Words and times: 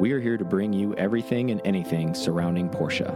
we 0.00 0.12
are 0.12 0.20
here 0.20 0.36
to 0.36 0.44
bring 0.44 0.72
you 0.72 0.94
everything 0.94 1.50
and 1.50 1.60
anything 1.64 2.14
surrounding 2.14 2.68
Porsche. 2.70 3.08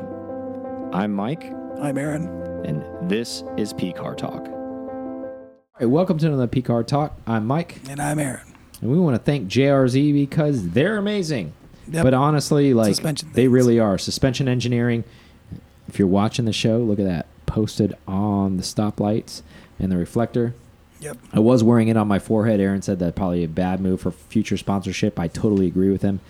I'm 0.94 1.12
Mike, 1.12 1.44
I'm 1.80 1.96
Aaron. 1.98 2.26
and 2.64 2.84
this 3.10 3.42
is 3.56 3.72
P 3.72 3.92
Car 3.92 4.14
Talk. 4.14 4.46
All 4.46 5.70
right, 5.80 5.86
welcome 5.88 6.18
to 6.18 6.26
another 6.26 6.46
P 6.46 6.62
Car 6.62 6.82
Talk. 6.84 7.18
I'm 7.26 7.46
Mike, 7.46 7.80
And 7.88 8.00
I'm 8.00 8.18
Aaron. 8.18 8.46
and 8.82 8.90
we 8.90 8.98
want 8.98 9.16
to 9.16 9.22
thank 9.22 9.48
JRZ 9.48 10.12
because 10.12 10.70
they're 10.70 10.96
amazing. 10.98 11.52
Yep. 11.90 12.04
But 12.04 12.14
honestly, 12.14 12.74
like 12.74 12.94
Suspension 12.94 13.28
they 13.30 13.42
things. 13.42 13.52
really 13.52 13.78
are. 13.80 13.98
Suspension 13.98 14.46
engineering. 14.48 15.04
If 15.88 15.98
you're 15.98 16.08
watching 16.08 16.44
the 16.44 16.52
show, 16.52 16.78
look 16.78 16.98
at 16.98 17.04
that 17.06 17.26
posted 17.46 17.94
on 18.06 18.56
the 18.56 18.62
stoplights 18.62 19.42
and 19.78 19.90
the 19.92 19.96
reflector. 19.96 20.54
Yep. 21.00 21.18
I 21.34 21.40
was 21.40 21.62
wearing 21.62 21.88
it 21.88 21.96
on 21.98 22.08
my 22.08 22.18
forehead. 22.18 22.60
Aaron 22.60 22.80
said 22.80 22.98
that 23.00 23.14
probably 23.14 23.44
a 23.44 23.48
bad 23.48 23.80
move 23.80 24.00
for 24.00 24.10
future 24.10 24.56
sponsorship. 24.56 25.18
I 25.18 25.28
totally 25.28 25.66
agree 25.66 25.90
with 25.90 26.00
him. 26.02 26.20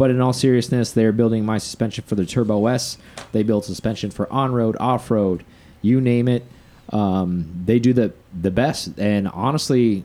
But 0.00 0.10
in 0.10 0.18
all 0.22 0.32
seriousness, 0.32 0.92
they're 0.92 1.12
building 1.12 1.44
my 1.44 1.58
suspension 1.58 2.04
for 2.06 2.14
the 2.14 2.24
Turbo 2.24 2.68
S. 2.68 2.96
They 3.32 3.42
build 3.42 3.66
suspension 3.66 4.10
for 4.10 4.32
on 4.32 4.50
road, 4.54 4.74
off 4.80 5.10
road, 5.10 5.44
you 5.82 6.00
name 6.00 6.26
it. 6.26 6.42
Um, 6.88 7.62
they 7.66 7.78
do 7.78 7.92
the 7.92 8.14
the 8.32 8.50
best. 8.50 8.98
And 8.98 9.28
honestly, 9.28 10.04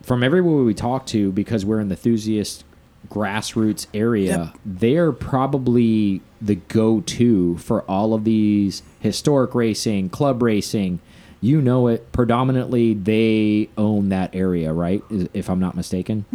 from 0.00 0.22
everywhere 0.22 0.62
we 0.62 0.74
talk 0.74 1.06
to, 1.06 1.32
because 1.32 1.64
we're 1.64 1.80
in 1.80 1.88
the 1.88 1.96
enthusiast 1.96 2.62
grassroots 3.08 3.88
area, 3.92 4.38
Yep. 4.38 4.58
they're 4.64 5.10
probably 5.10 6.20
the 6.40 6.54
go 6.54 7.00
to 7.00 7.56
for 7.58 7.82
all 7.90 8.14
of 8.14 8.22
these 8.22 8.84
historic 9.00 9.56
racing, 9.56 10.08
club 10.08 10.40
racing. 10.40 11.00
You 11.40 11.60
know 11.60 11.88
it. 11.88 12.12
Predominantly, 12.12 12.94
they 12.94 13.70
own 13.76 14.08
that 14.10 14.32
area, 14.36 14.72
right? 14.72 15.02
If 15.34 15.50
I'm 15.50 15.58
not 15.58 15.74
mistaken. 15.74 16.26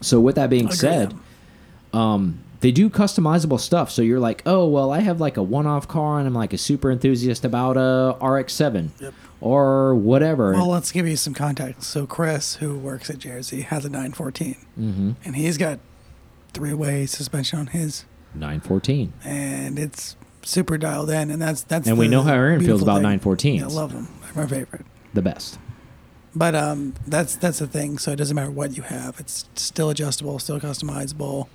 So, 0.00 0.18
with 0.18 0.34
that 0.34 0.50
being 0.50 0.72
said, 0.72 1.14
um, 1.92 2.38
they 2.60 2.70
do 2.70 2.88
customizable 2.88 3.58
stuff. 3.58 3.90
So 3.90 4.02
you're 4.02 4.20
like, 4.20 4.42
oh 4.46 4.66
well, 4.66 4.90
I 4.92 5.00
have 5.00 5.20
like 5.20 5.36
a 5.36 5.42
one-off 5.42 5.88
car, 5.88 6.18
and 6.18 6.26
I'm 6.26 6.34
like 6.34 6.52
a 6.52 6.58
super 6.58 6.90
enthusiast 6.90 7.44
about 7.44 7.76
a 7.76 8.16
RX-7 8.24 8.90
Yep. 9.00 9.14
or 9.40 9.94
whatever. 9.96 10.52
Well, 10.52 10.68
let's 10.68 10.92
give 10.92 11.06
you 11.06 11.16
some 11.16 11.34
context. 11.34 11.90
So 11.90 12.06
Chris, 12.06 12.56
who 12.56 12.78
works 12.78 13.10
at 13.10 13.18
Jersey, 13.18 13.62
has 13.62 13.84
a 13.84 13.88
914, 13.88 14.56
mm-hmm. 14.78 15.10
and 15.24 15.36
he's 15.36 15.58
got 15.58 15.80
three-way 16.54 17.06
suspension 17.06 17.58
on 17.58 17.66
his, 17.68 18.04
914. 18.34 19.12
and 19.24 19.78
it's 19.78 20.16
super 20.42 20.78
dialed 20.78 21.10
in. 21.10 21.30
And 21.30 21.42
that's 21.42 21.62
that's. 21.62 21.88
And 21.88 21.98
we 21.98 22.08
know 22.08 22.22
how 22.22 22.34
Aaron 22.34 22.64
feels 22.64 22.82
about 22.82 23.02
thing. 23.02 23.18
914s. 23.18 23.58
Yeah, 23.58 23.64
I 23.64 23.68
love 23.68 23.92
them. 23.92 24.08
They're 24.22 24.44
my 24.44 24.48
favorite. 24.48 24.86
The 25.14 25.22
best. 25.22 25.58
But 26.34 26.54
um, 26.54 26.94
that's 27.06 27.34
that's 27.36 27.58
the 27.58 27.66
thing. 27.66 27.98
So 27.98 28.12
it 28.12 28.16
doesn't 28.16 28.34
matter 28.34 28.50
what 28.50 28.76
you 28.76 28.84
have. 28.84 29.18
It's 29.20 29.46
still 29.56 29.90
adjustable, 29.90 30.38
still 30.38 30.60
customizable 30.60 31.48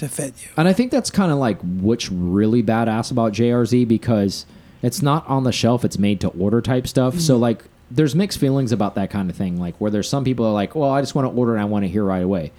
to 0.00 0.08
fit 0.08 0.34
you. 0.42 0.48
And 0.56 0.66
I 0.68 0.72
think 0.72 0.90
that's 0.90 1.10
kind 1.10 1.32
of 1.32 1.38
like 1.38 1.58
what's 1.60 2.10
really 2.10 2.62
badass 2.62 3.10
about 3.10 3.32
JRZ 3.32 3.86
because 3.88 4.44
it's 4.82 5.00
not 5.02 5.26
on 5.28 5.44
the 5.44 5.52
shelf, 5.52 5.84
it's 5.84 5.98
made 5.98 6.20
to 6.20 6.28
order 6.28 6.60
type 6.60 6.86
stuff. 6.86 7.18
So 7.20 7.34
Mm-hmm. 7.34 7.42
like 7.42 7.64
there's 7.90 8.14
mixed 8.14 8.38
feelings 8.38 8.70
about 8.72 8.94
that 8.94 9.10
kind 9.10 9.30
of 9.30 9.36
thing. 9.36 9.58
Like 9.58 9.76
where 9.80 9.90
there's 9.90 10.08
some 10.08 10.24
people 10.24 10.46
are 10.46 10.52
like, 10.52 10.74
well, 10.74 10.90
I 10.90 11.00
just 11.00 11.14
want 11.14 11.26
to 11.26 11.36
order 11.38 11.52
and 11.52 11.60
I 11.60 11.64
want 11.64 11.84
to 11.84 11.88
hear 11.88 12.04
right 12.04 12.22
away. 12.22 12.52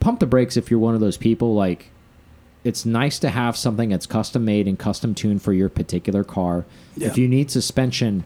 Pump 0.00 0.20
the 0.20 0.26
brakes 0.26 0.56
if 0.56 0.70
you're 0.70 0.80
one 0.80 0.94
of 0.94 1.00
those 1.00 1.16
people. 1.16 1.54
Like 1.54 1.90
it's 2.62 2.84
nice 2.84 3.18
to 3.20 3.30
have 3.30 3.56
something 3.56 3.88
that's 3.90 4.06
custom 4.06 4.44
made 4.44 4.66
and 4.68 4.78
custom 4.78 5.14
tuned 5.14 5.42
for 5.42 5.52
your 5.52 5.68
particular 5.68 6.24
car. 6.24 6.64
Yeah. 6.96 7.08
If 7.08 7.16
you 7.18 7.26
need 7.28 7.50
suspension 7.50 8.24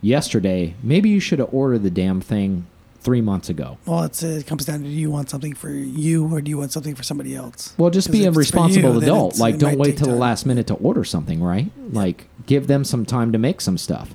yesterday, 0.00 0.74
maybe 0.82 1.08
you 1.10 1.20
should 1.20 1.38
have 1.38 1.52
ordered 1.52 1.82
the 1.82 1.90
damn 1.90 2.20
thing 2.20 2.66
three 3.02 3.20
months 3.20 3.48
ago. 3.48 3.78
Well, 3.86 4.04
it's 4.04 4.22
it 4.22 4.46
comes 4.46 4.64
down 4.64 4.80
to 4.80 4.84
do 4.84 4.90
you 4.90 5.10
want 5.10 5.28
something 5.28 5.54
for 5.54 5.70
you 5.70 6.32
or 6.32 6.40
do 6.40 6.50
you 6.50 6.58
want 6.58 6.72
something 6.72 6.94
for 6.94 7.02
somebody 7.02 7.34
else? 7.34 7.74
Well, 7.76 7.90
just 7.90 8.10
be 8.12 8.24
a 8.24 8.28
if 8.30 8.36
responsible 8.36 8.94
you, 8.94 9.00
adult. 9.00 9.38
Like, 9.38 9.58
don't 9.58 9.78
wait 9.78 9.98
till 9.98 10.08
the 10.08 10.14
last 10.14 10.46
minute 10.46 10.66
to 10.68 10.74
order 10.74 11.04
something, 11.04 11.42
right? 11.42 11.70
Like, 11.92 12.28
give 12.46 12.66
them 12.66 12.84
some 12.84 13.04
time 13.04 13.32
to 13.32 13.38
make 13.38 13.60
some 13.60 13.76
stuff. 13.78 14.14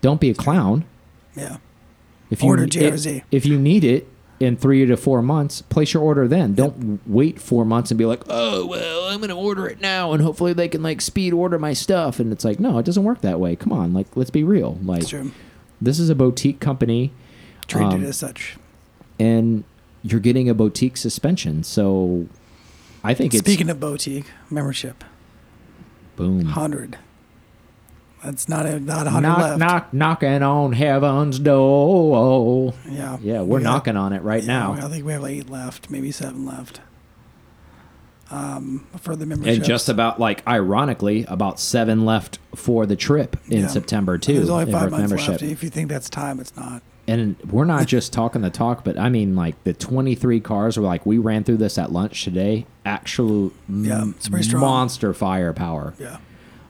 Don't 0.00 0.20
be 0.20 0.30
a 0.30 0.34
clown. 0.34 0.84
Yeah. 1.36 1.58
If 2.30 2.42
you 2.42 2.48
Order 2.48 2.64
if- 2.64 2.70
JRZ. 2.70 3.22
If, 3.30 3.46
you 3.46 3.58
need 3.58 3.84
it 3.84 4.08
in 4.40 4.56
three 4.56 4.84
to 4.84 4.96
four 4.96 5.22
months, 5.22 5.62
place 5.62 5.94
your 5.94 6.02
order 6.02 6.26
then. 6.26 6.54
Don't 6.54 7.00
wait 7.06 7.40
four 7.40 7.64
months 7.64 7.90
and 7.90 7.98
be 7.98 8.04
like, 8.04 8.22
oh 8.28 8.66
well, 8.66 9.08
I'm 9.08 9.20
gonna 9.20 9.36
order 9.38 9.68
it 9.68 9.80
now, 9.80 10.12
and 10.12 10.20
hopefully 10.22 10.52
they 10.52 10.68
can 10.68 10.82
like 10.82 11.00
speed 11.00 11.32
order 11.32 11.58
my 11.58 11.72
stuff. 11.72 12.18
And 12.18 12.32
it's 12.32 12.44
like, 12.44 12.58
no, 12.58 12.78
it 12.78 12.84
doesn't 12.84 13.04
work 13.04 13.20
that 13.20 13.38
way. 13.38 13.54
Come 13.54 13.72
on, 13.72 13.92
like, 13.94 14.08
let's 14.16 14.30
be 14.30 14.42
real. 14.42 14.78
Like, 14.82 15.04
this 15.80 15.98
is 16.00 16.10
a 16.10 16.14
boutique 16.14 16.60
company, 16.60 17.12
Treated 17.66 17.92
Um, 17.94 18.04
as 18.04 18.16
such. 18.16 18.56
and 19.18 19.64
you're 20.02 20.20
getting 20.20 20.48
a 20.48 20.54
boutique 20.54 20.96
suspension. 20.96 21.62
So, 21.62 22.26
I 23.02 23.14
think 23.14 23.32
it's 23.34 23.40
Speaking 23.44 23.70
of 23.70 23.80
boutique 23.80 24.26
membership, 24.50 25.02
boom. 26.16 26.44
hundred. 26.46 26.98
That's 28.22 28.48
not 28.48 28.64
a 28.64 28.80
not 28.80 29.06
a 29.06 29.10
hundred 29.10 29.28
knock, 29.28 29.38
left. 29.38 29.58
knock, 29.58 29.94
knocking 29.94 30.42
on 30.42 30.72
heaven's 30.72 31.38
door. 31.38 32.72
Yeah, 32.90 33.18
Yeah, 33.20 33.42
we're 33.42 33.60
knocking 33.60 33.96
on 33.98 34.12
it 34.14 34.22
right 34.22 34.42
yeah, 34.42 34.46
now. 34.46 34.72
I 34.72 34.88
think 34.88 35.04
we 35.04 35.12
have 35.12 35.20
like 35.22 35.32
eight 35.36 35.50
left, 35.50 35.90
maybe 35.90 36.10
seven 36.10 36.46
left. 36.46 36.80
Um, 38.30 38.86
for 38.98 39.14
the 39.14 39.26
membership. 39.26 39.56
And 39.56 39.64
just 39.64 39.88
about 39.90 40.18
like 40.18 40.46
ironically, 40.48 41.24
about 41.28 41.60
seven 41.60 42.04
left 42.06 42.38
for 42.54 42.86
the 42.86 42.96
trip 42.96 43.36
in 43.48 43.60
Yeah. 43.60 43.66
September 43.68 44.16
too. 44.16 44.34
There's 44.36 44.48
only 44.50 44.72
five 44.72 44.90
months 44.90 44.98
membership. 45.10 45.28
left. 45.28 45.42
If 45.42 45.62
you 45.62 45.68
think 45.70 45.90
that's 45.90 46.08
time, 46.08 46.40
it's 46.40 46.56
not. 46.56 46.82
And 47.06 47.36
we're 47.50 47.64
not 47.66 47.86
just 47.86 48.12
talking 48.14 48.40
the 48.42 48.50
talk, 48.50 48.82
but 48.84 48.98
I 48.98 49.08
mean 49.10 49.36
like 49.36 49.62
the 49.64 49.74
23 49.74 50.40
cars 50.40 50.76
were 50.78 50.84
like 50.84 51.04
we 51.04 51.18
ran 51.18 51.44
through 51.44 51.58
this 51.58 51.76
at 51.78 51.92
lunch 51.92 52.24
today. 52.24 52.66
Actual 52.86 53.52
Yeah, 53.68 54.06
it's 54.16 54.28
pretty 54.28 54.44
strong. 54.48 54.60
monster 54.62 55.12
firepower. 55.12 55.92
Yeah, 55.98 56.16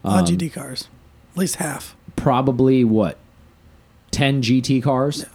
Um, 0.03 0.13
on 0.19 0.25
GT 0.25 0.51
cars, 0.51 0.89
at 1.33 1.37
least 1.37 1.55
half. 1.57 1.95
Probably 2.17 2.83
what 2.83 3.17
10 4.11 4.41
GT 4.41 4.81
cars. 4.83 5.19
Yeah. 5.19 5.25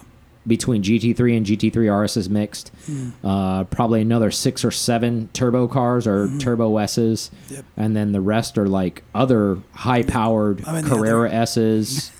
Between 0.46 0.82
GT3 0.82 1.36
and 1.36 1.44
GT3 1.46 1.86
RSs 1.90 2.28
mixed, 2.30 2.72
Hmm. 2.86 3.10
uh, 3.22 3.64
probably 3.64 4.00
another 4.00 4.30
six 4.30 4.64
or 4.64 4.70
seven 4.70 5.28
turbo 5.34 5.68
cars 5.68 6.06
or 6.06 6.30
turbo 6.38 6.78
S's. 6.78 7.30
Yep. 7.50 7.64
and 7.76 7.94
then 7.94 8.12
the 8.12 8.22
rest 8.22 8.56
are 8.56 8.66
like 8.66 9.02
other 9.14 9.58
high 9.74 10.02
powered 10.02 10.64
Carrera. 10.64 11.30
S's, 11.30 12.10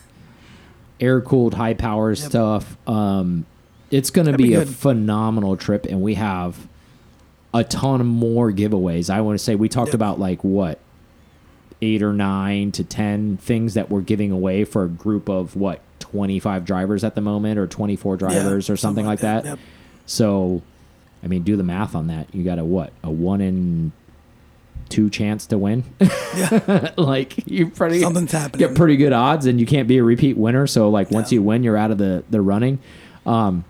air 1.00 1.20
cooled 1.20 1.54
high 1.54 1.74
power 1.74 2.10
Yep. 2.10 2.18
stuff. 2.18 2.76
Um, 2.86 3.46
it's 3.90 4.10
going 4.10 4.26
to 4.28 4.36
be 4.36 4.48
be 4.48 4.54
a 4.54 4.66
phenomenal 4.66 5.56
trip, 5.56 5.86
and 5.86 6.00
we 6.02 6.14
have 6.14 6.56
a 7.52 7.64
ton 7.64 8.06
more 8.06 8.52
giveaways. 8.52 9.10
I 9.10 9.20
want 9.22 9.38
to 9.38 9.44
say 9.44 9.54
we 9.56 9.68
talked 9.68 9.88
Yep. 9.88 9.94
about 9.94 10.20
like 10.20 10.44
what 10.44 10.78
eight 11.82 12.02
or 12.02 12.12
nine 12.12 12.70
to 12.72 12.84
ten 12.84 13.36
things 13.38 13.74
that 13.74 13.90
we're 13.90 14.02
giving 14.02 14.30
away 14.30 14.64
for 14.64 14.84
a 14.84 14.88
group 14.88 15.28
of 15.28 15.56
what 15.56 15.80
25 16.00 16.64
drivers 16.64 17.02
at 17.04 17.14
the 17.14 17.20
moment 17.20 17.58
or 17.58 17.66
24 17.66 18.16
drivers 18.18 18.68
Yeah, 18.68 18.72
or 18.74 18.76
something, 18.76 19.06
like 19.06 19.20
that. 19.20 19.44
Yep. 19.44 19.58
So, 20.06 20.60
I 21.24 21.26
mean, 21.28 21.42
do 21.42 21.56
the 21.56 21.62
math 21.62 21.94
on 21.94 22.08
that. 22.08 22.34
You 22.34 22.42
got 22.44 22.58
a 22.58 22.64
what? 22.64 22.92
A 23.02 23.10
one 23.10 23.40
in 23.40 23.92
two 24.90 25.08
chance 25.10 25.46
to 25.46 25.58
win. 25.58 25.84
Yeah, 26.36 26.90
like 26.98 27.46
you 27.46 27.68
pretty 27.70 28.00
something's 28.00 28.32
happening. 28.32 28.66
get 28.68 28.76
pretty 28.76 28.96
good 28.96 29.12
odds, 29.12 29.46
and 29.46 29.58
you 29.60 29.66
can't 29.66 29.88
be 29.88 29.98
a 29.98 30.02
repeat 30.04 30.36
winner. 30.36 30.66
So, 30.66 30.90
like 30.90 31.10
once 31.10 31.30
No. 31.30 31.36
you 31.36 31.42
win, 31.42 31.62
you're 31.62 31.76
out 31.76 31.90
of 31.90 31.98
the 31.98 32.24
the 32.30 32.40
running. 32.40 32.78
Um, 33.26 33.64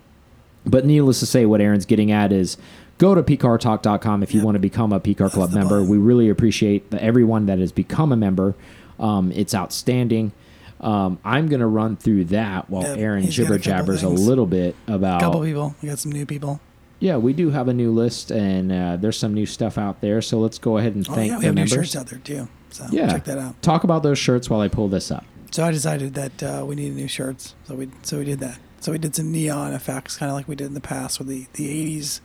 but 0.65 0.85
needless 0.85 1.19
to 1.21 1.25
say, 1.25 1.45
what 1.45 1.61
Aaron's 1.61 1.85
getting 1.85 2.11
at 2.11 2.31
is 2.31 2.57
go 2.97 3.15
to 3.15 3.23
pcartalk.com 3.23 4.21
if 4.23 4.33
you 4.33 4.39
Yep. 4.41 4.45
want 4.45 4.55
to 4.55 4.59
become 4.59 4.93
a 4.93 4.99
PCAR 4.99 5.29
Club 5.33 5.51
member. 5.53 5.77
button. 5.79 5.89
We 5.89 5.97
really 5.97 6.29
appreciate 6.29 6.91
the, 6.91 7.01
everyone 7.03 7.45
that 7.47 7.59
has 7.59 7.71
become 7.71 8.11
a 8.11 8.15
member. 8.17 8.53
Um, 8.99 9.31
it's 9.31 9.55
outstanding. 9.55 10.31
Um, 10.79 11.19
I'm 11.25 11.47
going 11.47 11.59
to 11.59 11.67
run 11.67 11.95
through 11.95 12.25
that 12.25 12.69
while 12.69 12.83
Yep, 12.83 12.97
Aaron 12.97 13.23
he's 13.23 13.37
a 13.37 13.43
jibber 13.43 13.57
jabbers 13.59 14.03
a 14.03 14.07
things. 14.07 14.27
little 14.27 14.45
bit 14.47 14.75
about. 14.87 15.21
couple 15.21 15.43
people. 15.43 15.75
We 15.81 15.89
got 15.89 15.99
some 15.99 16.11
new 16.11 16.25
people. 16.25 16.59
Yeah, 17.01 17.17
we 17.17 17.33
do 17.33 17.49
have 17.49 17.67
a 17.67 17.73
new 17.73 17.91
list, 17.91 18.29
and 18.31 18.71
uh, 18.71 18.95
there's 18.95 19.17
some 19.17 19.33
new 19.33 19.45
stuff 19.47 19.77
out 19.77 19.99
there. 20.01 20.21
So 20.21 20.39
let's 20.39 20.57
go 20.59 20.77
ahead 20.77 20.93
and 20.95 21.05
Oh 21.09 21.13
thank 21.13 21.31
yeah, 21.31 21.37
we 21.37 21.41
the 21.41 21.47
have 21.47 21.55
new 21.55 21.67
shirts 21.67 21.95
out 21.95 22.07
there 22.07 22.19
too. 22.19 22.47
So 22.69 22.85
Yeah. 22.91 23.11
check 23.11 23.25
that 23.25 23.37
out. 23.39 23.59
Talk 23.63 23.83
about 23.83 24.03
those 24.03 24.19
shirts 24.19 24.49
while 24.49 24.61
I 24.61 24.67
pull 24.67 24.87
this 24.87 25.09
up. 25.11 25.25
So 25.49 25.65
I 25.65 25.71
decided 25.71 26.13
that 26.13 26.43
uh, 26.43 26.63
we 26.65 26.75
needed 26.75 26.95
new 26.95 27.07
shirts, 27.09 27.55
so 27.67 27.75
we 27.75 27.89
so 28.03 28.19
we 28.19 28.25
did 28.25 28.39
that. 28.39 28.59
So 28.81 28.91
we 28.91 28.97
did 28.99 29.15
some 29.15 29.31
neon 29.31 29.73
effects, 29.73 30.15
kind 30.15 30.29
of 30.29 30.35
like 30.35 30.47
we 30.47 30.55
did 30.55 30.67
in 30.67 30.73
the 30.75 30.79
past 30.79 31.17
with 31.19 31.27
the 31.27 31.47
the 31.53 31.67
'80s 31.99 32.21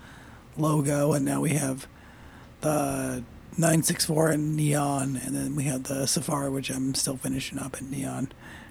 logo, 0.59 1.13
and 1.15 1.25
now 1.25 1.41
we 1.41 1.51
have 1.51 1.87
the 2.61 3.25
964 3.59 4.33
in 4.33 4.55
neon, 4.57 5.19
and 5.25 5.35
then 5.35 5.57
we 5.57 5.65
have 5.65 5.85
the 5.85 6.07
Safari, 6.07 6.51
which 6.51 6.71
I'm 6.71 6.95
still 6.95 7.17
finishing 7.17 7.59
up 7.59 7.81
in 7.81 7.91
neon, 7.91 8.19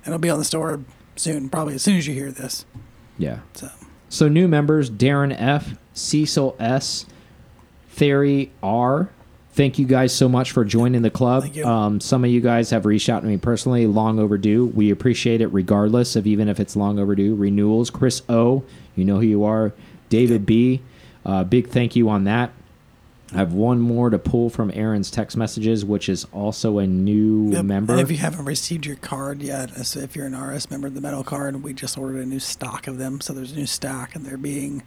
and 0.03 0.07
it'll 0.07 0.19
be 0.19 0.29
on 0.29 0.37
the 0.39 0.45
store 0.45 0.81
soon, 1.15 1.49
probably 1.49 1.73
as 1.75 1.81
soon 1.81 1.97
as 1.97 2.07
you 2.07 2.13
hear 2.13 2.31
this. 2.31 2.65
Yeah. 3.17 3.39
So 3.53 3.69
So 4.09 4.27
new 4.29 4.47
members: 4.47 4.89
Darren 4.89 5.35
F, 5.37 5.73
Cecil 5.95 6.55
S, 6.59 7.05
Theory 7.89 8.51
R. 8.61 9.09
Thank 9.53 9.79
you 9.79 9.85
guys 9.85 10.13
so 10.13 10.27
much 10.27 10.51
for 10.51 10.65
joining 10.65 11.01
the 11.01 11.09
club. 11.09 11.43
Thank 11.43 11.55
you. 11.55 11.65
Um, 11.65 12.01
some 12.01 12.25
of 12.25 12.29
you 12.29 12.41
guys 12.41 12.71
have 12.71 12.85
reached 12.85 13.07
out 13.07 13.21
to 13.21 13.25
me 13.27 13.37
personally. 13.37 13.87
Long 13.87 14.19
overdue. 14.19 14.65
We 14.65 14.91
appreciate 14.91 15.39
it, 15.39 15.47
regardless 15.47 16.17
of 16.17 16.27
even 16.27 16.49
if 16.49 16.59
it's 16.59 16.75
long 16.75 16.99
overdue. 16.99 17.35
Renewals. 17.35 17.89
Chris 17.89 18.21
O, 18.27 18.63
you 18.97 19.05
know 19.05 19.15
who 19.15 19.25
you 19.25 19.45
are. 19.45 19.71
David 20.09 20.45
B, 20.45 20.81
uh, 21.25 21.45
big 21.45 21.69
thank 21.69 21.95
you 21.95 22.09
on 22.09 22.25
that. 22.25 22.51
I 23.33 23.37
have 23.37 23.53
one 23.53 23.79
more 23.79 24.09
to 24.09 24.19
pull 24.19 24.49
from 24.49 24.71
Aaron's 24.73 25.09
text 25.09 25.35
messages, 25.37 25.83
which 25.85 26.09
is 26.09 26.25
also 26.33 26.77
a 26.77 26.85
new 26.85 27.51
Yep. 27.53 27.65
member. 27.65 27.93
And 27.93 28.01
if 28.01 28.11
you 28.11 28.17
haven't 28.17 28.45
received 28.45 28.85
your 28.85 28.97
card 28.97 29.41
yet, 29.41 29.85
so 29.85 29.99
if 30.01 30.15
you're 30.17 30.27
an 30.27 30.35
RS 30.35 30.69
member 30.69 30.87
of 30.87 30.93
the 30.95 31.01
metal 31.01 31.23
card, 31.23 31.63
we 31.63 31.73
just 31.73 31.97
ordered 31.97 32.21
a 32.21 32.25
new 32.25 32.39
stock 32.39 32.87
of 32.87 32.97
them. 32.97 33.21
So 33.21 33.33
there's 33.33 33.53
a 33.53 33.55
new 33.55 33.65
stock, 33.65 34.15
and 34.15 34.25
they're 34.25 34.37
being 34.37 34.83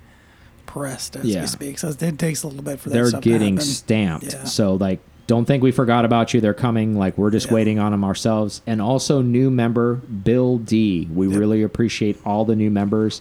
pressed 0.69 1.17
as 1.17 1.25
Yeah. 1.25 1.41
we 1.41 1.47
speak. 1.49 1.79
So 1.81 1.89
it 1.89 2.19
takes 2.19 2.45
a 2.45 2.47
little 2.47 2.63
bit 2.63 2.79
for 2.79 2.91
that 2.91 2.95
they're 3.11 3.21
getting 3.21 3.59
stamped. 3.59 4.33
Yeah. 4.33 4.45
So 4.45 4.75
like 4.75 5.01
don't 5.27 5.45
think 5.45 5.63
we 5.63 5.73
forgot 5.73 6.05
about 6.07 6.33
you. 6.33 6.41
They're 6.41 6.55
coming. 6.55 6.97
Like 6.97 7.19
we're 7.19 7.31
just 7.31 7.49
Yeah. 7.49 7.55
waiting 7.55 7.79
on 7.81 7.91
them 7.93 8.05
ourselves. 8.05 8.63
And 8.67 8.81
also 8.81 9.21
new 9.21 9.51
member 9.51 9.97
Bill 9.97 10.59
D. 10.59 11.09
We 11.13 11.27
Yep. 11.29 11.39
really 11.39 11.63
appreciate 11.63 12.17
all 12.25 12.45
the 12.45 12.55
new 12.57 12.71
members, 12.71 13.21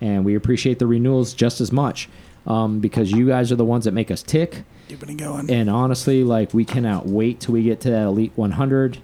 and 0.00 0.24
we 0.24 0.34
appreciate 0.34 0.78
the 0.78 0.86
renewals 0.86 1.32
just 1.34 1.60
as 1.60 1.72
much 1.72 2.08
um, 2.46 2.78
because 2.80 3.10
you 3.10 3.26
guys 3.26 3.50
are 3.50 3.56
the 3.56 3.64
ones 3.64 3.84
that 3.86 3.92
make 3.92 4.10
us 4.10 4.22
tick. 4.22 4.62
Keeping 4.88 5.10
it 5.10 5.16
going. 5.18 5.50
And 5.50 5.68
honestly, 5.70 6.22
like 6.24 6.52
we 6.54 6.64
cannot 6.64 7.06
wait 7.06 7.40
till 7.40 7.54
we 7.54 7.62
get 7.64 7.80
to 7.80 7.90
that 7.90 8.04
elite 8.06 8.32
100. 8.36 8.98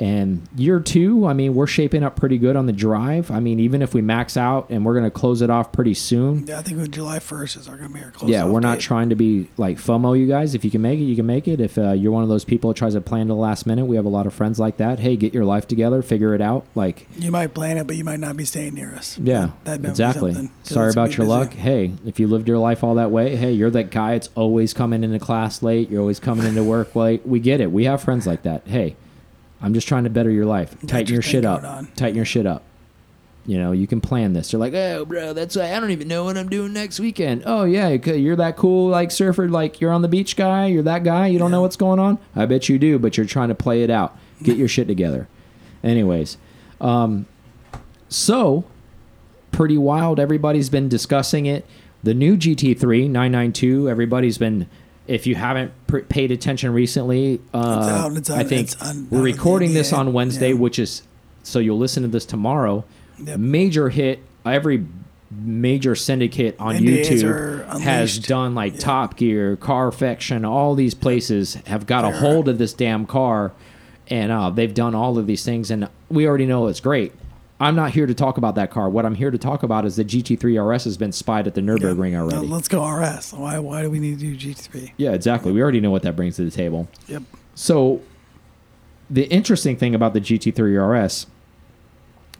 And 0.00 0.48
year 0.56 0.80
two, 0.80 1.26
I 1.26 1.34
mean, 1.34 1.54
we're 1.54 1.66
shaping 1.66 2.02
up 2.02 2.16
pretty 2.16 2.38
good 2.38 2.56
on 2.56 2.64
the 2.64 2.72
drive. 2.72 3.30
I 3.30 3.38
mean, 3.38 3.60
even 3.60 3.82
if 3.82 3.92
we 3.92 4.00
max 4.00 4.34
out 4.34 4.70
and 4.70 4.82
we're 4.82 4.94
going 4.94 5.04
to 5.04 5.10
close 5.10 5.42
it 5.42 5.50
off 5.50 5.72
pretty 5.72 5.92
soon, 5.92 6.46
yeah, 6.46 6.58
I 6.58 6.62
think 6.62 6.78
with 6.78 6.90
July 6.90 7.18
1st 7.18 7.58
is 7.58 7.68
our 7.68 7.76
going 7.76 7.88
to 7.92 7.94
be 7.98 8.02
our 8.02 8.10
close. 8.10 8.30
yeah, 8.30 8.46
we're 8.46 8.60
not 8.60 8.76
date. 8.78 8.80
trying 8.84 9.10
to 9.10 9.14
be 9.14 9.48
like 9.58 9.76
FOMO, 9.76 10.18
you 10.18 10.26
guys. 10.26 10.54
If 10.54 10.64
you 10.64 10.70
can 10.70 10.80
make 10.80 10.98
it, 10.98 11.02
you 11.04 11.16
can 11.16 11.26
make 11.26 11.46
it. 11.46 11.60
If 11.60 11.76
uh, 11.76 11.92
you're 11.92 12.12
one 12.12 12.22
of 12.22 12.30
those 12.30 12.46
people 12.46 12.70
that 12.70 12.78
tries 12.78 12.94
to 12.94 13.02
plan 13.02 13.26
to 13.26 13.34
the 13.34 13.38
last 13.38 13.66
minute, 13.66 13.84
we 13.84 13.96
have 13.96 14.06
a 14.06 14.08
lot 14.10 14.26
of 14.26 14.32
friends 14.32 14.58
like 14.58 14.78
that. 14.78 15.00
Hey, 15.00 15.16
get 15.16 15.34
your 15.34 15.44
life 15.44 15.68
together, 15.68 16.00
figure 16.00 16.34
it 16.34 16.40
out. 16.40 16.64
Like, 16.74 17.06
You 17.18 17.30
might 17.30 17.52
plan 17.52 17.76
it, 17.76 17.86
but 17.86 17.96
you 17.96 18.04
might 18.04 18.20
not 18.20 18.38
be 18.38 18.46
staying 18.46 18.74
near 18.76 18.94
us. 18.94 19.18
yeah, 19.18 19.50
That- 19.64 19.64
that 19.64 19.70
might 19.80 19.82
be 19.82 19.88
exactly. 19.90 20.50
Sorry 20.62 20.90
about 20.90 21.10
your 21.18 21.26
busy. 21.26 21.28
luck. 21.28 21.52
Hey, 21.52 21.92
if 22.06 22.18
you 22.18 22.26
lived 22.26 22.48
your 22.48 22.56
life 22.58 22.82
all 22.82 22.94
that 22.94 23.10
way, 23.10 23.36
hey, 23.36 23.52
you're 23.52 23.68
that 23.70 23.90
guy 23.90 24.12
that's 24.12 24.30
always 24.34 24.72
coming 24.72 25.04
into 25.04 25.18
class 25.18 25.62
late. 25.62 25.90
You're 25.90 26.00
always 26.00 26.20
coming 26.20 26.46
into 26.46 26.64
work 26.64 26.96
late. 26.96 27.26
We 27.26 27.38
get 27.38 27.60
it. 27.60 27.70
We 27.70 27.84
have 27.84 28.00
friends 28.02 28.26
like 28.26 28.44
that. 28.44 28.66
Hey, 28.66 28.96
I'm 29.62 29.74
just 29.74 29.86
trying 29.86 30.04
to 30.04 30.10
better 30.10 30.30
your 30.30 30.46
life. 30.46 30.74
Tighten 30.86 31.12
your 31.12 31.22
shit 31.22 31.44
up. 31.44 31.62
Tighten 31.96 32.16
your 32.16 32.24
shit 32.24 32.46
up. 32.46 32.62
You 33.46 33.58
know, 33.58 33.72
you 33.72 33.86
can 33.86 34.00
plan 34.00 34.32
this. 34.32 34.52
You're 34.52 34.60
like, 34.60 34.74
oh, 34.74 35.04
bro, 35.04 35.32
that's 35.32 35.56
why 35.56 35.74
I 35.74 35.80
don't 35.80 35.90
even 35.90 36.08
know 36.08 36.24
what 36.24 36.36
I'm 36.36 36.48
doing 36.48 36.72
next 36.72 37.00
weekend. 37.00 37.42
Oh 37.46 37.64
yeah, 37.64 37.88
you're 37.88 38.36
that 38.36 38.56
cool 38.56 38.88
like 38.88 39.10
surfer, 39.10 39.48
like 39.48 39.80
you're 39.80 39.92
on 39.92 40.02
the 40.02 40.08
beach 40.08 40.36
guy. 40.36 40.66
You're 40.66 40.82
that 40.82 41.04
guy. 41.04 41.26
You 41.28 41.38
don't 41.38 41.50
know 41.50 41.62
what's 41.62 41.76
going 41.76 41.98
on. 41.98 42.18
I 42.36 42.46
bet 42.46 42.68
you 42.68 42.78
do, 42.78 42.98
but 42.98 43.16
you're 43.16 43.26
trying 43.26 43.48
to 43.48 43.54
play 43.54 43.82
it 43.82 43.90
out. 43.90 44.16
Get 44.42 44.56
your 44.56 44.68
shit 44.76 44.86
together. 44.86 45.26
Anyways, 45.82 46.36
um, 46.80 47.26
so 48.08 48.64
pretty 49.52 49.78
wild. 49.78 50.20
Everybody's 50.20 50.68
been 50.68 50.88
discussing 50.88 51.46
it. 51.46 51.66
The 52.02 52.14
new 52.14 52.36
GT3 52.36 53.08
992. 53.08 53.88
Everybody's 53.88 54.38
been. 54.38 54.68
If 55.10 55.26
you 55.26 55.34
haven't 55.34 55.72
pr- 55.88 55.98
paid 55.98 56.30
attention 56.30 56.72
recently, 56.72 57.40
uh, 57.52 57.58
out, 57.58 58.16
it's 58.16 58.30
I 58.30 58.44
think 58.44 58.68
it's 58.68 58.94
we're 59.10 59.22
recording 59.22 59.74
this 59.74 59.92
on 59.92 60.12
Wednesday, 60.12 60.50
yeah. 60.50 60.54
which 60.54 60.78
is 60.78 61.02
so 61.42 61.58
you'll 61.58 61.78
listen 61.78 62.04
to 62.04 62.08
this 62.08 62.24
tomorrow. 62.24 62.84
Yep. 63.18 63.38
Major 63.40 63.88
hit. 63.88 64.20
Every 64.44 64.86
major 65.30 65.94
syndicate 65.94 66.56
on 66.58 66.76
NDAs 66.76 67.06
YouTube 67.06 67.80
has 67.80 68.18
done 68.18 68.54
like 68.54 68.74
Yeah. 68.74 68.80
Top 68.80 69.16
Gear, 69.16 69.56
Carfection. 69.56 70.44
All 70.44 70.74
these 70.74 70.94
places 70.94 71.54
have 71.66 71.86
got 71.86 72.04
a 72.04 72.10
hold 72.10 72.48
of 72.48 72.58
this 72.58 72.72
damn 72.72 73.04
car, 73.04 73.52
and 74.08 74.30
uh, 74.30 74.50
they've 74.50 74.72
done 74.72 74.94
all 74.94 75.18
of 75.18 75.26
these 75.26 75.44
things. 75.44 75.70
And 75.70 75.88
we 76.08 76.26
already 76.26 76.46
know 76.46 76.68
it's 76.68 76.80
great. 76.80 77.12
I'm 77.60 77.76
not 77.76 77.90
here 77.92 78.06
to 78.06 78.14
talk 78.14 78.38
about 78.38 78.54
that 78.54 78.70
car. 78.70 78.88
What 78.88 79.04
I'm 79.04 79.14
here 79.14 79.30
to 79.30 79.36
talk 79.36 79.62
about 79.62 79.84
is 79.84 79.96
the 79.96 80.04
GT3 80.04 80.58
RS 80.74 80.84
has 80.84 80.96
been 80.96 81.12
spied 81.12 81.46
at 81.46 81.54
the 81.54 81.60
Nürburgring 81.60 82.12
Now, 82.12 82.22
already. 82.22 82.46
let's 82.46 82.68
go 82.68 82.88
RS. 82.88 83.34
Why? 83.34 83.58
Why 83.58 83.82
do 83.82 83.90
we 83.90 83.98
need 83.98 84.18
to 84.18 84.34
do 84.34 84.54
GT3? 84.54 84.92
Yeah, 84.96 85.12
exactly. 85.12 85.52
We 85.52 85.60
already 85.62 85.80
know 85.80 85.90
what 85.90 86.02
that 86.02 86.16
brings 86.16 86.36
to 86.36 86.44
the 86.44 86.50
table. 86.50 86.88
Yep. 87.06 87.22
So, 87.54 88.00
the 89.10 89.24
interesting 89.28 89.76
thing 89.76 89.94
about 89.94 90.14
the 90.14 90.20
GT3 90.20 91.04
RS, 91.04 91.26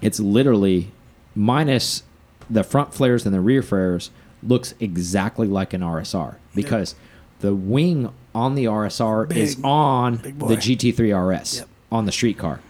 it's 0.01 0.19
literally 0.21 0.91
minus 1.35 2.03
the 2.49 2.65
front 2.65 2.95
flares 2.95 3.27
and 3.27 3.35
the 3.35 3.41
rear 3.41 3.63
flares, 3.63 4.11
looks 4.43 4.73
exactly 4.81 5.47
like 5.47 5.75
an 5.75 5.83
RSR 5.83 6.37
because 6.55 6.95
the 7.41 7.55
wing 7.55 8.11
on 8.35 8.55
the 8.55 8.65
RSR 8.65 9.37
is 9.37 9.59
on 9.63 10.17
the 10.23 10.57
GT3 10.57 11.13
RS 11.13 11.59
Yep. 11.59 11.69
on 11.93 12.07
the 12.07 12.13
street 12.13 12.39
car. 12.39 12.61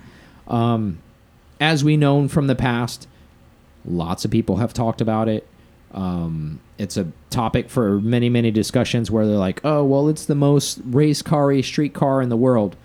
Um, 0.48 0.98
as 1.60 1.84
we 1.84 1.96
known 1.96 2.28
from 2.28 2.46
the 2.46 2.54
past, 2.54 3.06
lots 3.84 4.24
of 4.24 4.30
people 4.30 4.56
have 4.56 4.72
talked 4.72 5.00
about 5.00 5.28
it. 5.28 5.46
Um, 5.92 6.60
it's 6.78 6.96
a 6.96 7.08
topic 7.30 7.68
for 7.68 8.00
many, 8.00 8.28
many 8.28 8.50
discussions 8.50 9.10
where 9.10 9.26
they're 9.26 9.36
like, 9.36 9.60
"Oh, 9.64 9.84
well, 9.84 10.08
it's 10.08 10.24
the 10.24 10.34
most 10.34 10.80
race 10.84 11.20
car 11.22 11.60
street 11.62 11.92
car 11.94 12.22
in 12.22 12.28
the 12.28 12.36
world." 12.36 12.76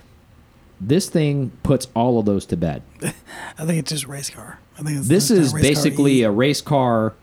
This 0.81 1.07
thing 1.09 1.51
puts 1.63 1.87
all 1.93 2.19
of 2.19 2.25
those 2.25 2.45
to 2.47 2.57
bed. 2.57 2.81
I 3.03 3.65
think 3.65 3.79
it's 3.79 3.91
just 3.91 4.07
race 4.07 4.29
car. 4.29 4.59
I 4.77 4.81
think 4.83 4.97
it's 4.97 5.07
This 5.07 5.31
is 5.31 5.53
not 5.53 5.61
race 5.61 5.63
car 5.63 5.69
basically 5.83 6.23
a 6.23 6.31
race 6.31 6.61
car 6.61 7.13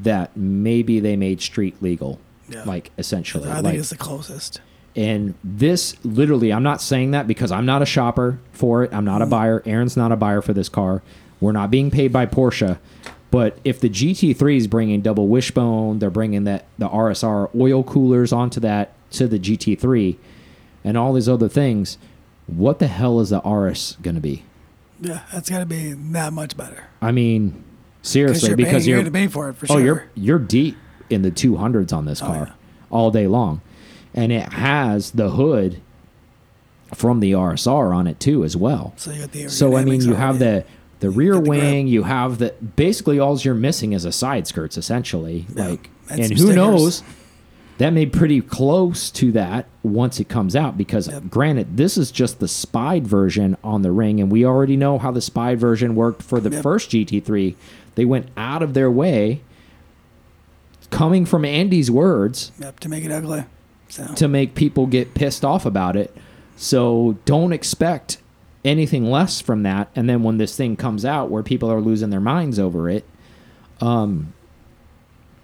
that 0.00 0.36
maybe 0.36 0.98
they 0.98 1.14
made 1.16 1.40
street 1.40 1.80
legal, 1.82 2.18
Yeah. 2.48 2.64
like 2.64 2.90
essentially. 2.98 3.48
I 3.48 3.54
think 3.56 3.64
like, 3.64 3.74
it's 3.76 3.90
the 3.90 3.96
closest. 3.96 4.60
And 5.00 5.34
this 5.42 5.96
literally, 6.04 6.52
I'm 6.52 6.62
not 6.62 6.82
saying 6.82 7.12
that 7.12 7.26
because 7.26 7.50
I'm 7.50 7.64
not 7.64 7.80
a 7.80 7.86
shopper 7.86 8.38
for 8.52 8.84
it. 8.84 8.92
I'm 8.92 9.04
not 9.04 9.22
a 9.22 9.26
Mm. 9.26 9.30
buyer. 9.30 9.62
Aaron's 9.64 9.96
not 9.96 10.12
a 10.12 10.16
buyer 10.16 10.42
for 10.42 10.52
this 10.52 10.68
car. 10.68 11.02
We're 11.40 11.52
not 11.52 11.70
being 11.70 11.90
paid 11.90 12.12
by 12.12 12.26
Porsche. 12.26 12.78
But 13.30 13.58
if 13.64 13.80
the 13.80 13.88
GT3 13.88 14.56
is 14.56 14.66
bringing 14.66 15.00
double 15.00 15.28
wishbone, 15.28 16.00
they're 16.00 16.10
bringing 16.10 16.44
that 16.44 16.66
the 16.78 16.88
RSR 16.88 17.48
oil 17.58 17.82
coolers 17.82 18.32
onto 18.32 18.60
that 18.60 18.92
to 19.12 19.26
the 19.28 19.38
GT3, 19.38 20.16
and 20.84 20.96
all 20.98 21.12
these 21.14 21.28
other 21.28 21.48
things. 21.48 21.96
What 22.46 22.78
the 22.80 22.88
hell 22.88 23.20
is 23.20 23.30
the 23.30 23.40
RS 23.44 23.96
going 24.02 24.16
to 24.16 24.20
be? 24.20 24.42
Yeah, 25.00 25.20
that's 25.32 25.48
got 25.48 25.60
to 25.60 25.66
be 25.66 25.92
that 25.92 26.32
much 26.32 26.56
better. 26.56 26.84
I 27.00 27.12
mean, 27.12 27.62
seriously, 28.02 28.48
you're 28.48 28.56
because 28.56 28.82
paying, 28.84 28.88
you're 28.88 28.96
you're 28.98 29.04
going 29.04 29.12
to 29.12 29.18
pay 29.18 29.26
for 29.28 29.48
it 29.48 29.54
for 29.56 29.66
oh 29.70 29.76
sure. 29.76 29.80
you're 29.80 30.04
you're 30.14 30.38
deep 30.40 30.76
in 31.08 31.22
the 31.22 31.30
200s 31.30 31.92
on 31.92 32.04
this 32.06 32.20
Oh, 32.22 32.26
car 32.26 32.46
yeah. 32.48 32.52
all 32.90 33.10
day 33.12 33.26
long 33.28 33.60
and 34.14 34.32
it 34.32 34.52
has 34.54 35.12
the 35.12 35.30
hood 35.30 35.80
from 36.94 37.20
the 37.20 37.32
rsr 37.32 37.94
on 37.94 38.06
it 38.06 38.18
too 38.18 38.42
as 38.44 38.56
well 38.56 38.92
so 38.96 39.10
you 39.12 39.20
got 39.20 39.32
the 39.32 39.48
so 39.48 39.76
i 39.76 39.84
mean 39.84 40.00
you 40.00 40.14
have 40.14 40.40
already. 40.42 40.60
the 40.60 40.64
the 41.00 41.10
rear 41.10 41.34
the 41.34 41.40
grip. 41.40 41.48
wing 41.50 41.86
you 41.86 42.02
have 42.02 42.38
the 42.38 42.52
basically 42.76 43.18
all 43.18 43.38
you're 43.38 43.54
missing 43.54 43.92
is 43.92 44.04
a 44.04 44.12
side 44.12 44.46
skirts 44.46 44.76
essentially 44.76 45.46
Yeah, 45.54 45.68
like 45.68 45.90
and 46.08 46.20
who 46.20 46.36
stickers. 46.36 46.56
knows 46.56 47.02
that 47.78 47.90
may 47.94 48.04
pretty 48.04 48.42
close 48.42 49.10
to 49.12 49.32
that 49.32 49.64
once 49.82 50.20
it 50.20 50.28
comes 50.28 50.54
out 50.56 50.76
because 50.76 51.08
Yep. 51.08 51.22
granted 51.30 51.76
this 51.78 51.96
is 51.96 52.10
just 52.10 52.38
the 52.40 52.48
spied 52.48 53.06
version 53.06 53.56
on 53.64 53.80
the 53.82 53.92
ring 53.92 54.20
and 54.20 54.30
we 54.30 54.44
already 54.44 54.76
know 54.76 54.98
how 54.98 55.10
the 55.12 55.22
spied 55.22 55.58
version 55.60 55.94
worked 55.94 56.22
for 56.22 56.40
the 56.40 56.50
Yep. 56.50 56.62
first 56.62 56.90
gt3 56.90 57.54
they 57.94 58.04
went 58.04 58.26
out 58.36 58.62
of 58.62 58.74
their 58.74 58.90
way 58.90 59.40
coming 60.90 61.24
from 61.24 61.44
andy's 61.44 61.90
words 61.90 62.50
Yep, 62.58 62.80
to 62.80 62.88
make 62.88 63.04
it 63.04 63.12
ugly. 63.12 63.44
So. 63.90 64.06
to 64.14 64.28
make 64.28 64.54
people 64.54 64.86
get 64.86 65.14
pissed 65.14 65.44
off 65.44 65.66
about 65.66 65.96
it. 65.96 66.16
So 66.56 67.18
don't 67.24 67.52
expect 67.52 68.18
anything 68.64 69.10
less 69.10 69.40
from 69.40 69.62
that. 69.64 69.90
And 69.96 70.08
then 70.08 70.22
when 70.22 70.38
this 70.38 70.56
thing 70.56 70.76
comes 70.76 71.04
out 71.04 71.30
where 71.30 71.42
people 71.42 71.70
are 71.70 71.80
losing 71.80 72.10
their 72.10 72.20
minds 72.20 72.58
over 72.58 72.88
it 72.88 73.04
um 73.80 74.32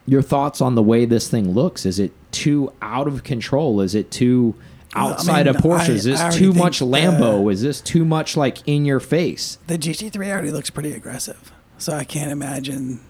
your 0.07 0.21
thoughts 0.23 0.61
on 0.61 0.75
the 0.75 0.83
way 0.83 1.05
this 1.07 1.29
thing 1.29 1.53
looks 1.53 1.85
is 1.87 1.99
it 1.99 2.13
too 2.31 2.73
out 2.83 3.09
of 3.09 3.25
control? 3.25 3.81
Is 3.81 3.95
it 3.95 4.11
too 4.11 4.55
Well, 4.95 5.09
I 5.09 5.11
outside 5.13 5.47
mean, 5.47 5.57
of 5.57 5.63
porsche 5.63 5.89
I- 5.89 5.93
is 5.93 6.05
this 6.05 6.37
too 6.37 6.53
much 6.53 6.79
the- 6.81 6.87
lambo? 6.87 7.51
Is 7.53 7.63
this 7.63 7.81
too 7.81 8.05
much 8.05 8.37
like 8.37 8.59
in 8.69 8.85
your 8.85 9.01
face? 9.01 9.59
The 9.67 9.79
GT3 9.79 10.31
already 10.31 10.51
looks 10.53 10.71
pretty 10.71 10.93
aggressive. 10.93 11.51
So 11.79 11.95
I 11.95 12.05
can't 12.05 12.31
imagine. 12.31 13.01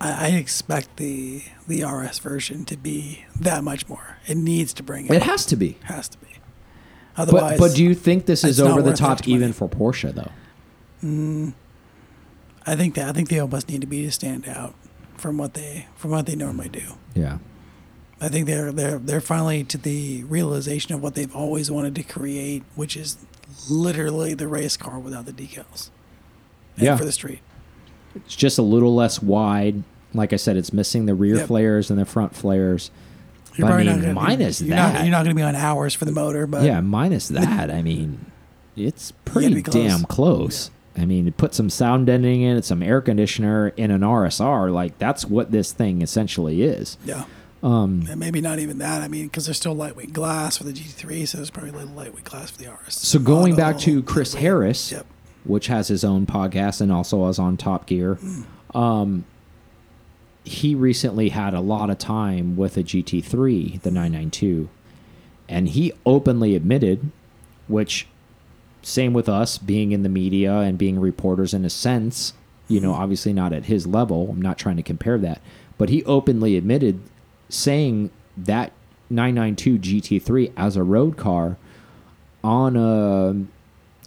I, 0.00 0.26
I 0.26 0.28
expect 0.30 0.96
the 0.96 1.42
the 1.68 1.84
RS 1.84 2.18
version 2.18 2.64
to 2.66 2.76
be 2.76 3.24
that 3.38 3.62
much 3.62 3.88
more. 3.88 4.18
It 4.26 4.36
needs 4.36 4.72
to 4.74 4.82
bring 4.82 5.06
it. 5.06 5.12
it 5.12 5.22
has 5.22 5.44
to 5.46 5.56
be 5.56 5.78
has 5.84 6.08
to 6.08 6.18
be. 6.18 6.26
but, 7.16 7.22
Otherwise, 7.28 7.58
but 7.58 7.74
do 7.74 7.84
you 7.84 7.94
think 7.94 8.26
this 8.26 8.44
is 8.44 8.60
over 8.60 8.82
the 8.82 8.94
top 8.94 9.26
even 9.28 9.52
for 9.52 9.68
porsche 9.68 10.14
though 10.14 10.30
mm. 11.02 11.52
I 12.66 12.76
think 12.76 12.94
that 12.94 13.08
I 13.08 13.12
think 13.12 13.28
the 13.28 13.40
almost 13.40 13.68
need 13.68 13.80
to 13.80 13.86
be 13.86 14.02
to 14.02 14.10
stand 14.10 14.48
out 14.48 14.74
from 15.16 15.36
what 15.36 15.54
they 15.54 15.86
from 15.96 16.12
what 16.12 16.26
they 16.26 16.36
normally 16.36 16.68
do. 16.68 16.94
yeah 17.14 17.38
I 18.20 18.28
think 18.28 18.46
they're 18.46 18.70
they're 18.70 18.98
they're 18.98 19.20
finally 19.20 19.64
to 19.64 19.78
the 19.78 20.24
realization 20.24 20.94
of 20.94 21.02
what 21.02 21.14
they've 21.14 21.34
always 21.34 21.70
wanted 21.70 21.94
to 21.94 22.02
create, 22.02 22.62
which 22.74 22.96
is 22.96 23.16
literally 23.70 24.34
the 24.34 24.46
race 24.46 24.76
car 24.76 24.98
without 24.98 25.24
the 25.24 25.32
decals. 25.32 25.90
Yeah. 26.76 26.96
for 26.96 27.04
the 27.04 27.12
street. 27.12 27.40
It's 28.14 28.34
just 28.36 28.58
a 28.58 28.62
little 28.62 28.94
less 28.94 29.22
wide. 29.22 29.82
Like 30.14 30.32
I 30.32 30.36
said, 30.36 30.56
it's 30.56 30.72
missing 30.72 31.06
the 31.06 31.14
rear 31.14 31.36
Yep. 31.36 31.46
flares 31.46 31.90
and 31.90 31.98
the 31.98 32.04
front 32.04 32.34
flares. 32.34 32.90
You're 33.56 33.68
But 33.68 33.74
I 33.74 33.76
mean, 33.78 33.86
not 33.86 33.94
gonna 33.96 34.08
be- 34.08 34.12
minus 34.14 34.60
you're 34.60 34.70
that. 34.76 34.94
Not, 34.94 35.02
you're 35.02 35.10
not 35.10 35.24
going 35.24 35.34
to 35.36 35.40
be 35.40 35.42
on 35.42 35.54
hours 35.56 35.94
for 35.94 36.04
the 36.04 36.12
motor, 36.12 36.46
but 36.46 36.62
yeah, 36.62 36.80
minus 36.80 37.28
that. 37.38 37.70
I 37.70 37.82
mean, 37.82 38.26
it's 38.76 39.12
pretty 39.24 39.62
close. 39.62 39.74
damn 39.74 40.04
close. 40.04 40.70
I 40.96 41.04
mean, 41.04 41.30
put 41.32 41.54
some 41.54 41.70
sound 41.70 42.06
deadening 42.06 42.42
in 42.42 42.56
it, 42.56 42.64
some 42.64 42.82
air 42.82 43.00
conditioner 43.00 43.68
in 43.76 43.90
an 43.90 44.00
RSR, 44.02 44.72
like 44.72 44.98
that's 44.98 45.24
what 45.26 45.50
this 45.52 45.72
thing 45.72 46.02
essentially 46.02 46.62
is. 46.62 46.96
yeah. 47.04 47.24
Um, 47.62 48.06
And 48.10 48.18
maybe 48.18 48.40
not 48.40 48.58
even 48.58 48.78
that. 48.78 49.02
I 49.02 49.08
mean, 49.08 49.26
because 49.26 49.44
there's 49.44 49.58
still 49.58 49.74
lightweight 49.74 50.12
glass 50.14 50.56
for 50.56 50.64
the 50.64 50.72
GT3, 50.72 51.26
so 51.28 51.36
there's 51.38 51.50
probably 51.50 51.70
a 51.70 51.74
little 51.74 51.94
lightweight 51.94 52.24
glass 52.24 52.50
for 52.50 52.58
the 52.58 52.70
RS. 52.70 52.94
so 52.96 53.18
going 53.18 53.54
back 53.54 53.78
to 53.80 54.02
Chris. 54.02 54.32
Harris, 54.34 54.90
Yep. 54.92 55.06
Which 55.44 55.68
has 55.68 55.88
his 55.88 56.04
own 56.04 56.26
podcast 56.26 56.80
and 56.80 56.92
also 56.92 57.18
was 57.18 57.38
on 57.38 57.56
Top 57.56 57.86
Gear. 57.86 58.18
Um, 58.74 59.24
he 60.44 60.74
recently 60.74 61.30
had 61.30 61.54
a 61.54 61.60
lot 61.60 61.90
of 61.90 61.98
time 61.98 62.56
with 62.56 62.76
a 62.76 62.82
GT3, 62.82 63.82
the 63.82 63.90
992, 63.90 64.68
and 65.48 65.68
he 65.68 65.92
openly 66.06 66.54
admitted, 66.54 67.10
which 67.68 68.06
same 68.82 69.12
with 69.12 69.28
us 69.28 69.58
being 69.58 69.92
in 69.92 70.02
the 70.02 70.08
media 70.08 70.58
and 70.58 70.78
being 70.78 70.98
reporters 70.98 71.52
in 71.52 71.64
a 71.64 71.70
sense, 71.70 72.32
you 72.68 72.80
know, 72.80 72.94
obviously 72.94 73.32
not 73.32 73.52
at 73.52 73.66
his 73.66 73.86
level. 73.86 74.28
I'm 74.30 74.40
not 74.40 74.58
trying 74.58 74.76
to 74.76 74.82
compare 74.82 75.18
that, 75.18 75.40
but 75.76 75.88
he 75.88 76.04
openly 76.04 76.56
admitted 76.56 77.00
saying 77.48 78.10
that 78.36 78.72
992 79.10 79.78
GT3 79.78 80.52
as 80.56 80.76
a 80.76 80.82
road 80.82 81.16
car 81.16 81.56
on 82.42 82.76
a 82.76 83.36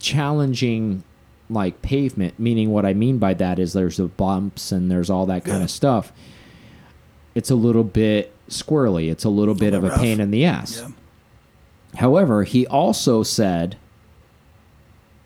challenging 0.00 1.04
like 1.50 1.82
pavement 1.82 2.38
meaning 2.38 2.70
what 2.70 2.86
i 2.86 2.94
mean 2.94 3.18
by 3.18 3.34
that 3.34 3.58
is 3.58 3.72
there's 3.74 3.98
the 3.98 4.06
bumps 4.08 4.72
and 4.72 4.90
there's 4.90 5.10
all 5.10 5.26
that 5.26 5.44
kind 5.44 5.58
Yeah. 5.58 5.64
of 5.64 5.70
stuff. 5.70 6.12
It's 7.34 7.50
a 7.50 7.54
little 7.56 7.84
bit 7.84 8.32
squirrely. 8.48 9.10
It's 9.10 9.24
a 9.24 9.28
little 9.28 9.54
bit 9.54 9.72
bit 9.72 9.74
of 9.74 9.84
a 9.84 9.90
pain 9.98 10.20
in 10.20 10.30
the 10.30 10.44
ass. 10.44 10.80
Yeah. 10.82 12.00
however 12.00 12.44
he 12.44 12.66
also 12.66 13.22
said 13.22 13.76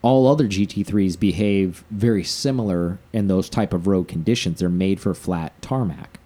all 0.02 0.26
other 0.26 0.46
gt3s 0.46 1.18
behave 1.18 1.84
very 1.90 2.25
similar 2.25 2.98
in 3.12 3.26
those 3.28 3.48
type 3.48 3.72
of 3.72 3.87
road 3.87 4.08
conditions. 4.08 4.60
They're 4.60 4.68
made 4.68 5.00
for 5.00 5.14
flat 5.14 5.60
tarmac. 5.62 6.18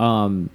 Um 0.00 0.50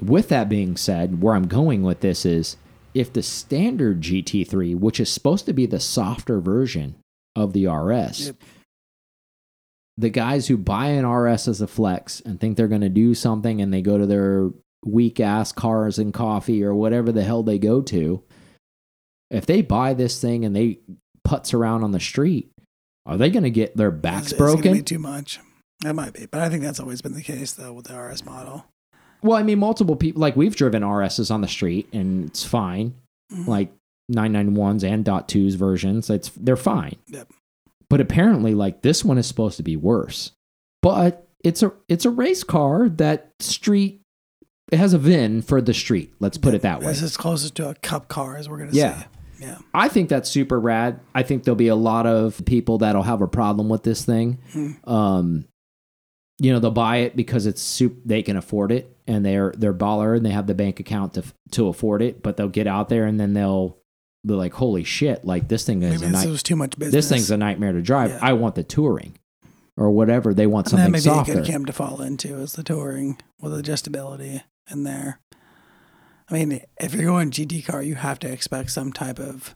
with 0.00 0.28
that 0.30 0.48
being 0.48 0.76
said, 0.76 1.22
where 1.22 1.34
I'm 1.34 1.46
going 1.46 1.82
with 1.82 2.00
this 2.00 2.24
is 2.26 2.56
if 2.94 3.12
the 3.12 3.22
standard 3.22 4.00
GT3, 4.00 4.76
which 4.78 4.98
is 5.00 5.10
supposed 5.10 5.46
to 5.46 5.52
be 5.52 5.64
the 5.66 5.78
softer 5.80 6.40
version 6.40 6.94
of 7.36 7.52
the 7.52 7.66
RS, 7.66 8.26
Yep. 8.26 8.36
the 9.98 10.10
guys 10.10 10.48
who 10.48 10.56
buy 10.56 10.88
an 10.88 11.04
RS 11.06 11.48
as 11.48 11.60
a 11.60 11.66
flex 11.66 12.20
and 12.20 12.40
think 12.40 12.56
they're 12.56 12.68
going 12.68 12.80
to 12.82 12.88
do 12.88 13.14
something 13.14 13.60
and 13.60 13.72
they 13.72 13.82
go 13.82 13.98
to 13.98 14.06
their 14.06 14.50
weak 14.84 15.20
ass 15.20 15.52
cars 15.52 15.98
and 15.98 16.12
coffee 16.12 16.62
or 16.64 16.74
whatever 16.74 17.12
the 17.12 17.22
hell 17.22 17.42
they 17.42 17.58
go 17.58 17.80
to, 17.82 18.22
if 19.30 19.46
they 19.46 19.62
buy 19.62 19.94
this 19.94 20.20
thing 20.20 20.44
and 20.44 20.54
they 20.56 20.78
putz 21.26 21.54
around 21.54 21.84
on 21.84 21.92
the 21.92 22.00
street, 22.00 22.50
are 23.06 23.16
they 23.16 23.30
going 23.30 23.44
to 23.44 23.50
get 23.50 23.76
their 23.76 23.90
backs 23.90 24.32
It's- 24.32 24.32
it's 24.32 24.38
broken? 24.38 24.72
be 24.72 24.82
too 24.82 24.98
much. 24.98 25.38
That 25.80 25.94
might 25.94 26.12
be, 26.12 26.26
but 26.26 26.40
I 26.40 26.48
think 26.48 26.62
that's 26.62 26.78
always 26.80 27.02
been 27.02 27.14
the 27.14 27.22
case 27.22 27.52
though 27.52 27.72
with 27.72 27.86
the 27.86 27.94
RS 27.98 28.24
model. 28.24 28.66
Well, 29.22 29.36
I 29.38 29.42
mean, 29.42 29.58
multiple 29.58 29.96
people 29.96 30.20
like 30.20 30.36
we've 30.36 30.54
driven 30.56 30.82
RSs 30.82 31.30
on 31.30 31.40
the 31.40 31.48
street 31.48 31.88
and 31.92 32.24
it's 32.26 32.44
fine. 32.44 32.94
Mhm. 33.32 33.46
Like 33.46 33.72
991s 34.12 34.84
and 34.84 35.04
dot 35.04 35.28
twos 35.28 35.54
versions, 35.54 36.08
it's 36.10 36.30
they're 36.36 36.56
fine. 36.56 36.96
Yep. 37.08 37.32
But 37.88 38.00
apparently, 38.00 38.54
like 38.54 38.82
this 38.82 39.04
one 39.04 39.18
is 39.18 39.26
supposed 39.26 39.56
to 39.58 39.62
be 39.62 39.76
worse. 39.76 40.32
But 40.82 41.28
it's 41.44 41.62
a 41.62 41.72
it's 41.88 42.04
a 42.04 42.10
race 42.10 42.44
car 42.44 42.88
that 42.88 43.32
street 43.40 44.00
it 44.70 44.78
has 44.78 44.94
a 44.94 44.98
VIN 44.98 45.42
for 45.42 45.60
the 45.60 45.74
street. 45.74 46.14
Let's 46.18 46.38
put 46.38 46.54
it 46.54 46.62
that 46.62 46.80
way. 46.80 46.86
This 46.86 47.02
is 47.02 47.16
closest 47.16 47.56
to 47.56 47.68
a 47.68 47.74
cup 47.74 48.08
car 48.08 48.36
as 48.36 48.48
we're 48.48 48.58
gonna 48.58 48.70
Yeah. 48.72 49.00
say. 49.00 49.06
Yeah. 49.40 49.58
I 49.74 49.88
think 49.88 50.08
that's 50.08 50.30
super 50.30 50.58
rad. 50.58 51.00
I 51.14 51.24
think 51.24 51.42
there'll 51.44 51.56
be 51.56 51.68
a 51.68 51.74
lot 51.74 52.06
of 52.06 52.42
people 52.46 52.78
that'll 52.78 53.02
have 53.02 53.20
a 53.22 53.26
problem 53.28 53.68
with 53.68 53.82
this 53.82 54.04
thing. 54.04 54.38
Hmm. 54.52 54.70
Um, 54.88 55.44
you 56.38 56.52
know, 56.52 56.60
they'll 56.60 56.70
buy 56.70 56.98
it 56.98 57.16
because 57.16 57.44
it's 57.46 57.60
soup. 57.60 57.98
They 58.04 58.22
can 58.22 58.36
afford 58.36 58.72
it, 58.72 58.96
and 59.06 59.26
they're 59.26 59.52
they're 59.58 59.74
baller, 59.74 60.16
and 60.16 60.24
they 60.24 60.30
have 60.30 60.46
the 60.46 60.54
bank 60.54 60.80
account 60.80 61.14
to 61.14 61.24
to 61.52 61.68
afford 61.68 62.02
it. 62.02 62.22
But 62.22 62.36
they'll 62.36 62.48
get 62.48 62.66
out 62.66 62.88
there, 62.88 63.04
and 63.04 63.18
then 63.20 63.32
they'll 63.34 63.76
like, 64.24 64.54
"Holy 64.54 64.84
shit! 64.84 65.24
Like 65.24 65.48
this 65.48 65.64
thing 65.64 65.82
is 65.82 66.00
Maybe 66.00 66.10
a 66.12 66.16
this 66.16 66.26
was 66.26 66.42
too 66.42 66.56
much 66.56 66.78
business. 66.78 66.92
this 66.92 67.08
thing's 67.08 67.30
a 67.30 67.36
nightmare 67.36 67.72
to 67.72 67.82
drive. 67.82 68.10
Yeah. 68.10 68.18
I 68.22 68.32
want 68.34 68.54
the 68.54 68.64
touring, 68.64 69.18
or 69.76 69.90
whatever. 69.90 70.32
They 70.34 70.46
want 70.46 70.66
and 70.72 70.78
that 70.78 70.84
something 70.84 70.92
may 70.92 70.98
be 70.98 71.00
a 71.00 71.02
softer. 71.02 71.34
good 71.34 71.46
camp 71.46 71.66
to 71.66 71.72
fall 71.72 72.00
into 72.02 72.38
is 72.38 72.52
the 72.52 72.62
touring 72.62 73.18
with 73.40 73.52
adjustability 73.52 74.42
in 74.70 74.84
there. 74.84 75.20
I 76.30 76.34
mean, 76.34 76.60
if 76.80 76.94
you're 76.94 77.04
going 77.04 77.30
GT 77.30 77.64
car, 77.66 77.82
you 77.82 77.96
have 77.96 78.18
to 78.20 78.30
expect 78.30 78.70
some 78.70 78.92
type 78.92 79.18
of 79.18 79.54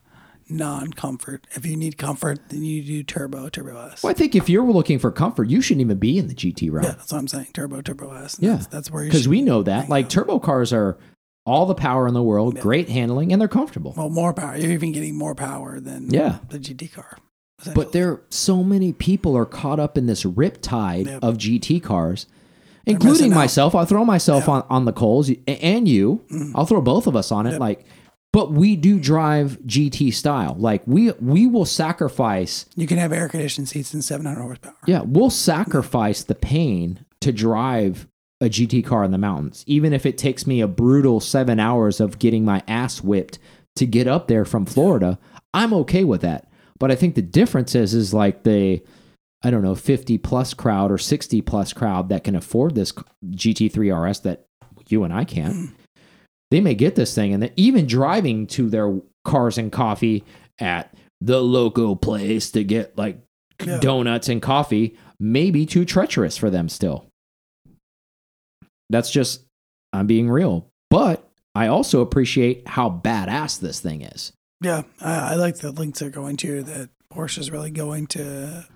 non-comfort. 0.48 1.46
If 1.54 1.66
you 1.66 1.76
need 1.76 1.98
comfort, 1.98 2.38
then 2.50 2.62
you 2.62 2.82
do 2.82 3.02
turbo, 3.02 3.48
turbo 3.48 3.88
S. 3.88 4.02
Well, 4.02 4.10
I 4.10 4.14
think 4.14 4.34
if 4.34 4.48
you're 4.48 4.64
looking 4.64 4.98
for 4.98 5.10
comfort, 5.10 5.48
you 5.48 5.60
shouldn't 5.60 5.80
even 5.82 5.98
be 5.98 6.18
in 6.18 6.28
the 6.28 6.34
GT 6.34 6.70
route. 6.70 6.84
Yeah, 6.84 6.90
that's 6.92 7.12
what 7.12 7.18
I'm 7.18 7.28
saying. 7.28 7.48
Turbo, 7.52 7.80
turbo 7.80 8.12
S. 8.12 8.36
Yeah. 8.40 8.54
that's, 8.54 8.66
that's 8.66 8.90
where 8.90 9.04
you 9.04 9.10
because 9.10 9.28
we 9.28 9.42
know 9.42 9.62
that 9.62 9.88
like 9.88 10.06
out. 10.06 10.10
turbo 10.10 10.38
cars 10.38 10.72
are 10.72 10.98
all 11.46 11.64
the 11.66 11.74
power 11.74 12.06
in 12.08 12.14
the 12.14 12.22
world, 12.22 12.56
Yeah. 12.56 12.60
great 12.62 12.88
handling, 12.88 13.32
and 13.32 13.40
they're 13.40 13.48
comfortable. 13.48 13.94
well 13.96 14.10
more 14.10 14.34
power. 14.34 14.56
You're 14.56 14.72
even 14.72 14.92
getting 14.92 15.16
more 15.16 15.34
power 15.34 15.80
than 15.80 16.10
Yeah. 16.10 16.38
the 16.50 16.58
GT 16.58 16.88
car. 16.88 17.18
but 17.74 17.92
there, 17.92 18.10
are 18.12 18.20
so 18.28 18.62
many 18.62 18.92
people 18.92 19.34
are 19.36 19.46
caught 19.46 19.80
up 19.80 19.96
in 19.96 20.04
this 20.06 20.24
riptide 20.24 21.06
Yep. 21.06 21.22
of 21.22 21.38
GT 21.38 21.80
cars, 21.80 22.26
They're 22.84 22.92
including 22.94 23.32
myself. 23.32 23.74
I'll 23.74 23.86
throw 23.86 24.04
myself 24.04 24.44
Yeah. 24.46 24.54
on 24.54 24.62
on 24.68 24.84
the 24.84 24.92
coals 24.92 25.30
and 25.48 25.88
you. 25.88 26.20
Mhm. 26.30 26.52
I'll 26.54 26.66
throw 26.66 26.82
both 26.82 27.06
of 27.06 27.16
us 27.16 27.32
on 27.32 27.46
it. 27.46 27.52
Yep. 27.52 27.60
Like, 27.60 27.86
but 28.32 28.52
we 28.52 28.76
do 28.76 29.00
drive 29.00 29.58
GT 29.64 30.10
style. 30.10 30.54
Like 30.58 30.82
we 30.86 31.12
we 31.20 31.46
will 31.46 31.64
sacrifice. 31.64 32.66
you 32.76 32.86
can 32.86 32.98
have 32.98 33.12
air 33.12 33.28
conditioned 33.28 33.68
seats 33.68 33.94
and 33.94 34.04
700 34.04 34.40
horsepower. 34.42 34.74
Yeah, 34.86 35.02
we'll 35.06 35.30
sacrifice 35.30 36.22
the 36.22 36.34
pain 36.34 37.00
to 37.22 37.32
drive 37.32 38.06
a 38.40 38.46
GT 38.46 38.84
car 38.84 39.02
in 39.04 39.10
the 39.12 39.18
mountains, 39.18 39.64
even 39.66 39.92
if 39.92 40.04
it 40.04 40.18
takes 40.18 40.46
me 40.46 40.60
a 40.60 40.68
brutal 40.68 41.20
seven 41.20 41.58
hours 41.58 42.00
of 42.00 42.18
getting 42.18 42.44
my 42.44 42.62
ass 42.68 43.00
whipped 43.02 43.38
to 43.76 43.86
get 43.86 44.06
up 44.06 44.28
there 44.28 44.44
from 44.44 44.66
Florida. 44.66 45.18
I'm 45.54 45.72
okay 45.74 46.04
with 46.04 46.20
that. 46.22 46.48
But 46.78 46.90
I 46.90 46.96
think 46.96 47.14
the 47.14 47.22
difference 47.22 47.74
is, 47.74 47.94
is 47.94 48.12
like 48.12 48.42
the, 48.42 48.82
I 49.42 49.50
don't 49.50 49.62
know, 49.62 49.74
50 49.74 50.18
plus 50.18 50.52
crowd 50.52 50.90
or 50.92 50.98
60 50.98 51.40
plus 51.42 51.72
crowd 51.72 52.10
that 52.10 52.24
can 52.24 52.36
afford 52.36 52.74
this 52.74 52.92
GT3 53.30 54.08
RS 54.10 54.20
that 54.20 54.46
you 54.88 55.04
and 55.04 55.12
I 55.14 55.24
can't. 55.24 55.54
Hmm. 55.54 55.64
They 56.50 56.60
may 56.60 56.74
get 56.74 56.94
this 56.94 57.14
thing 57.14 57.32
and 57.32 57.42
then 57.42 57.52
even 57.56 57.86
driving 57.86 58.46
to 58.48 58.68
their 58.68 59.00
cars 59.24 59.58
and 59.58 59.72
coffee 59.72 60.24
at 60.60 60.94
the 61.20 61.40
local 61.42 61.96
place 61.96 62.50
to 62.52 62.62
get 62.62 62.96
like 62.98 63.18
Yeah. 63.64 63.80
donuts 63.80 64.28
and 64.28 64.40
coffee 64.42 64.96
may 65.18 65.50
be 65.50 65.64
too 65.66 65.84
treacherous 65.86 66.36
for 66.36 66.50
them 66.50 66.68
still. 66.68 67.06
That's 68.90 69.10
just, 69.10 69.42
I'm 69.92 70.06
being 70.06 70.30
real. 70.30 70.68
But 70.90 71.28
I 71.54 71.68
also 71.68 72.00
appreciate 72.00 72.68
how 72.68 72.90
badass 72.90 73.60
this 73.60 73.80
thing 73.80 74.02
is. 74.02 74.32
Yeah, 74.62 74.82
I, 75.00 75.32
I 75.32 75.34
like 75.34 75.56
the 75.58 75.72
links 75.72 75.98
they're 75.98 76.10
going 76.10 76.36
to 76.38 76.62
that 76.62 76.90
Porsche 77.12 77.38
is 77.38 77.50
really 77.50 77.70
going 77.70 78.06
to 78.08 78.66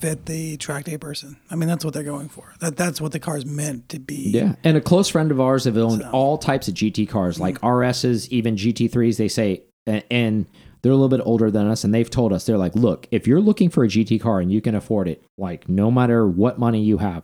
fit 0.00 0.26
the 0.26 0.56
track 0.56 0.84
day 0.84 0.98
person. 0.98 1.36
I 1.50 1.54
mean, 1.54 1.68
that's 1.68 1.84
what 1.84 1.94
they're 1.94 2.02
going 2.02 2.28
for. 2.28 2.54
That 2.60 2.76
that's 2.76 3.00
what 3.00 3.12
the 3.12 3.20
car's 3.20 3.46
meant 3.46 3.88
to 3.90 3.98
be. 3.98 4.30
Yeah. 4.30 4.56
And 4.64 4.76
a 4.76 4.80
close 4.80 5.08
friend 5.08 5.30
of 5.30 5.40
ours 5.40 5.64
have 5.64 5.76
owned 5.76 6.02
So- 6.02 6.10
all 6.10 6.38
types 6.38 6.68
of 6.68 6.74
GT 6.74 7.08
cars, 7.08 7.38
like 7.38 7.56
mm-hmm. 7.56 7.66
RSs, 7.66 8.28
even 8.28 8.56
GT3s. 8.56 9.16
They 9.16 9.28
say, 9.28 9.62
and 9.86 10.46
they're 10.82 10.92
a 10.92 10.96
little 10.96 11.08
bit 11.08 11.22
older 11.24 11.50
than 11.50 11.68
us, 11.68 11.84
and 11.84 11.94
they've 11.94 12.10
told 12.10 12.32
us, 12.32 12.44
they're 12.44 12.58
like, 12.58 12.74
look, 12.74 13.06
if 13.10 13.26
you're 13.26 13.40
looking 13.40 13.70
for 13.70 13.84
a 13.84 13.88
GT 13.88 14.20
car 14.20 14.40
and 14.40 14.50
you 14.50 14.60
can 14.60 14.74
afford 14.74 15.06
it, 15.06 15.22
like 15.38 15.68
no 15.68 15.90
matter 15.90 16.26
what 16.26 16.58
money 16.58 16.82
you 16.82 16.98
have, 16.98 17.22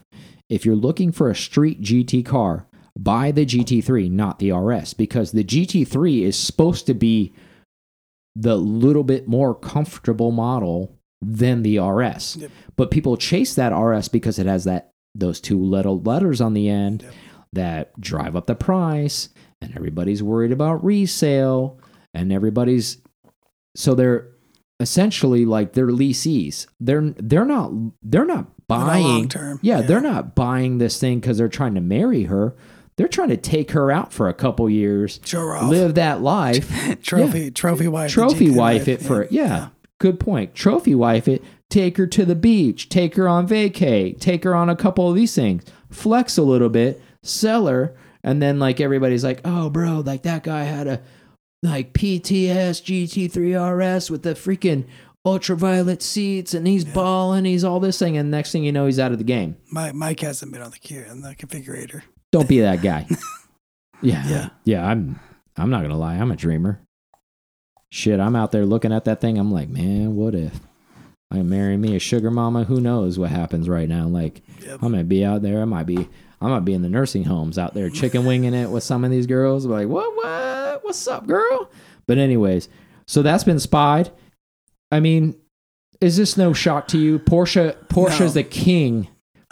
if 0.49 0.65
you're 0.65 0.77
looking 0.77 1.13
for 1.13 1.31
a 1.31 1.35
street 1.35 1.81
GT 1.83 2.25
car, 2.25 2.67
buy 2.99 3.31
the 3.31 3.45
GT3, 3.47 4.11
not 4.11 4.39
the 4.39 4.53
RS, 4.53 4.95
because 4.95 5.33
the 5.33 5.45
GT3 5.45 6.23
is 6.23 6.39
supposed 6.39 6.87
to 6.87 6.95
be 6.95 7.35
the 8.35 8.57
little 8.57 9.05
bit 9.05 9.27
more 9.29 9.55
comfortable 9.55 10.31
model 10.31 10.97
than 11.21 11.63
the 11.63 11.79
RS. 11.79 12.37
Yep. 12.37 12.51
But 12.77 12.91
people 12.91 13.17
chase 13.17 13.55
that 13.57 13.77
RS 13.77 14.09
because 14.09 14.39
it 14.39 14.47
has 14.47 14.65
that 14.65 14.91
those 15.15 15.41
two 15.41 15.61
little 15.61 16.01
letters 16.03 16.41
on 16.41 16.55
the 16.55 16.69
end 16.69 17.03
Yep. 17.03 17.13
that 17.55 18.01
drive 18.01 18.37
up 18.37 18.47
the 18.47 18.55
price 18.55 19.29
and 19.61 19.75
everybody's 19.75 20.23
worried 20.23 20.53
about 20.53 20.85
resale 20.85 21.81
and 22.15 22.33
everybody's 22.33 22.99
so 23.75 23.95
they're 23.97 24.29
essentially 24.81 25.45
like 25.45 25.73
they're 25.73 25.89
leasees. 25.89 26.67
They're 26.79 27.13
they're 27.17 27.45
not 27.45 27.73
they're 28.03 28.25
not 28.25 28.47
buying 28.69 29.05
long 29.05 29.29
term. 29.29 29.59
yeah, 29.63 29.81
they're 29.81 30.01
not 30.01 30.35
buying 30.35 30.79
this 30.79 31.01
thing 31.01 31.21
because 31.21 31.39
they're 31.39 31.49
trying 31.49 31.75
to 31.75 31.81
marry 31.81 32.25
her. 32.25 32.55
They're 32.97 33.09
trying 33.09 33.29
to 33.29 33.37
take 33.37 33.71
her 33.73 33.93
out 33.93 34.13
for 34.13 34.29
a 34.29 34.35
couple 34.35 34.69
years, 34.69 35.21
off. 35.35 35.71
live 35.71 35.95
that 35.95 36.21
life, 36.21 37.01
trophy, 37.03 37.51
trophy 37.51 37.89
wife. 37.89 38.11
trophy 38.11 38.51
wife 38.51 38.87
life. 38.87 38.89
it 38.89 39.03
for 39.03 39.27
yeah. 39.31 39.69
Good 40.01 40.21
point. 40.21 40.55
Trophy 40.55 40.95
wife 40.95 41.27
it. 41.27 41.43
Take 41.71 41.97
her 41.97 42.07
to 42.07 42.25
the 42.25 42.37
beach. 42.37 42.89
Take 42.89 43.17
her 43.17 43.29
on 43.29 43.49
vacay. 43.49 44.19
Take 44.19 44.45
her 44.45 44.55
on 44.55 44.69
a 44.69 44.77
couple 44.77 45.09
of 45.09 45.17
these 45.17 45.35
things. 45.35 45.65
Flex 45.91 46.39
a 46.39 46.43
little 46.43 46.69
bit. 46.69 47.03
Sell 47.23 47.67
her, 47.67 47.97
and 48.23 48.41
then 48.41 48.59
like 48.59 48.81
everybody's 48.81 49.25
like, 49.25 49.41
oh 49.45 49.71
bro, 49.71 50.01
like 50.05 50.23
that 50.23 50.43
guy 50.45 50.65
had 50.65 50.87
a 50.87 51.01
like 51.63 51.93
PTS 51.93 52.83
GT3 52.83 53.99
RS 53.99 54.11
with 54.11 54.23
the 54.23 54.35
freaking 54.35 54.85
ultraviolet 55.25 56.03
seats, 56.03 56.55
and 56.55 56.67
he's 56.67 56.85
balling. 56.85 57.45
He's 57.45 57.65
all 57.65 57.81
this 57.81 57.99
thing, 57.99 58.17
and 58.17 58.31
next 58.31 58.53
thing 58.53 58.65
you 58.65 58.73
know, 58.73 58.87
he's 58.87 58.99
out 58.99 59.13
of 59.13 59.19
the 59.19 59.25
game. 59.25 59.57
My 59.71 59.93
Mike 59.93 60.21
hasn't 60.21 60.53
been 60.53 60.63
on 60.63 60.71
the 60.71 60.79
queue 60.79 61.05
in 61.09 61.23
the 61.23 61.35
configurator. 61.35 62.03
Don't 62.33 62.49
be 62.49 62.61
that 62.61 62.83
guy. 62.83 63.07
Yeah. 64.01 64.25
Yeah. 64.29 64.49
Yeah. 64.63 64.87
I'm 64.87 65.19
I'm 65.57 65.71
not 65.71 65.83
gonna 65.83 65.99
lie, 65.99 66.15
I'm 66.15 66.31
a 66.31 66.37
dreamer. 66.37 66.81
Shit, 67.91 68.21
I'm 68.21 68.37
out 68.37 68.53
there 68.53 68.65
looking 68.65 68.93
at 68.93 69.05
that 69.07 69.21
thing, 69.21 69.39
I'm 69.39 69.51
like, 69.51 69.69
man, 69.69 70.15
what 70.15 70.37
if 70.37 70.61
I 71.33 71.43
marry 71.43 71.77
me 71.77 71.97
a 71.97 71.99
sugar 71.99 72.31
mama? 72.31 72.63
Who 72.63 72.81
knows 72.81 73.19
what 73.19 73.31
happens 73.31 73.69
right 73.69 73.89
now? 73.89 74.07
Like 74.07 74.43
Yep. 74.65 74.83
I'm 74.83 74.93
gonna 74.93 75.03
be 75.03 75.25
out 75.25 75.43
there, 75.43 75.61
I 75.63 75.65
might 75.65 75.87
be 75.87 76.09
I 76.41 76.47
might 76.47 76.65
be 76.65 76.75
in 76.75 76.83
the 76.83 76.89
nursing 76.89 77.25
homes 77.25 77.59
out 77.59 77.75
there 77.75 77.91
chicken 77.91 78.25
winging 78.25 78.55
it 78.55 78.71
with 78.71 78.85
some 78.85 79.03
of 79.05 79.11
these 79.11 79.27
girls. 79.27 79.67
Like, 79.67 79.89
what 79.89 80.15
what? 80.15 80.85
What's 80.85 81.09
up, 81.09 81.27
girl? 81.27 81.69
But 82.07 82.19
anyways, 82.19 82.69
so 83.09 83.23
that's 83.23 83.43
been 83.43 83.59
spied. 83.59 84.13
I 84.91 85.01
mean, 85.01 85.35
is 86.01 86.17
this 86.17 86.37
no 86.37 86.53
shock 86.53 86.89
to 86.89 86.99
you? 86.99 87.19
Porsche 87.19 87.75
Porsche's 87.89 88.35
No. 88.35 88.43
the 88.43 88.45
king 88.45 89.09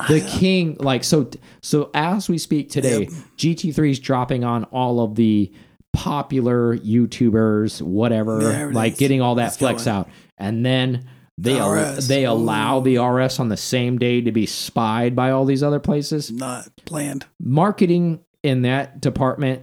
the 0.08 0.20
king 0.20 0.76
like 0.78 1.02
so 1.02 1.30
so 1.62 1.90
as 1.94 2.28
we 2.28 2.36
speak 2.36 2.68
today 2.68 3.04
Yep. 3.04 3.10
gt3 3.38 3.90
is 3.92 3.98
dropping 3.98 4.44
on 4.44 4.64
all 4.64 5.00
of 5.00 5.14
the 5.14 5.50
popular 5.94 6.76
youtubers 6.76 7.80
whatever 7.80 8.42
Yeah, 8.42 8.70
like 8.74 8.98
getting 8.98 9.22
all 9.22 9.36
that 9.36 9.56
flex 9.56 9.84
going. 9.86 9.96
out 9.96 10.08
and 10.36 10.66
then 10.66 11.06
they 11.38 11.54
The 11.54 11.58
al- 11.60 12.00
they 12.02 12.24
allow 12.26 12.80
Ooh. 12.80 12.84
the 12.84 12.98
rs 12.98 13.40
on 13.40 13.48
the 13.48 13.56
same 13.56 13.96
day 13.96 14.20
to 14.20 14.30
be 14.32 14.44
spied 14.44 15.16
by 15.16 15.30
all 15.30 15.46
these 15.46 15.62
other 15.62 15.80
places 15.80 16.30
Not 16.30 16.68
planned. 16.84 17.24
marketing 17.40 18.20
in 18.42 18.60
that 18.62 19.00
department 19.00 19.62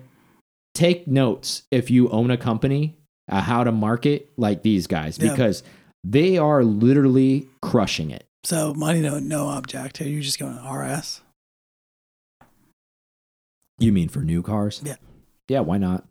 take 0.73 1.07
notes 1.07 1.61
if 1.69 1.91
you 1.91 2.09
own 2.09 2.31
a 2.31 2.37
company 2.37 2.97
uh, 3.29 3.41
how 3.41 3.63
to 3.63 3.71
market 3.71 4.29
like 4.37 4.63
these 4.63 4.87
guys 4.87 5.17
Yeah. 5.17 5.31
because 5.31 5.63
they 6.03 6.37
are 6.37 6.63
literally 6.63 7.47
crushing 7.61 8.11
it 8.11 8.25
So 8.43 8.73
money 8.73 8.99
no 9.01 9.19
no 9.19 9.47
object. 9.47 10.01
Are 10.01 10.07
you 10.07 10.21
just 10.21 10.37
going 10.39 10.57
RS? 10.57 11.21
You 13.79 13.91
mean 13.91 14.09
for 14.09 14.19
new 14.19 14.41
cars? 14.41 14.81
Yeah. 14.83 14.95
Yeah, 15.47 15.61
why 15.61 15.77
not? 15.77 16.05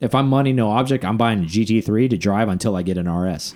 If 0.00 0.14
I'm 0.14 0.28
money 0.28 0.52
no 0.52 0.70
object, 0.70 1.04
I'm 1.04 1.16
buying 1.16 1.40
a 1.40 1.46
GT3 1.46 2.08
to 2.10 2.16
drive 2.16 2.48
until 2.48 2.76
I 2.76 2.82
get 2.82 2.98
an 2.98 3.08
RS. 3.08 3.54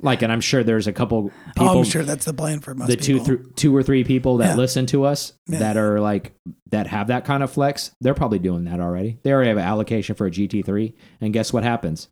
Like, 0.00 0.22
and 0.22 0.32
I'm 0.32 0.40
sure 0.40 0.62
there's 0.64 0.86
a 0.86 0.92
couple 0.92 1.30
people, 1.56 1.68
oh, 1.68 1.78
I'm 1.78 1.84
sure 1.84 2.02
that's 2.04 2.24
the 2.24 2.34
plan 2.34 2.60
for 2.60 2.74
most 2.74 2.88
the 2.88 2.96
two, 2.96 3.20
thr- 3.20 3.34
two 3.56 3.74
or 3.74 3.82
three 3.82 4.04
people 4.04 4.38
that 4.38 4.50
Yeah. 4.50 4.56
listen 4.56 4.86
to 4.86 5.04
us 5.04 5.32
Yeah. 5.48 5.58
that 5.60 5.76
are 5.76 6.00
like 6.00 6.34
that 6.70 6.86
have 6.88 7.08
that 7.08 7.24
kind 7.24 7.42
of 7.42 7.50
flex. 7.50 7.92
They're 8.00 8.14
probably 8.14 8.38
doing 8.38 8.64
that 8.64 8.80
already. 8.80 9.18
They 9.22 9.32
already 9.32 9.48
have 9.48 9.58
an 9.58 9.64
allocation 9.64 10.14
for 10.14 10.26
a 10.26 10.30
GT3, 10.30 10.94
and 11.20 11.32
guess 11.32 11.52
what 11.52 11.64
happens? 11.64 12.08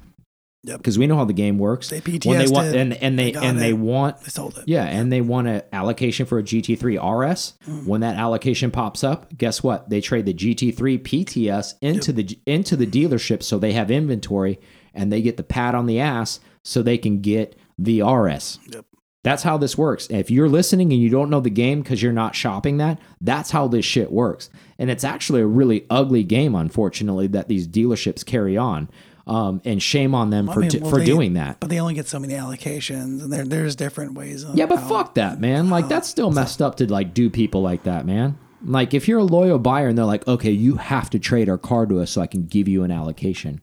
Yep. 0.65 0.79
Because 0.79 0.99
we 0.99 1.07
know 1.07 1.15
how 1.17 1.25
the 1.25 1.33
game 1.33 1.59
works. 1.59 1.91
They 1.91 2.01
when 2.01 2.39
they 2.39 2.49
want 2.49 2.69
PTS'd, 2.69 2.75
and 2.75 2.93
and 2.95 3.17
they 3.17 3.31
they 3.31 3.39
and 3.39 3.61
they 3.61 3.73
want 3.73 4.21
They 4.23 4.31
sold 4.31 4.59
it. 4.59 4.65
yeah, 4.67 4.83
and 4.85 5.13
they 5.13 5.21
want 5.21 5.47
an 5.47 5.63
allocation 5.73 6.27
for 6.27 6.39
a 6.39 6.43
GT3 6.43 6.97
RS. 6.99 7.55
Mm. 7.69 7.87
When 7.87 8.01
that 8.01 8.17
allocation 8.17 8.73
pops 8.73 9.05
up, 9.05 9.37
guess 9.39 9.63
what? 9.63 9.91
They 9.91 10.01
trade 10.01 10.27
the 10.27 10.35
GT3 10.35 10.99
PTS 10.99 11.75
into 11.81 12.13
the 12.13 12.37
into 12.47 12.75
the 12.75 12.87
dealership 12.87 13.45
so 13.45 13.59
they 13.61 13.75
have 13.75 13.93
inventory 13.93 14.59
and 14.97 15.13
they 15.13 15.23
get 15.23 15.37
the 15.37 15.43
pat 15.43 15.75
on 15.75 15.87
the 15.87 16.01
ass 16.01 16.41
so 16.63 16.83
they 16.83 16.99
can 16.99 17.21
get 17.21 17.57
the 17.79 18.03
RS. 18.03 18.59
Yep. 18.73 18.85
That's 19.23 19.43
how 19.43 19.59
this 19.59 19.77
works. 19.77 20.07
If 20.09 20.31
you're 20.31 20.49
listening 20.49 20.93
and 20.93 21.03
you 21.03 21.09
don't 21.11 21.31
know 21.31 21.41
the 21.41 21.51
game 21.51 21.83
because 21.83 22.01
you're 22.01 22.13
not 22.13 22.37
shopping 22.37 22.77
that, 22.77 23.01
that's 23.21 23.51
how 23.51 23.67
this 23.67 23.85
shit 23.85 24.13
works. 24.13 24.51
And 24.79 24.89
it's 24.89 25.03
actually 25.03 25.41
a 25.41 25.47
really 25.47 25.85
ugly 25.91 26.23
game, 26.23 26.55
unfortunately, 26.55 27.27
that 27.29 27.49
these 27.49 27.67
dealerships 27.67 28.25
carry 28.25 28.57
on. 28.57 28.89
Um, 29.29 29.61
and 29.65 29.83
shame 29.83 30.15
on 30.15 30.31
them 30.31 30.49
I 30.49 30.55
for 30.55 30.61
mean, 30.61 30.71
well, 30.81 30.89
for 30.91 30.99
they- 31.01 31.05
doing 31.05 31.33
that. 31.33 31.59
But 31.59 31.69
they 31.71 31.81
only 31.81 31.95
get 31.95 32.07
so 32.07 32.21
many 32.21 32.35
allocations, 32.35 33.25
and 33.25 33.33
there 33.33 33.45
there's 33.45 33.75
different 33.75 34.15
ways. 34.15 34.45
Yeah, 34.55 34.67
but 34.67 34.79
how- 34.79 34.89
fuck 34.89 35.15
that, 35.17 35.41
man. 35.41 35.69
Like 35.69 35.89
that's 35.89 36.07
still 36.09 36.31
messed 36.31 36.63
up 36.63 36.77
to 36.77 36.87
like 36.87 37.13
do 37.13 37.29
people 37.29 37.61
like 37.61 37.83
that, 37.83 38.07
man. 38.07 38.39
Like 38.65 38.95
if 38.95 39.09
you're 39.09 39.19
a 39.19 39.25
loyal 39.25 39.59
buyer 39.59 39.89
and 39.89 39.99
they're 39.99 40.05
like, 40.05 40.29
okay, 40.29 40.53
you 40.53 40.77
have 40.77 41.11
to 41.11 41.19
trade 41.19 41.49
our 41.49 41.59
car 41.59 41.87
to 41.87 41.99
us 42.01 42.13
so 42.13 42.21
I 42.21 42.29
can 42.29 42.47
give 42.47 42.69
you 42.69 42.85
an 42.85 42.93
allocation. 42.93 43.61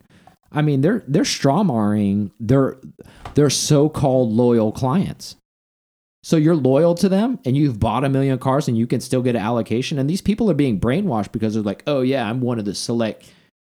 I 0.53 0.61
mean, 0.61 0.81
they're 0.81 1.03
they're 1.07 1.23
strawmarring 1.23 2.31
their 2.39 2.77
their 3.35 3.49
so-called 3.49 4.31
loyal 4.31 4.71
clients. 4.71 5.35
So 6.23 6.37
you're 6.37 6.55
loyal 6.55 6.95
to 6.95 7.09
them 7.09 7.39
and 7.43 7.57
you've 7.57 7.79
bought 7.79 8.05
a 8.05 8.09
million 8.09 8.39
cars 8.39 8.69
and 8.69 8.77
you 8.77 8.87
can 8.87 9.01
still 9.01 9.21
get 9.21 9.35
an 9.35 9.41
allocation. 9.41 9.99
And 9.99 10.09
these 10.09 10.21
people 10.21 10.49
are 10.49 10.55
being 10.55 10.79
brainwashed 10.79 11.33
because 11.33 11.53
they're 11.53 11.63
like, 11.63 11.83
oh 11.85 11.99
yeah, 11.99 12.29
I'm 12.29 12.39
one 12.39 12.59
of 12.59 12.65
the 12.65 12.73
select 12.73 13.29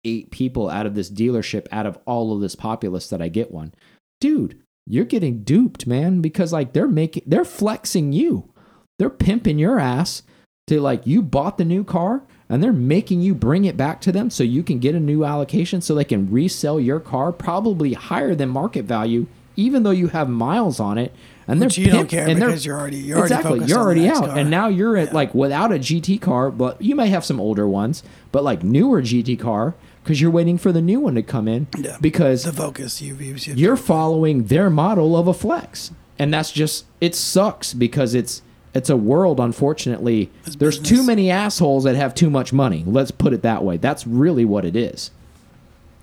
eight 0.05 0.31
people 0.31 0.69
out 0.69 0.85
of 0.85 0.95
this 0.95 1.09
dealership 1.09 1.67
out 1.71 1.85
of 1.85 1.99
all 2.05 2.33
of 2.33 2.39
this 2.39 2.55
populace 2.55 3.09
that 3.09 3.21
I 3.21 3.27
get 3.27 3.51
one. 3.51 3.73
Dude, 4.21 4.61
you're 4.85 5.03
getting 5.03 5.43
duped, 5.43 5.85
man, 5.85 6.21
because 6.21 6.53
like 6.53 6.71
they're 6.71 6.87
making 6.87 7.23
they're 7.25 7.43
flexing 7.43 8.13
you. 8.13 8.53
They're 8.97 9.09
pimping 9.09 9.59
your 9.59 9.79
ass 9.79 10.23
to 10.67 10.79
like 10.79 11.05
you 11.05 11.21
bought 11.21 11.57
the 11.57 11.65
new 11.65 11.83
car 11.83 12.23
and 12.49 12.63
they're 12.63 12.71
making 12.73 13.21
you 13.21 13.35
bring 13.35 13.65
it 13.65 13.75
back 13.75 13.99
to 14.01 14.11
them 14.11 14.29
so 14.29 14.43
you 14.43 14.63
can 14.63 14.79
get 14.79 14.95
a 14.95 14.99
new 14.99 15.23
allocation 15.25 15.81
so 15.81 15.93
they 15.95 16.03
can 16.05 16.31
resell 16.31 16.79
your 16.79 16.99
car 16.99 17.31
probably 17.31 17.93
higher 17.93 18.33
than 18.35 18.49
market 18.49 18.85
value 18.85 19.27
even 19.55 19.83
though 19.83 19.91
you 19.91 20.07
have 20.09 20.29
miles 20.29 20.79
on 20.79 20.97
it 20.97 21.11
and 21.47 21.59
Which 21.59 21.75
they're 21.77 21.85
you 21.85 21.91
don't 21.91 22.07
care 22.09 22.27
and 22.27 22.39
because 22.39 22.65
you're 22.65 22.79
already 22.79 22.97
you're 22.97 23.17
already 23.17 23.33
exactly 23.33 23.59
focused 23.59 23.69
you're 23.69 23.79
already 23.79 24.07
out 24.07 24.25
car. 24.27 24.37
and 24.37 24.49
now 24.49 24.67
you're 24.67 24.95
at 24.97 25.07
Yeah. 25.09 25.13
like 25.13 25.33
without 25.33 25.71
a 25.71 25.79
gt 25.79 26.21
car 26.21 26.51
but 26.51 26.81
you 26.81 26.95
may 26.95 27.07
have 27.07 27.25
some 27.25 27.39
older 27.39 27.67
ones 27.67 28.03
but 28.31 28.43
like 28.43 28.63
newer 28.63 29.01
gt 29.01 29.39
car 29.39 29.73
because 30.03 30.21
you're 30.21 30.31
waiting 30.31 30.57
for 30.57 30.71
the 30.71 30.81
new 30.81 30.99
one 31.01 31.15
to 31.15 31.23
come 31.23 31.47
in 31.47 31.67
Yeah. 31.77 31.97
because 31.99 32.43
the 32.43 32.53
focus 32.53 33.01
you've 33.01 33.21
used. 33.21 33.47
you're 33.47 33.75
following 33.75 34.45
their 34.45 34.69
model 34.69 35.17
of 35.17 35.27
a 35.27 35.33
flex 35.33 35.91
and 36.19 36.33
that's 36.33 36.51
just 36.51 36.85
it 37.01 37.13
sucks 37.15 37.73
because 37.73 38.13
it's 38.13 38.41
it's 38.77 38.89
a 38.89 38.97
world 38.97 39.39
unfortunately. 39.39 40.29
It's 40.45 40.55
there's 40.55 40.79
business. 40.79 40.99
too 40.99 41.05
many 41.05 41.29
assholes 41.29 41.83
that 41.83 41.95
have 41.95 42.13
too 42.15 42.29
much 42.29 42.53
money. 42.53 42.83
Let's 42.85 43.11
put 43.11 43.33
it 43.33 43.41
that 43.41 43.63
way. 43.63 43.77
That's 43.77 44.07
really 44.07 44.45
what 44.45 44.65
it 44.65 44.75
is. 44.75 45.11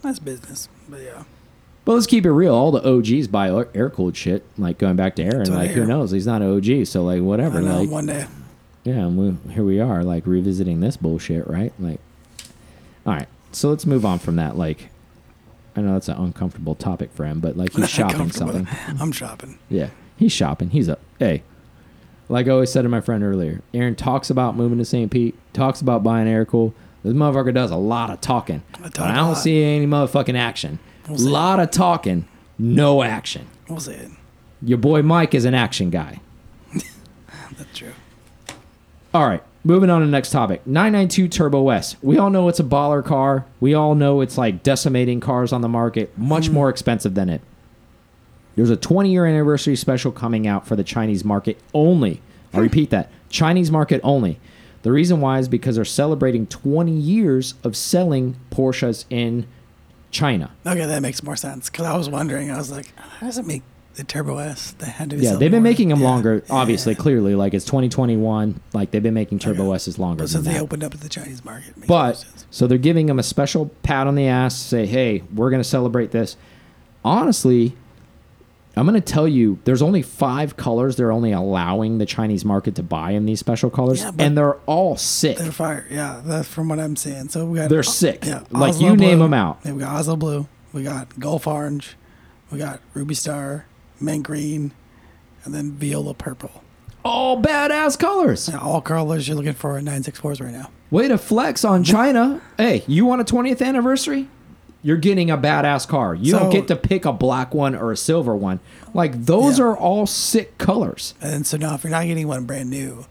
That's 0.03 0.19
business, 0.19 0.69
but 0.89 1.01
yeah, 1.01 1.25
but 1.85 1.95
let's 1.95 2.07
keep 2.07 2.27
it 2.27 2.33
real. 2.33 2.55
All 2.55 2.71
the 2.71 2.87
og's 2.87 3.29
buy 3.29 3.49
air 3.75 3.91
cooled 3.91 4.17
shit 4.17 4.45
like 4.59 4.79
going 4.79 4.97
back 4.97 5.17
to 5.17 5.23
aaron 5.23 5.51
I 5.53 5.57
like 5.57 5.71
who 5.71 5.87
knows? 5.87 6.11
He's 6.11 6.27
not 6.27 6.43
an 6.43 6.51
og 6.51 6.87
so 6.87 7.05
like 7.05 7.23
whatever 7.23 7.61
know. 7.61 7.81
like 7.81 7.91
one 7.91 8.07
day, 8.07 8.27
yeah 8.85 8.95
and 9.07 9.17
we, 9.17 9.53
here 9.53 9.65
we 9.65 9.81
are 9.81 10.03
like 10.05 10.27
revisiting 10.27 10.81
this 10.81 10.97
bullshit 10.97 11.47
right? 11.47 11.73
Like 11.79 12.01
all 13.07 13.15
right 13.15 13.29
so 13.53 13.71
let's 13.71 13.87
move 13.87 14.05
on 14.05 14.19
from 14.19 14.37
that 14.37 14.57
like 14.57 14.89
i 15.77 15.81
know 15.81 15.93
that's 15.93 16.09
an 16.09 16.17
uncomfortable 16.17 16.75
topic 16.75 17.13
for 17.13 17.25
him 17.25 17.39
but 17.41 17.57
like 17.57 17.73
he's 17.73 17.89
shopping 18.01 18.31
something. 18.31 18.67
I'm 19.01 19.13
shopping. 19.13 19.59
Yeah, 19.69 19.91
he's 20.17 20.33
shopping. 20.33 20.71
He's 20.71 20.89
a 20.89 20.99
Hey, 21.19 21.43
like 22.29 22.47
I 22.47 22.51
always 22.51 22.73
said 22.73 22.83
to 22.83 22.89
my 22.89 23.01
friend 23.01 23.23
earlier, 23.23 23.61
Aaron 23.73 23.95
talks 23.95 24.31
about 24.31 24.57
moving 24.57 24.79
to 24.79 24.85
St. 24.85 25.11
Pete, 25.11 25.35
talks 25.53 25.81
about 25.81 26.03
buying 26.03 26.29
air 26.29 26.45
cool. 26.45 26.75
This 27.03 27.13
motherfucker 27.13 27.53
does 27.53 27.71
a 27.71 27.77
lot 27.77 28.11
of 28.11 28.21
talking. 28.21 28.63
I 28.77 28.89
but 28.89 29.01
I 29.01 29.15
don't 29.17 29.37
see 29.37 29.63
any 29.63 29.87
motherfucking 29.87 30.39
action. 30.39 30.79
A 31.09 31.13
lot 31.13 31.61
of 31.61 31.71
talking, 31.71 32.27
no 32.59 33.03
action. 33.03 33.47
We'll 33.69 33.81
see 33.81 33.93
it. 33.93 34.11
Your 34.63 34.79
boy 34.79 35.03
Mike 35.03 35.35
is 35.35 35.45
an 35.45 35.55
action 35.55 35.91
guy. 35.91 36.21
That's 36.73 37.77
true. 37.79 37.93
All 39.13 39.27
right, 39.27 39.43
moving 39.63 39.91
on 39.91 40.01
to 40.01 40.07
the 40.07 40.11
next 40.11 40.31
topic. 40.31 40.67
992 40.67 41.29
Turbo 41.29 41.69
S. 41.69 41.97
We 42.03 42.17
all 42.17 42.31
know 42.31 42.49
it's 42.49 42.59
a 42.59 42.65
baller 42.65 43.05
car. 43.05 43.45
We 43.61 43.75
all 43.75 43.95
know 43.95 44.23
it's 44.23 44.39
like 44.39 44.63
decimating 44.63 45.21
cars 45.21 45.53
on 45.53 45.61
the 45.61 45.69
market, 45.69 46.17
much 46.17 46.49
more 46.49 46.71
expensive 46.71 47.15
than 47.15 47.29
it. 47.29 47.43
There's 48.57 48.71
a 48.71 48.77
20 48.77 49.11
year 49.11 49.27
anniversary 49.27 49.77
special 49.77 50.13
coming 50.13 50.47
out 50.47 50.67
for 50.67 50.77
the 50.77 50.85
Chinese 50.85 51.25
market 51.25 51.59
only. 51.73 52.21
I 52.53 52.57
hmm. 52.57 52.63
repeat 52.63 52.91
that 52.91 53.11
Chinese 53.29 53.71
market 53.71 54.01
only. 54.05 54.39
The 54.83 54.93
reason 54.93 55.21
why 55.21 55.39
is 55.39 55.49
because 55.49 55.77
they're 55.77 55.85
celebrating 55.85 56.47
20 56.47 56.93
years 56.93 57.55
of 57.65 57.75
selling 57.77 58.37
Porsches 58.51 59.07
in 59.09 59.47
China. 60.11 60.53
Okay, 60.67 60.85
that 60.87 61.01
makes 61.03 61.23
more 61.23 61.37
sense 61.37 61.71
because 61.71 61.87
I 61.87 61.97
was 61.97 62.09
wondering. 62.09 62.51
I 62.51 62.59
was 62.59 62.71
like, 62.71 62.93
ah, 62.99 63.17
how 63.19 63.27
does 63.27 63.39
it 63.39 63.47
make 63.47 63.63
the 63.95 64.05
Turbo 64.05 64.37
S? 64.39 64.73
They 64.73 64.87
had 64.87 65.11
to. 65.11 65.17
Be 65.17 65.23
Yeah, 65.23 65.33
they've 65.33 65.51
been 65.51 65.63
more. 65.63 65.71
making 65.71 65.89
them 65.89 66.01
Yeah. 66.01 66.09
longer, 66.09 66.45
obviously, 66.51 66.93
Yeah. 66.93 66.99
clearly. 66.99 67.35
Like 67.35 67.55
it's 67.55 67.65
2021. 67.65 68.61
Like 68.75 68.91
they've 68.91 69.03
been 69.03 69.15
making 69.15 69.39
Turbo 69.39 69.69
Okay. 69.69 69.77
S's 69.77 69.99
longer 69.99 70.25
But 70.25 70.31
since 70.31 70.45
they 70.45 70.53
that. 70.53 70.63
opened 70.63 70.85
up 70.85 70.93
to 70.93 70.99
the 70.99 71.09
Chinese 71.09 71.45
market, 71.45 71.73
But 71.89 72.25
so 72.51 72.67
they're 72.67 72.77
giving 72.79 73.07
them 73.07 73.19
a 73.19 73.23
special 73.25 73.71
pat 73.83 74.07
on 74.07 74.15
the 74.17 74.27
ass, 74.29 74.55
say, 74.55 74.85
"Hey, 74.87 75.23
we're 75.35 75.51
going 75.51 75.63
to 75.63 75.69
celebrate 75.69 76.11
this." 76.11 76.37
Honestly, 77.05 77.75
I'm 78.77 78.87
going 78.87 79.01
to 79.01 79.13
tell 79.13 79.29
you, 79.29 79.59
there's 79.65 79.83
only 79.83 80.03
five 80.03 80.57
colors 80.57 80.97
they're 80.97 81.13
only 81.13 81.31
allowing 81.33 81.99
the 81.99 82.07
Chinese 82.07 82.45
market 82.45 82.75
to 82.77 82.83
buy 82.83 83.13
in 83.13 83.25
these 83.27 83.39
special 83.41 83.71
colors, 83.71 84.01
Yeah, 84.03 84.11
and 84.19 84.37
they're 84.37 84.57
all 84.67 84.97
sick. 84.97 85.39
they're 85.39 85.53
fire. 85.53 85.87
Yeah, 85.91 86.21
that's 86.25 86.49
from 86.49 86.69
what 86.69 86.81
I'm 86.81 86.97
seeing. 86.97 87.29
So 87.29 87.47
we 87.47 87.59
got 87.59 87.71
They're 87.71 87.83
sick. 87.85 88.25
Yeah, 88.25 88.43
Like, 88.51 88.71
Oslo 88.71 88.91
you 88.91 88.97
name 88.97 89.21
them 89.21 89.33
out. 89.35 89.61
Yeah, 89.65 89.73
we 89.73 89.81
got 89.81 89.95
Oslo 89.95 90.17
Blue. 90.17 90.49
We 90.73 90.83
got 90.83 91.19
Gulf 91.21 91.47
Orange. 91.47 91.97
We 92.51 92.59
got 92.59 92.81
Ruby 92.95 93.15
Star, 93.15 93.67
Mint 94.01 94.25
Green, 94.25 94.73
and 95.45 95.55
then 95.55 95.73
Viola 95.73 96.15
Purple. 96.15 96.51
All 97.05 97.41
badass 97.41 97.99
colors. 97.99 98.49
Yeah, 98.49 98.59
all 98.59 98.81
colors 98.81 99.29
you're 99.29 99.37
looking 99.37 99.53
for 99.53 99.79
in 99.79 99.85
964s 99.85 100.41
right 100.43 100.53
now. 100.53 100.71
Way 100.91 101.09
to 101.09 101.19
flex 101.19 101.65
on 101.65 101.85
China. 101.85 102.41
hey, 102.57 102.83
you 102.87 103.05
want 103.07 103.21
a 103.21 103.25
20th 103.25 103.61
anniversary? 103.65 104.29
You're 104.85 104.99
getting 104.99 105.31
a 105.31 105.39
badass 105.39 105.89
car. 105.89 106.15
You 106.15 106.33
don't 106.33 106.51
get 106.51 106.69
to 106.69 106.77
pick 106.77 107.05
a 107.07 107.13
black 107.13 107.55
one 107.55 107.75
or 107.75 107.91
a 107.91 107.97
silver 107.97 108.37
one. 108.37 108.61
Like 108.93 109.25
those 109.25 109.59
Yeah. 109.59 109.65
are 109.65 109.77
all 109.77 110.07
sick 110.07 110.59
colors. 110.59 111.15
And 111.23 111.47
so 111.47 111.57
now, 111.57 111.75
if 111.75 111.83
you're 111.85 111.91
not 111.91 112.05
getting 112.05 112.29
one 112.29 112.45
brand 112.45 112.69
new, 112.71 113.07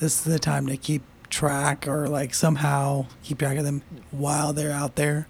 this 0.00 0.18
is 0.18 0.24
the 0.24 0.38
time 0.38 0.66
to 0.66 0.76
keep 0.76 1.02
track 1.30 1.88
or 1.88 2.08
like 2.08 2.34
somehow 2.34 3.06
keep 3.22 3.38
track 3.38 3.56
of 3.56 3.64
them 3.64 3.80
while 4.10 4.52
they're 4.52 4.70
out 4.70 4.96
there, 4.96 5.26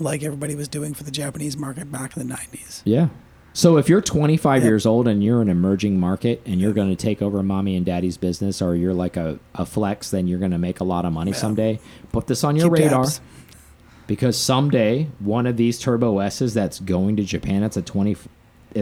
like 0.00 0.22
everybody 0.22 0.54
was 0.56 0.66
doing 0.66 0.94
for 0.94 1.04
the 1.04 1.10
Japanese 1.10 1.56
market 1.58 1.92
back 1.92 2.16
in 2.16 2.26
the 2.26 2.34
'90s. 2.34 2.80
Yeah. 2.86 3.08
So 3.52 3.76
if 3.76 3.88
you're 3.88 4.00
25 4.00 4.62
Yep. 4.62 4.68
years 4.68 4.84
old 4.86 5.06
and 5.06 5.22
you're 5.22 5.40
an 5.40 5.48
emerging 5.48 6.00
market 6.00 6.40
and 6.44 6.60
you're 6.60 6.72
going 6.72 6.88
to 6.88 6.96
take 6.96 7.22
over 7.22 7.40
mommy 7.40 7.76
and 7.76 7.86
daddy's 7.86 8.16
business, 8.16 8.60
or 8.60 8.74
you're 8.74 8.94
like 8.94 9.16
a, 9.16 9.38
a 9.54 9.64
flex, 9.64 10.10
then 10.10 10.26
you're 10.26 10.40
going 10.40 10.50
to 10.50 10.58
make 10.58 10.80
a 10.80 10.84
lot 10.84 11.04
of 11.04 11.12
money 11.12 11.30
Yeah. 11.30 11.36
someday. 11.36 11.80
Put 12.10 12.26
this 12.26 12.42
on 12.42 12.56
your 12.56 12.66
Keep 12.70 12.82
radar 12.84 13.04
tabs. 13.04 13.20
Because 14.06 14.36
someday 14.38 15.08
one 15.18 15.46
of 15.46 15.56
these 15.56 15.78
Turbo 15.78 16.18
S's 16.18 16.54
that's 16.54 16.80
going 16.80 17.16
to 17.16 17.24
Japan, 17.24 17.62
it's 17.62 17.76
a 17.76 17.82
20th 17.82 18.26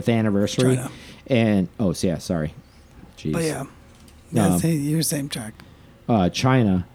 anniversary, 0.09 0.77
China. 0.77 0.91
and 1.27 1.69
oh, 1.79 1.95
yeah, 2.01 2.19
sorry, 2.19 2.55
jeez, 3.17 3.33
But 3.33 3.43
yeah, 3.45 3.65
yeah, 4.33 4.47
Um, 4.55 4.59
say- 4.59 4.75
you're 4.75 5.03
same 5.03 5.29
track. 5.29 5.55
uh, 6.09 6.29
China 6.31 6.87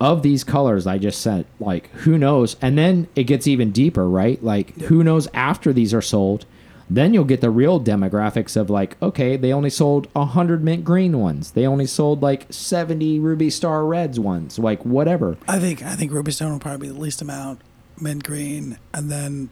of 0.00 0.22
these 0.22 0.44
colors 0.44 0.86
I 0.86 0.98
just 0.98 1.20
said, 1.20 1.46
like 1.60 1.88
who 1.90 2.18
knows? 2.18 2.56
And 2.60 2.76
then 2.76 3.06
it 3.14 3.24
gets 3.24 3.46
even 3.46 3.70
deeper, 3.70 4.08
right? 4.08 4.42
Like 4.42 4.74
who 4.82 5.02
knows 5.04 5.28
after 5.32 5.72
these 5.72 5.94
are 5.94 6.02
sold? 6.02 6.44
Then 6.90 7.14
you'll 7.14 7.24
get 7.24 7.40
the 7.40 7.50
real 7.50 7.80
demographics 7.80 8.56
of 8.56 8.68
like, 8.68 9.00
okay, 9.02 9.36
they 9.36 9.52
only 9.52 9.70
sold 9.70 10.06
hundred 10.14 10.62
mint 10.62 10.84
green 10.84 11.18
ones. 11.18 11.52
They 11.52 11.66
only 11.66 11.86
sold 11.86 12.22
like 12.22 12.46
seventy 12.50 13.18
ruby 13.18 13.48
star 13.50 13.86
reds 13.86 14.20
ones, 14.20 14.58
like 14.58 14.84
whatever. 14.84 15.36
I 15.48 15.58
think 15.58 15.82
I 15.82 15.94
think 15.96 16.12
Ruby 16.12 16.30
Stone 16.32 16.52
will 16.52 16.58
probably 16.58 16.88
be 16.88 16.92
the 16.94 17.00
least 17.00 17.22
amount, 17.22 17.60
mint 18.00 18.22
green, 18.24 18.78
and 18.92 19.10
then 19.10 19.48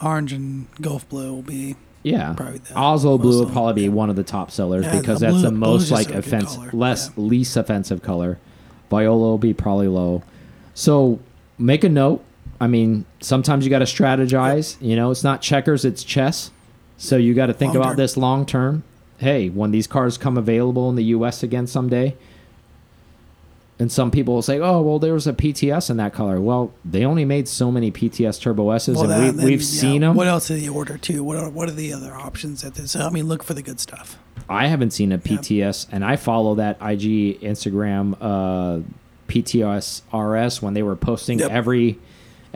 orange 0.00 0.32
and 0.32 0.66
Gulf 0.80 1.08
Blue 1.08 1.34
will 1.34 1.42
be. 1.42 1.76
Yeah, 2.02 2.34
Probably 2.34 2.58
the 2.58 2.76
Oslo 2.78 3.18
blue 3.18 3.40
would 3.40 3.48
of- 3.48 3.52
probably 3.52 3.72
be 3.72 3.82
yeah. 3.82 3.88
one 3.88 4.10
of 4.10 4.14
the 4.14 4.22
top 4.22 4.52
sellers 4.52 4.84
Yeah, 4.84 5.00
because 5.00 5.18
the 5.18 5.26
that's 5.26 5.38
blue- 5.38 5.42
the 5.42 5.50
most 5.50 5.90
like 5.90 6.10
offense, 6.10 6.56
less 6.72 7.08
Yeah. 7.16 7.24
least 7.24 7.56
offensive 7.56 8.00
color. 8.00 8.38
Viola 8.90 9.18
will 9.18 9.38
be 9.38 9.52
probably 9.52 9.88
low. 9.88 10.22
So 10.72 11.18
make 11.58 11.82
a 11.82 11.88
note. 11.88 12.22
I 12.60 12.68
mean, 12.68 13.06
sometimes 13.20 13.64
you 13.64 13.70
got 13.70 13.80
to 13.80 13.86
strategize. 13.86 14.76
You 14.80 14.94
know, 14.94 15.10
it's 15.10 15.24
not 15.24 15.42
checkers, 15.42 15.84
it's 15.84 16.04
chess. 16.04 16.52
So 16.98 17.16
you 17.16 17.34
got 17.34 17.46
to 17.46 17.52
think 17.52 17.74
Long 17.74 17.76
about 17.82 17.88
term. 17.90 17.96
this 17.96 18.16
long 18.16 18.46
term. 18.46 18.82
Hey, 19.18 19.48
when 19.48 19.70
these 19.70 19.86
cars 19.86 20.18
come 20.18 20.36
available 20.36 20.88
in 20.90 20.96
the 20.96 21.04
U.S. 21.04 21.42
again 21.42 21.66
someday, 21.66 22.14
and 23.78 23.92
some 23.92 24.10
people 24.10 24.34
will 24.34 24.42
say, 24.42 24.58
"Oh, 24.58 24.80
well, 24.80 24.98
there 24.98 25.12
was 25.12 25.26
a 25.26 25.32
PTS 25.34 25.90
in 25.90 25.98
that 25.98 26.14
color." 26.14 26.40
Well, 26.40 26.72
they 26.84 27.04
only 27.04 27.24
made 27.26 27.46
so 27.48 27.70
many 27.70 27.90
PTS 27.92 28.40
Turbo 28.40 28.70
S's, 28.70 28.96
Well, 28.96 29.10
and 29.10 29.36
we, 29.42 29.56
yeah, 29.56 29.62
seen 29.62 30.00
them. 30.00 30.16
What 30.16 30.26
else 30.26 30.48
did 30.48 30.60
he 30.60 30.68
order 30.68 30.96
too? 30.96 31.22
What 31.22 31.36
are 31.36 31.50
what 31.50 31.68
are 31.68 31.72
the 31.72 31.92
other 31.92 32.14
options 32.14 32.64
at 32.64 32.74
this? 32.74 32.92
So 32.92 33.00
I 33.00 33.10
mean, 33.10 33.26
look 33.28 33.42
for 33.42 33.52
the 33.54 33.62
good 33.62 33.80
stuff. 33.80 34.18
I 34.48 34.68
haven't 34.68 34.92
seen 34.92 35.12
a 35.12 35.18
PTS, 35.18 35.88
and 35.92 36.04
I 36.04 36.16
follow 36.16 36.54
that 36.56 36.76
IG 36.80 37.40
Instagram 37.40 38.16
uh, 38.20 38.80
PTS 39.28 40.02
RS 40.12 40.62
when 40.62 40.72
they 40.74 40.82
were 40.82 40.96
posting 40.96 41.38
Yep. 41.40 41.50
every 41.50 41.98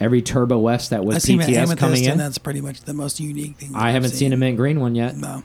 every 0.00 0.22
Turbo 0.22 0.66
S 0.68 0.88
that 0.88 1.04
was 1.04 1.16
I 1.16 1.18
seen 1.20 1.40
PTS 1.40 1.76
coming 1.76 2.04
in. 2.04 2.12
and 2.12 2.20
that's 2.20 2.38
pretty 2.38 2.60
much 2.60 2.80
the 2.82 2.94
most 2.94 3.20
unique 3.20 3.56
thing. 3.58 3.72
I 3.74 3.90
haven't 3.92 4.10
seen 4.10 4.32
a 4.32 4.36
mint 4.36 4.56
green 4.56 4.80
one 4.80 4.94
yet. 4.94 5.16
No, 5.16 5.42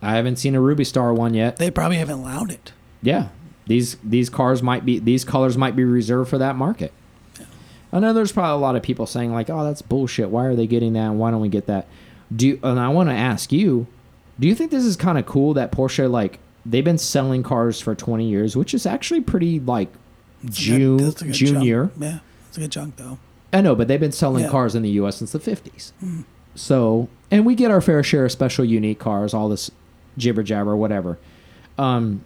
I 0.00 0.14
haven't 0.16 0.36
seen 0.36 0.54
a 0.54 0.60
Ruby 0.60 0.84
Star 0.84 1.12
one 1.12 1.34
yet. 1.34 1.56
they 1.56 1.70
probably 1.70 1.96
haven't 1.98 2.20
allowed 2.20 2.50
it. 2.50 2.72
Yeah, 3.02 3.28
these 3.66 3.96
these 4.04 4.30
cars 4.30 4.62
might 4.62 4.84
be 4.84 4.98
these 4.98 5.24
colors 5.24 5.58
might 5.58 5.76
be 5.76 5.84
reserved 5.84 6.30
for 6.30 6.38
that 6.38 6.56
market. 6.56 6.92
I 7.92 7.98
know 7.98 8.12
there's 8.12 8.30
probably 8.30 8.52
a 8.52 8.64
lot 8.64 8.76
of 8.76 8.82
people 8.84 9.04
saying 9.06 9.32
like, 9.32 9.50
"Oh, 9.50 9.64
that's 9.64 9.82
bullshit. 9.82 10.30
Why 10.30 10.44
are 10.46 10.54
they 10.54 10.68
getting 10.68 10.92
that? 10.92 11.06
And 11.06 11.18
why 11.18 11.32
don't 11.32 11.40
we 11.40 11.48
get 11.48 11.66
that?" 11.66 11.88
Do 12.34 12.46
you, 12.46 12.60
and 12.62 12.78
I 12.78 12.88
want 12.90 13.08
to 13.08 13.14
ask 13.16 13.50
you, 13.50 13.88
do 14.38 14.46
you 14.46 14.54
think 14.54 14.70
this 14.70 14.84
is 14.84 14.96
kind 14.96 15.18
of 15.18 15.26
cool 15.26 15.54
that 15.54 15.72
Porsche 15.72 16.08
like 16.08 16.38
they've 16.64 16.84
been 16.84 16.98
selling 16.98 17.42
cars 17.42 17.80
for 17.80 17.96
20 17.96 18.28
years, 18.28 18.54
which 18.56 18.74
is 18.74 18.86
actually 18.86 19.22
pretty 19.22 19.58
like 19.58 19.88
June 20.48 20.98
good- 20.98 21.06
that's 21.08 21.22
a 21.22 21.24
good 21.24 21.34
junior. 21.34 21.86
chunk. 21.86 21.92
Yeah, 22.00 22.18
it's 22.48 22.56
a 22.56 22.60
good 22.60 22.70
chunk 22.70 22.94
though. 22.96 23.18
I 23.52 23.60
know, 23.60 23.74
but 23.74 23.88
they've 23.88 23.98
been 24.00 24.12
selling 24.12 24.42
Yeah. 24.44 24.48
Mm. 24.48 24.52
cars 24.52 24.74
in 24.74 24.82
the 24.82 24.90
U.S. 24.90 25.16
since 25.16 25.32
the 25.32 25.38
50s. 25.40 25.92
So, 26.54 27.08
and 27.30 27.44
we 27.46 27.54
get 27.54 27.70
our 27.70 27.80
fair 27.80 28.02
share 28.02 28.24
of 28.24 28.32
special, 28.32 28.64
unique 28.64 28.98
cars, 28.98 29.32
all 29.34 29.48
this 29.48 29.70
jibber 30.18 30.42
jabber, 30.42 30.76
whatever. 30.76 31.18
Um, 31.78 32.24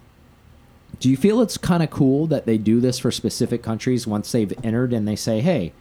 do 1.00 1.08
you 1.10 1.16
feel 1.16 1.40
it's 1.40 1.56
kind 1.58 1.82
of 1.82 1.90
cool 1.90 2.26
that 2.28 2.46
they 2.46 2.56
do 2.58 2.80
this 2.80 2.98
for 2.98 3.10
specific 3.10 3.62
countries 3.62 4.06
once 4.06 4.30
they've 4.32 4.52
entered 4.64 4.92
and 4.92 5.06
they 5.08 5.16
say, 5.16 5.40
"Hey, 5.40 5.72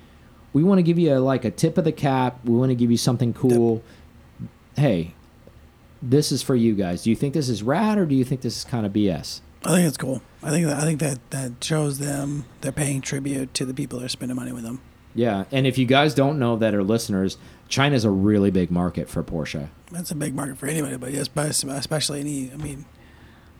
we 0.53 0.63
want 0.63 0.79
to 0.79 0.83
give 0.83 0.97
you 0.99 1.13
a, 1.15 1.19
like 1.19 1.45
a 1.45 1.51
tip 1.51 1.77
of 1.77 1.83
the 1.83 1.91
cap. 1.91 2.39
We 2.43 2.53
want 2.55 2.69
to 2.71 2.75
give 2.75 2.91
you 2.91 2.97
something 2.97 3.33
cool. 3.33 3.81
Hey, 4.75 5.13
this 6.01 6.31
is 6.31 6.41
for 6.41 6.55
you 6.55 6.73
guys. 6.75 7.03
Do 7.03 7.09
you 7.09 7.15
think 7.15 7.33
this 7.33 7.47
is 7.49 7.63
rad 7.63 7.97
or 7.97 8.05
do 8.05 8.15
you 8.15 8.23
think 8.25 8.41
this 8.41 8.57
is 8.57 8.63
kind 8.63 8.85
of 8.85 8.93
BS?" 8.93 9.41
I 9.65 9.75
think 9.75 9.87
it's 9.87 9.97
cool. 9.97 10.21
I 10.41 10.49
think 10.49 10.65
that 10.67 10.77
I 10.77 10.81
think 10.81 10.99
that 10.99 11.19
that 11.29 11.51
shows 11.63 11.99
them 11.99 12.45
they're 12.61 12.71
paying 12.73 12.99
tribute 13.01 13.53
to 13.53 13.65
the 13.65 13.73
people 13.73 13.99
that 13.99 14.05
are 14.05 14.09
spending 14.09 14.35
money 14.35 14.51
with 14.51 14.63
them. 14.63 14.81
Yeah, 15.15 15.45
and 15.51 15.67
if 15.67 15.77
you 15.77 15.85
guys 15.85 16.13
don't 16.15 16.39
know 16.39 16.55
that 16.57 16.73
are 16.73 16.83
listeners, 16.83 17.37
China's 17.69 18.03
a 18.05 18.09
really 18.09 18.49
big 18.51 18.71
market 18.71 19.07
for 19.09 19.23
Porsche. 19.23 19.69
That's 19.91 20.09
a 20.11 20.15
big 20.15 20.33
market 20.33 20.57
for 20.57 20.65
anybody, 20.67 20.97
but 20.97 21.11
yes, 21.11 21.27
but 21.27 21.47
especially 21.49 22.19
any. 22.19 22.51
I 22.51 22.55
mean, 22.57 22.85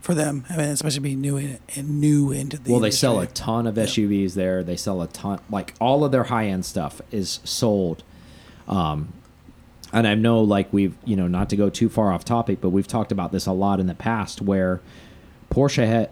for 0.02 0.13
them, 0.16 0.46
I 0.50 0.58
mean, 0.58 0.68
especially 0.70 1.00
being 1.02 1.22
new 1.22 1.38
in 1.38 1.60
and 1.76 2.02
new 2.02 2.32
into 2.32 2.58
the. 2.58 2.72
well, 2.72 2.80
they 2.82 2.92
sell 2.92 3.20
a 3.20 3.28
ton 3.28 3.68
of 3.68 3.78
Yeah. 3.78 3.84
SUVs 3.86 4.34
there. 4.34 4.63
They 4.63 4.76
sell 4.76 5.02
a 5.02 5.08
ton, 5.08 5.39
like 5.50 5.74
all 5.80 6.04
of 6.04 6.12
their 6.12 6.24
high 6.26 6.48
end 6.48 6.66
stuff 6.66 7.02
is 7.12 7.39
sold. 7.44 8.04
Um, 8.68 9.13
and 9.94 10.08
I 10.08 10.16
know, 10.16 10.42
like 10.42 10.74
we've, 10.74 10.96
you 11.06 11.16
know, 11.16 11.28
not 11.28 11.50
to 11.52 11.56
go 11.56 11.70
too 11.70 11.88
far 11.88 12.12
off 12.12 12.26
topic, 12.26 12.60
but 12.62 12.70
we've 12.72 12.88
talked 12.88 13.12
about 13.12 13.32
this 13.32 13.46
a 13.46 13.52
lot 13.52 13.80
in 13.80 13.86
the 13.86 13.94
past, 13.94 14.42
where 14.42 14.82
Porsche 15.52 15.86
had 15.86 16.10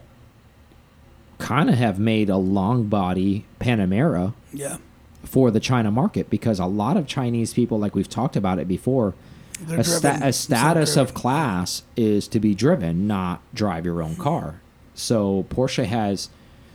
kind 1.39 1.69
of 1.69 1.75
have 1.77 1.97
made 1.97 2.29
a 2.29 2.37
long 2.37 2.83
body 2.85 3.45
Panamera 3.59 4.33
Yeah, 4.53 4.77
for 5.23 5.51
the 5.51 5.59
China 5.59 5.91
market 5.91 6.29
because 6.29 6.59
a 6.59 6.65
lot 6.65 6.97
of 6.97 7.07
Chinese 7.07 7.53
people, 7.53 7.79
like 7.79 7.95
we've 7.95 8.09
talked 8.09 8.35
about 8.35 8.59
it 8.59 8.67
before, 8.67 9.13
a, 9.69 9.83
sta- 9.83 10.19
a 10.23 10.33
status 10.33 10.97
of 10.97 11.13
class 11.13 11.83
is 11.95 12.27
to 12.29 12.39
be 12.39 12.55
driven, 12.55 13.05
not 13.07 13.41
drive 13.53 13.85
your 13.85 14.01
own 14.01 14.15
car. 14.15 14.59
So 14.95 15.45
Porsche 15.49 15.85
has 15.85 16.29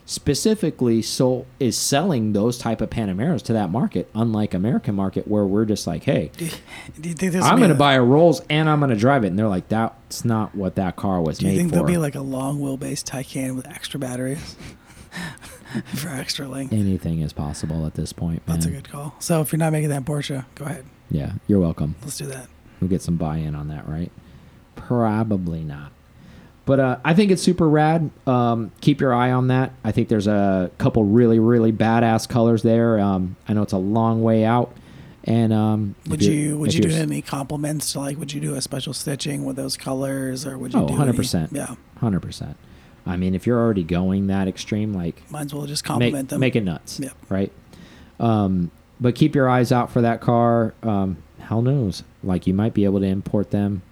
specifically 0.08 1.02
so 1.02 1.44
is 1.58 1.76
selling 1.76 2.32
those 2.32 2.58
type 2.58 2.80
of 2.80 2.88
Panameras 2.88 3.42
to 3.42 3.52
that 3.52 3.70
market, 3.70 4.08
unlike 4.14 4.54
American 4.54 4.94
market 4.94 5.26
where 5.26 5.44
we're 5.44 5.64
just 5.64 5.86
like, 5.86 6.04
hey, 6.04 6.30
Do 6.36 6.44
you, 6.44 7.14
do 7.14 7.26
you? 7.26 7.40
I'm 7.42 7.58
going 7.58 7.70
to 7.70 7.74
buy 7.74 7.94
a 7.94 8.02
Rolls 8.02 8.40
and 8.48 8.70
I'm 8.70 8.78
going 8.78 8.90
to 8.90 8.96
drive 8.96 9.24
it, 9.24 9.28
and 9.28 9.38
they're 9.38 9.48
like, 9.48 9.68
that's 9.68 10.24
not 10.24 10.54
what 10.54 10.76
that 10.76 10.94
car 10.94 11.20
was 11.20 11.38
Do 11.38 11.48
you 11.48 11.56
think 11.56 11.70
for. 11.70 11.74
there'll 11.76 11.88
be 11.88 11.96
like 11.98 12.14
a 12.14 12.20
long 12.20 12.60
wheelbase 12.60 13.02
Taycan 13.02 13.56
with 13.56 13.66
extra 13.66 13.98
batteries 13.98 14.54
for 15.94 16.08
extra 16.08 16.46
length? 16.48 16.72
Anything 16.72 17.20
is 17.20 17.32
possible 17.32 17.86
at 17.86 17.94
this 17.94 18.12
point, 18.12 18.46
man. 18.46 18.56
That's 18.56 18.66
a 18.66 18.70
good 18.70 18.88
call. 18.88 19.14
So 19.18 19.40
if 19.40 19.52
you're 19.52 19.58
not 19.58 19.72
making 19.72 19.90
that 19.90 20.04
Porsche, 20.04 20.44
go 20.54 20.64
ahead. 20.64 20.84
Yeah, 21.10 21.32
you're 21.46 21.60
welcome. 21.60 21.94
Let's 22.02 22.18
do 22.18 22.26
that. 22.26 22.48
We'll 22.80 22.90
get 22.90 23.02
some 23.02 23.16
buy-in 23.16 23.54
on 23.54 23.68
that, 23.68 23.88
right? 23.88 24.10
Probably 24.74 25.62
not. 25.64 25.92
But 26.64 26.80
uh, 26.80 26.98
I 27.04 27.14
think 27.14 27.30
it's 27.30 27.42
super 27.42 27.68
rad. 27.68 28.10
Um, 28.26 28.72
keep 28.80 29.00
your 29.00 29.14
eye 29.14 29.30
on 29.30 29.48
that. 29.48 29.72
I 29.84 29.92
think 29.92 30.08
there's 30.08 30.26
a 30.26 30.70
couple 30.78 31.04
really, 31.04 31.38
really 31.38 31.72
badass 31.72 32.28
colors 32.28 32.62
there. 32.62 32.98
Um, 32.98 33.36
I 33.48 33.52
know 33.52 33.62
it's 33.62 33.72
a 33.72 33.78
long 33.78 34.20
way 34.22 34.44
out, 34.44 34.74
and 35.24 35.52
um, 35.52 35.94
Would 36.08 36.22
you're- 36.22 36.54
would 36.54 36.74
you 36.74 36.80
do 36.82 36.90
any 36.90 37.22
compliments 37.22 37.92
to 37.92 38.00
like? 38.00 38.18
Would 38.18 38.32
you 38.32 38.40
do 38.40 38.54
a 38.54 38.60
special 38.60 38.92
stitching 38.92 39.44
with 39.44 39.54
those 39.54 39.76
colors, 39.76 40.44
or 40.44 40.58
would 40.58 40.74
you? 40.74 40.80
Oh, 40.80 40.88
do 40.88 40.94
100%. 40.94 41.34
Any, 41.52 41.58
yeah, 41.60 41.76
Hundred 42.00 42.20
percent. 42.20 42.56
I 43.06 43.16
mean, 43.16 43.34
if 43.34 43.46
you're 43.46 43.58
already 43.58 43.84
going 43.84 44.26
that 44.28 44.48
extreme, 44.48 44.92
like 44.92 45.22
might 45.30 45.42
as 45.46 45.54
well 45.54 45.66
just 45.66 45.84
make, 45.84 45.88
compliment 45.88 46.28
them. 46.30 46.40
make 46.40 46.56
it 46.56 46.64
nuts, 46.64 46.98
Yep. 47.00 47.12
right? 47.28 47.52
Um, 48.18 48.70
but 49.00 49.14
keep 49.14 49.34
your 49.34 49.48
eyes 49.48 49.70
out 49.72 49.90
for 49.90 50.00
that 50.02 50.20
car. 50.20 50.74
Um, 50.82 51.18
hell 51.38 51.62
knows, 51.62 52.02
like 52.24 52.46
you 52.46 52.54
might 52.54 52.74
be 52.74 52.84
able 52.84 53.00
to 53.00 53.06
import 53.06 53.50
them. 53.50 53.82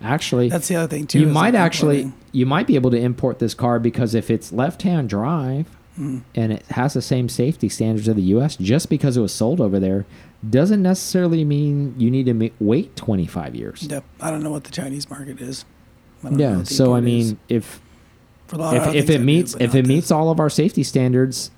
Actually, 0.00 0.48
That's 0.48 0.68
the 0.68 0.76
other 0.76 0.88
thing 0.88 1.06
too. 1.06 1.20
you 1.20 1.26
might 1.26 1.54
like, 1.54 1.60
actually 1.62 2.02
importing. 2.02 2.26
you 2.32 2.46
might 2.46 2.66
be 2.66 2.74
able 2.76 2.90
to 2.92 2.96
import 2.98 3.38
this 3.40 3.52
car 3.54 3.78
because 3.80 4.14
if 4.14 4.30
it's 4.30 4.52
left-hand 4.52 5.08
drive 5.08 5.66
Mm. 5.98 6.22
and 6.36 6.52
it 6.52 6.64
has 6.70 6.94
the 6.94 7.02
same 7.02 7.28
safety 7.28 7.68
standards 7.68 8.06
of 8.06 8.14
the 8.14 8.22
U.S. 8.22 8.54
just 8.54 8.88
because 8.88 9.16
it 9.16 9.20
was 9.20 9.34
sold 9.34 9.60
over 9.60 9.80
there 9.80 10.06
doesn't 10.48 10.80
necessarily 10.80 11.44
mean 11.44 11.96
you 11.98 12.08
need 12.08 12.26
to 12.26 12.50
wait 12.60 12.94
25 12.94 13.56
years. 13.56 13.88
Yep. 13.90 14.04
I 14.20 14.30
don't 14.30 14.44
know 14.44 14.52
what 14.52 14.62
the 14.62 14.70
Chinese 14.70 15.10
market 15.10 15.40
is. 15.40 15.64
Yeah. 16.22 16.62
So 16.62 16.94
I 16.94 16.98
import 16.98 16.98
is. 16.98 17.04
mean, 17.32 17.38
if 17.48 17.64
For 17.64 17.72
a 17.72 17.72
lot 17.72 17.80
of 17.80 18.37
if, 18.52 18.94
if 18.94 19.10
it 19.10 19.20
meets 19.20 19.52
but 19.52 19.62
if 19.62 19.74
it 19.74 19.86
meets 19.86 20.10
all 20.10 20.30
of 20.30 20.40
our 20.40 20.50
safety 20.50 20.82
standards, 20.82 21.50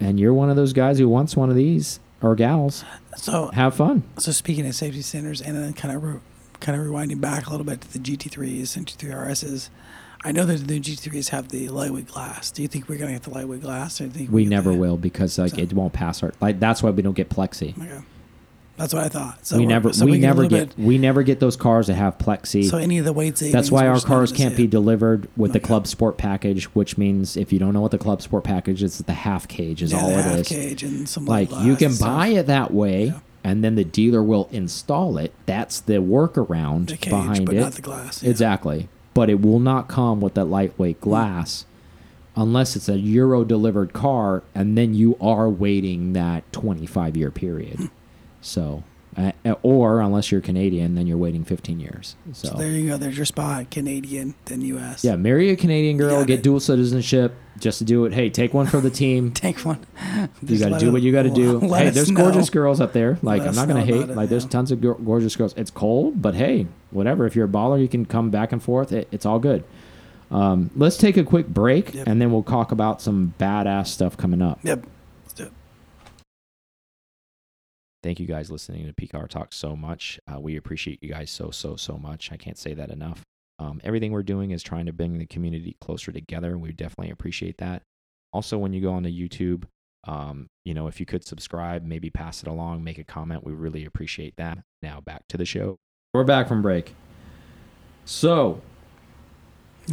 and 0.00 0.18
you're 0.20 0.34
one 0.34 0.50
of 0.50 0.56
those 0.56 0.72
guys 0.72 0.98
who 0.98 1.08
wants 1.08 1.36
one 1.36 1.50
of 1.50 1.56
these 1.56 2.00
or 2.22 2.34
gals, 2.34 2.84
So 3.16 3.48
have 3.48 3.74
fun. 3.74 4.02
so 4.18 4.32
speaking 4.32 4.66
of 4.66 4.74
safety 4.74 5.02
standards, 5.02 5.40
and 5.40 5.56
then 5.56 5.72
kind 5.72 5.94
of 5.96 6.02
re, 6.02 6.20
kind 6.60 6.80
of 6.80 6.86
rewinding 6.86 7.20
back 7.20 7.46
a 7.46 7.50
little 7.50 7.66
bit 7.66 7.80
to 7.82 7.92
the 7.92 7.98
GT3s 7.98 8.76
and 8.76 8.86
GT3 8.86 9.12
RSs. 9.28 9.68
I 10.24 10.32
know 10.32 10.44
that 10.46 10.66
the 10.66 10.74
new 10.74 10.80
GT3s 10.80 11.28
have 11.28 11.50
the 11.50 11.68
lightweight 11.68 12.08
glass. 12.08 12.50
Do 12.50 12.62
you 12.62 12.68
think 12.68 12.88
we're 12.88 12.98
gonna 12.98 13.12
get 13.12 13.22
the 13.22 13.30
lightweight 13.30 13.60
glass? 13.62 14.00
Or 14.00 14.04
do 14.04 14.10
you 14.10 14.14
think 14.18 14.30
We 14.32 14.44
get 14.44 14.50
never 14.50 14.72
will 14.72 14.96
because 14.96 15.38
like 15.38 15.52
So- 15.52 15.58
it 15.58 15.72
won't 15.72 15.92
pass 15.92 16.22
our 16.22 16.32
like 16.40 16.58
that's 16.58 16.82
why 16.82 16.90
we 16.90 17.02
don't 17.02 17.14
get 17.16 17.28
plexi. 17.28 17.76
Okay. 17.80 18.04
That's 18.76 18.92
what 18.92 19.04
I 19.04 19.08
thought. 19.08 19.46
So 19.46 19.56
we 19.56 19.64
never 19.64 19.92
so 19.92 20.04
we, 20.04 20.12
get 20.12 20.20
never 20.20 20.46
get 20.46 20.78
we 20.78 20.98
never 20.98 21.22
get 21.22 21.40
those 21.40 21.56
cars 21.56 21.86
that 21.86 21.94
have 21.94 22.18
plexi. 22.18 22.68
So 22.68 22.76
any 22.76 22.98
of 22.98 23.04
the 23.04 23.12
weight 23.12 23.38
savings. 23.38 23.52
That's 23.54 23.70
why 23.70 23.86
our 23.86 24.00
cars 24.00 24.32
can't 24.32 24.56
be 24.56 24.66
delivered 24.66 25.28
with 25.36 25.52
the 25.52 25.60
Club 25.60 25.86
Sport 25.86 26.18
package, 26.18 26.64
which 26.66 26.98
means 26.98 27.36
if 27.36 27.52
you 27.52 27.58
don't 27.58 27.72
know 27.72 27.80
what 27.80 27.90
the 27.90 27.98
Club 27.98 28.20
Sport 28.20 28.44
package 28.44 28.82
is, 28.82 28.98
the 28.98 29.12
half 29.14 29.48
cage 29.48 29.82
is 29.82 29.92
Yeah, 29.92 30.00
all 30.02 30.10
the 30.10 30.18
it 30.18 30.22
half 30.22 30.38
is. 30.40 30.48
cage 30.48 30.82
and 30.82 31.08
some 31.08 31.24
Like 31.24 31.50
you 31.62 31.76
can 31.76 31.96
buy 31.96 32.28
it 32.28 32.46
that 32.48 32.72
way, 32.72 33.06
Yeah. 33.06 33.20
and 33.42 33.64
then 33.64 33.76
the 33.76 33.84
dealer 33.84 34.22
will 34.22 34.48
install 34.52 35.16
it. 35.16 35.32
That's 35.46 35.80
the 35.80 35.94
workaround 35.94 36.88
the 36.88 36.96
cage, 36.98 37.10
behind 37.10 37.46
but 37.46 37.54
it. 37.54 37.60
not 37.60 37.72
the 37.72 37.82
glass. 37.82 38.22
yeah. 38.22 38.30
Exactly. 38.30 38.88
But 39.14 39.30
it 39.30 39.40
will 39.40 39.60
not 39.60 39.88
come 39.88 40.20
with 40.20 40.34
that 40.34 40.44
lightweight 40.44 40.98
mm. 40.98 41.04
glass 41.04 41.64
unless 42.36 42.76
it's 42.76 42.88
a 42.90 42.98
Euro 42.98 43.44
delivered 43.44 43.94
car 43.94 44.42
and 44.54 44.76
then 44.76 44.94
you 44.94 45.16
are 45.22 45.48
waiting 45.48 46.12
that 46.12 46.50
25 46.52 47.16
year 47.16 47.30
period. 47.30 47.76
Hmm. 47.76 47.86
So, 48.46 48.84
uh, 49.16 49.32
or 49.62 50.00
unless 50.00 50.30
you're 50.30 50.40
Canadian, 50.40 50.94
then 50.94 51.06
you're 51.06 51.16
waiting 51.16 51.42
15 51.44 51.80
years. 51.80 52.16
So, 52.32 52.48
So 52.48 52.54
there 52.56 52.70
you 52.70 52.88
go. 52.90 52.96
There's 52.96 53.16
your 53.16 53.24
spot. 53.26 53.70
Canadian, 53.70 54.34
then 54.44 54.60
U.S. 54.60 55.02
yeah, 55.04 55.16
marry 55.16 55.50
a 55.50 55.56
Canadian 55.56 55.96
girl, 55.96 56.24
get 56.24 56.40
it. 56.40 56.42
dual 56.42 56.60
citizenship 56.60 57.34
just 57.58 57.78
to 57.78 57.84
do 57.84 58.04
it. 58.04 58.12
Hey, 58.12 58.28
take 58.28 58.52
one 58.52 58.66
for 58.66 58.80
the 58.82 58.90
team. 58.90 59.30
Take 59.34 59.58
one. 59.60 59.78
You 60.42 60.58
got 60.58 60.68
to 60.74 60.78
do 60.78 60.88
it- 60.88 60.92
what 60.92 61.00
you 61.02 61.10
got 61.12 61.22
to 61.22 61.30
do. 61.30 61.60
Hey, 61.74 61.88
there's 61.90 62.10
know. 62.10 62.22
gorgeous 62.22 62.50
girls 62.50 62.80
up 62.82 62.92
there. 62.92 63.18
Like, 63.22 63.40
Let 63.40 63.48
I'm 63.48 63.54
not 63.54 63.68
gonna 63.68 63.84
hate. 63.84 64.10
it, 64.10 64.14
Like, 64.16 64.28
there's 64.28 64.44
yeah. 64.44 64.50
tons 64.50 64.70
of 64.70 64.80
gorgeous 64.82 65.34
girls. 65.36 65.54
It's 65.56 65.70
cold, 65.70 66.20
but 66.20 66.34
hey, 66.34 66.66
whatever. 66.90 67.24
If 67.26 67.34
you're 67.34 67.46
a 67.46 67.48
baller, 67.48 67.80
you 67.80 67.88
can 67.88 68.04
come 68.04 68.28
back 68.30 68.52
and 68.52 68.62
forth. 68.62 68.92
It, 68.92 69.08
it's 69.10 69.24
all 69.24 69.38
good. 69.38 69.64
Um, 70.30 70.70
let's 70.76 70.96
take 70.98 71.16
a 71.16 71.24
quick 71.24 71.48
break, 71.48 71.94
Yep. 71.94 72.06
and 72.08 72.20
then 72.20 72.30
we'll 72.32 72.42
talk 72.42 72.72
about 72.72 73.00
some 73.00 73.32
badass 73.40 73.86
stuff 73.86 74.16
coming 74.18 74.42
up. 74.42 74.58
Yep. 74.62 74.84
Thank 78.06 78.20
you 78.20 78.26
guys 78.26 78.52
listening 78.52 78.86
to 78.86 78.92
PCAR 78.92 79.26
Talk 79.26 79.52
so 79.52 79.74
much. 79.74 80.20
Uh, 80.32 80.38
we 80.38 80.56
appreciate 80.56 81.02
you 81.02 81.08
guys 81.08 81.28
so, 81.28 81.50
so, 81.50 81.74
so 81.74 81.98
much. 81.98 82.30
I 82.30 82.36
can't 82.36 82.56
say 82.56 82.72
that 82.72 82.88
enough. 82.90 83.24
Um, 83.58 83.80
everything 83.82 84.12
we're 84.12 84.22
doing 84.22 84.52
is 84.52 84.62
trying 84.62 84.86
to 84.86 84.92
bring 84.92 85.18
the 85.18 85.26
community 85.26 85.76
closer 85.80 86.12
together. 86.12 86.56
We 86.56 86.70
definitely 86.70 87.10
appreciate 87.10 87.58
that. 87.58 87.82
Also, 88.32 88.58
when 88.58 88.72
you 88.72 88.80
go 88.80 88.92
onto 88.92 89.08
YouTube, 89.08 89.64
um, 90.04 90.46
you 90.64 90.72
know, 90.72 90.86
if 90.86 91.00
you 91.00 91.04
could 91.04 91.26
subscribe, 91.26 91.84
maybe 91.84 92.08
pass 92.08 92.42
it 92.42 92.48
along, 92.48 92.84
make 92.84 92.98
a 92.98 93.02
comment, 93.02 93.42
we 93.42 93.52
really 93.52 93.84
appreciate 93.84 94.36
that. 94.36 94.58
Now 94.82 95.00
back 95.00 95.22
to 95.30 95.36
the 95.36 95.44
show. 95.44 95.74
We're 96.14 96.22
back 96.22 96.46
from 96.46 96.62
break. 96.62 96.94
So, 98.04 98.60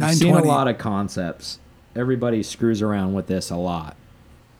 I've 0.00 0.14
seen 0.14 0.36
a 0.36 0.44
lot 0.44 0.68
of 0.68 0.78
concepts. 0.78 1.58
Everybody 1.96 2.44
screws 2.44 2.80
around 2.80 3.14
with 3.14 3.26
this 3.26 3.50
a 3.50 3.56
lot, 3.56 3.96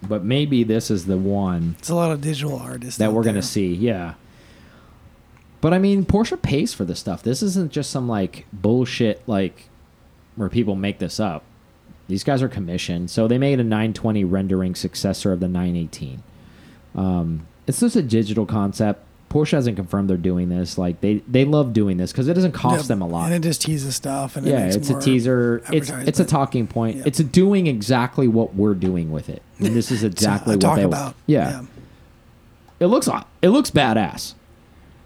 but 0.08 0.24
maybe 0.24 0.64
this 0.64 0.90
is 0.90 1.06
the 1.06 1.16
one 1.16 1.76
It's 1.78 1.88
a 1.88 1.94
lot 1.94 2.10
of 2.10 2.20
digital 2.20 2.56
artists 2.56 2.98
that 2.98 3.12
we're 3.12 3.22
going 3.22 3.34
to 3.34 3.42
see. 3.42 3.72
Yeah. 3.72 4.14
But 5.60 5.72
I 5.72 5.78
mean, 5.78 6.04
Porsche 6.04 6.40
pays 6.40 6.74
for 6.74 6.84
this 6.84 7.00
stuff. 7.00 7.22
This 7.22 7.42
isn't 7.42 7.72
just 7.72 7.90
some 7.90 8.06
like 8.06 8.46
bullshit 8.52 9.22
like 9.26 9.68
where 10.36 10.48
people 10.48 10.74
make 10.74 10.98
this 10.98 11.18
up. 11.18 11.42
These 12.06 12.22
guys 12.22 12.42
are 12.42 12.48
commissioned, 12.48 13.10
so 13.10 13.26
they 13.26 13.38
made 13.38 13.60
a 13.60 13.64
920 13.64 14.24
rendering 14.24 14.74
successor 14.74 15.32
of 15.32 15.40
the 15.40 15.48
918. 15.48 16.22
Um, 16.94 17.46
it's 17.66 17.80
just 17.80 17.96
a 17.96 18.02
digital 18.02 18.44
concept. 18.44 19.02
Porsche 19.34 19.50
hasn't 19.50 19.74
confirmed 19.74 20.08
they're 20.08 20.16
doing 20.16 20.48
this. 20.48 20.78
Like 20.78 21.00
they 21.00 21.14
they 21.26 21.44
love 21.44 21.72
doing 21.72 21.96
this 21.96 22.12
because 22.12 22.28
it 22.28 22.34
doesn't 22.34 22.52
cost 22.52 22.84
Yeah, 22.84 22.88
them 22.88 23.02
a 23.02 23.08
lot. 23.08 23.32
And 23.32 23.34
it 23.34 23.46
just 23.46 23.62
teases 23.62 23.96
stuff. 23.96 24.36
And 24.36 24.46
yeah, 24.46 24.60
makes 24.64 24.76
it's 24.76 24.90
a 24.90 25.00
teaser. 25.00 25.60
It's 25.72 25.90
it's 25.90 26.20
a 26.20 26.24
talking 26.24 26.68
point. 26.68 26.98
Yeah. 26.98 27.02
It's 27.06 27.18
doing 27.18 27.66
exactly 27.66 28.28
what 28.28 28.54
we're 28.54 28.74
doing 28.74 29.10
with 29.10 29.28
it. 29.28 29.42
And 29.58 29.74
this 29.74 29.90
is 29.90 30.04
exactly 30.04 30.56
what 30.56 30.76
they 30.76 30.82
about. 30.82 31.16
yeah 31.26 31.62
it 32.78 32.86
looks 32.86 33.08
it 33.42 33.48
looks 33.48 33.70
badass. 33.70 34.34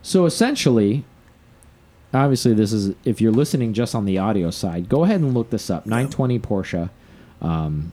So 0.03 0.27
essentially, 0.27 1.05
obviously, 2.13 2.53
this 2.55 2.73
is 2.73 2.95
if 3.05 3.21
you're 3.21 3.33
listening 3.33 3.73
just 3.73 3.95
on 3.95 4.05
the 4.05 4.19
audio 4.19 4.51
side, 4.51 4.89
go 4.89 5.05
ahead 5.05 5.21
and 5.21 5.33
look 5.33 5.51
this 5.51 5.71
up. 5.71 5.87
920 5.87 6.39
Porsche. 6.39 6.91
Um, 7.41 7.93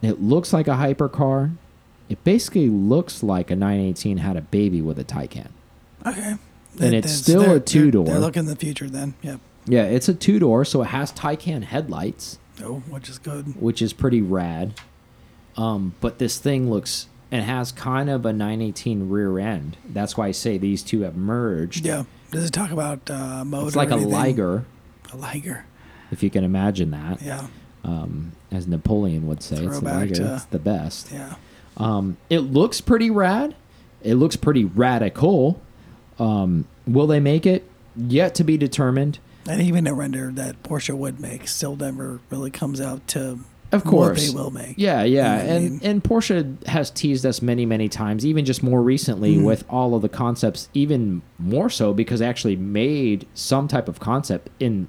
it 0.00 0.20
looks 0.22 0.52
like 0.52 0.68
a 0.68 0.72
hypercar. 0.72 1.56
It 2.08 2.22
basically 2.24 2.68
looks 2.68 3.22
like 3.22 3.50
a 3.50 3.56
918 3.56 4.18
had 4.18 4.36
a 4.36 4.42
baby 4.42 4.82
with 4.82 4.98
a 4.98 5.04
Taycan. 5.04 5.48
Okay. 6.06 6.34
And 6.80 6.94
it's 6.94 7.12
still 7.12 7.50
a 7.54 7.60
two-door. 7.60 8.04
They're, 8.04 8.14
they're 8.14 8.20
looking 8.20 8.40
in 8.40 8.46
the 8.46 8.56
future 8.56 8.88
then. 8.88 9.14
Yep. 9.22 9.40
Yeah, 9.66 9.84
it's 9.84 10.08
a 10.08 10.14
two 10.14 10.38
door, 10.40 10.64
so 10.64 10.82
it 10.82 10.86
has 10.86 11.12
Taycan 11.12 11.62
headlights, 11.64 12.38
Oh, 12.62 12.80
which 12.90 13.08
is 13.08 13.18
good. 13.18 13.60
which 13.60 13.80
is 13.80 13.92
pretty 13.92 14.20
rad. 14.20 14.74
Um, 15.56 15.94
but 16.00 16.18
this 16.18 16.38
thing 16.38 16.68
looks 16.70 17.06
and 17.30 17.44
has 17.44 17.70
kind 17.72 18.10
of 18.10 18.26
a 18.26 18.32
918 18.32 19.08
rear 19.08 19.38
end. 19.38 19.76
That's 19.88 20.16
why 20.16 20.26
I 20.28 20.30
say 20.32 20.58
these 20.58 20.82
two 20.82 21.02
have 21.02 21.16
merged. 21.16 21.84
Yeah. 21.86 22.04
Does 22.30 22.44
it 22.46 22.52
talk 22.52 22.70
about 22.72 23.08
uh, 23.10 23.44
mode? 23.44 23.68
It's 23.68 23.76
like 23.76 23.90
a? 23.90 23.96
Liger, 23.96 24.64
A 25.12 25.16
Liger. 25.16 25.64
if 26.10 26.22
you 26.22 26.30
can 26.30 26.42
imagine 26.42 26.90
that. 26.90 27.22
Yeah. 27.22 27.46
Um, 27.84 28.32
as 28.50 28.66
Napoleon 28.66 29.26
would 29.28 29.42
say, 29.42 29.64
it's 29.64 29.78
the 29.80 29.84
Liger. 29.84 30.14
to- 30.16 30.34
It's 30.36 30.44
the 30.46 30.58
best. 30.58 31.12
Yeah. 31.12 31.34
Um, 31.76 32.16
it 32.30 32.40
looks 32.40 32.80
pretty 32.80 33.10
rad. 33.10 33.54
It 34.02 34.14
looks 34.14 34.36
pretty 34.36 34.64
radical. 34.64 35.60
Um, 36.18 36.66
will 36.86 37.06
they 37.06 37.20
make 37.20 37.46
it? 37.46 37.68
Yet 37.96 38.34
to 38.36 38.44
be 38.44 38.56
determined. 38.56 39.18
And 39.48 39.60
even 39.60 39.86
a 39.86 39.94
render 39.94 40.30
that 40.32 40.62
Porsche 40.62 40.94
would 40.96 41.20
make 41.20 41.48
still 41.48 41.76
never 41.76 42.20
really 42.30 42.50
comes 42.50 42.80
out 42.80 43.06
to 43.08 43.40
Of 43.72 43.84
what 43.84 43.90
course. 43.90 44.28
they 44.30 44.34
will 44.34 44.50
make. 44.50 44.74
Yeah, 44.76 45.02
yeah, 45.02 45.04
You 45.04 45.14
know 45.16 45.22
what 45.22 45.38
I 45.40 45.42
and 45.56 45.70
mean? 45.70 45.80
and 45.82 46.04
Porsche 46.04 46.66
has 46.66 46.90
teased 46.90 47.26
us 47.26 47.42
many, 47.42 47.66
many 47.66 47.88
times, 47.88 48.24
even 48.24 48.44
just 48.44 48.62
more 48.62 48.82
recently 48.82 49.36
Mm. 49.36 49.44
with 49.44 49.64
all 49.68 49.94
of 49.94 50.02
the 50.02 50.08
concepts, 50.08 50.68
even 50.74 51.22
more 51.38 51.68
so 51.70 51.92
because 51.92 52.20
they 52.20 52.26
actually 52.26 52.56
made 52.56 53.26
some 53.34 53.66
type 53.66 53.88
of 53.88 53.98
concept 53.98 54.48
in 54.60 54.86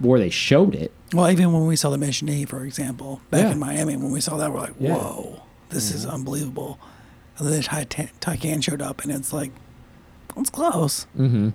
where 0.00 0.18
they 0.18 0.30
showed 0.30 0.74
it. 0.74 0.90
Well, 1.12 1.30
even 1.30 1.52
when 1.52 1.66
we 1.66 1.76
saw 1.76 1.90
the 1.90 1.98
Mission 1.98 2.28
E, 2.28 2.44
for 2.44 2.64
example, 2.64 3.20
back 3.30 3.42
Yeah. 3.44 3.52
in 3.52 3.58
Miami, 3.60 3.96
when 3.96 4.10
we 4.10 4.20
saw 4.20 4.36
that, 4.38 4.52
we're 4.52 4.60
like, 4.60 4.74
Yeah. 4.80 4.96
This 5.72 5.92
is 5.92 6.06
unbelievable. 6.06 6.78
And 7.38 7.48
then 7.48 7.60
the 7.60 7.66
Taycan- 7.66 8.62
showed 8.62 8.82
up, 8.82 9.02
and 9.02 9.12
it's 9.12 9.32
like, 9.32 9.52
it's 10.36 10.50
close. 10.50 11.06
Mm-hmm. 11.16 11.50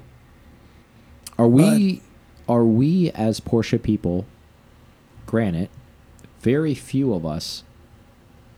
Are 1.38 1.47
we 1.47 2.01
are 2.47 2.63
we 2.63 3.12
as 3.12 3.39
Porsche 3.39 3.82
people? 3.82 4.25
Granted, 5.25 5.69
very 6.39 6.73
few 6.73 7.13
of 7.13 7.25
us 7.25 7.63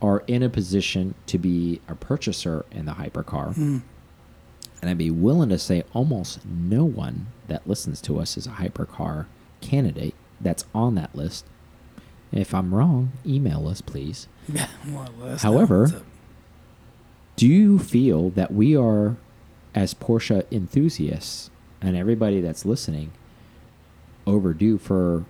are 0.00 0.22
in 0.26 0.42
a 0.42 0.48
position 0.48 1.14
to 1.26 1.38
be 1.38 1.80
a 1.88 1.94
purchaser 1.94 2.64
in 2.70 2.86
the 2.86 2.92
hypercar. 2.92 3.54
Mm. 3.54 3.82
And 4.80 4.90
I'd 4.90 4.96
be 4.96 5.10
willing 5.10 5.50
to 5.50 5.58
say 5.58 5.82
almost 5.92 6.44
no 6.46 6.84
one 6.84 7.26
that 7.48 7.66
listens 7.66 8.00
to 8.02 8.18
us 8.18 8.36
is 8.36 8.46
a 8.46 8.50
hypercar 8.50 9.26
candidate 9.60 10.14
that's 10.40 10.64
on 10.74 10.94
that 10.94 11.14
list. 11.14 11.44
If 12.32 12.54
I'm 12.54 12.72
wrong, 12.74 13.12
email 13.26 13.66
us, 13.68 13.80
please. 13.80 14.28
Yeah, 14.48 14.68
more. 14.86 15.06
However- 15.38 16.02
Do 17.36 17.46
you 17.46 17.78
feel 17.78 18.30
that 18.30 18.52
we 18.52 18.76
are, 18.76 19.16
as 19.74 19.94
Porsche 19.94 20.44
enthusiasts 20.52 21.50
and 21.80 21.96
everybody 21.96 22.40
that's 22.40 22.64
listening, 22.64 23.12
overdue 24.26 24.78
for 24.78 25.24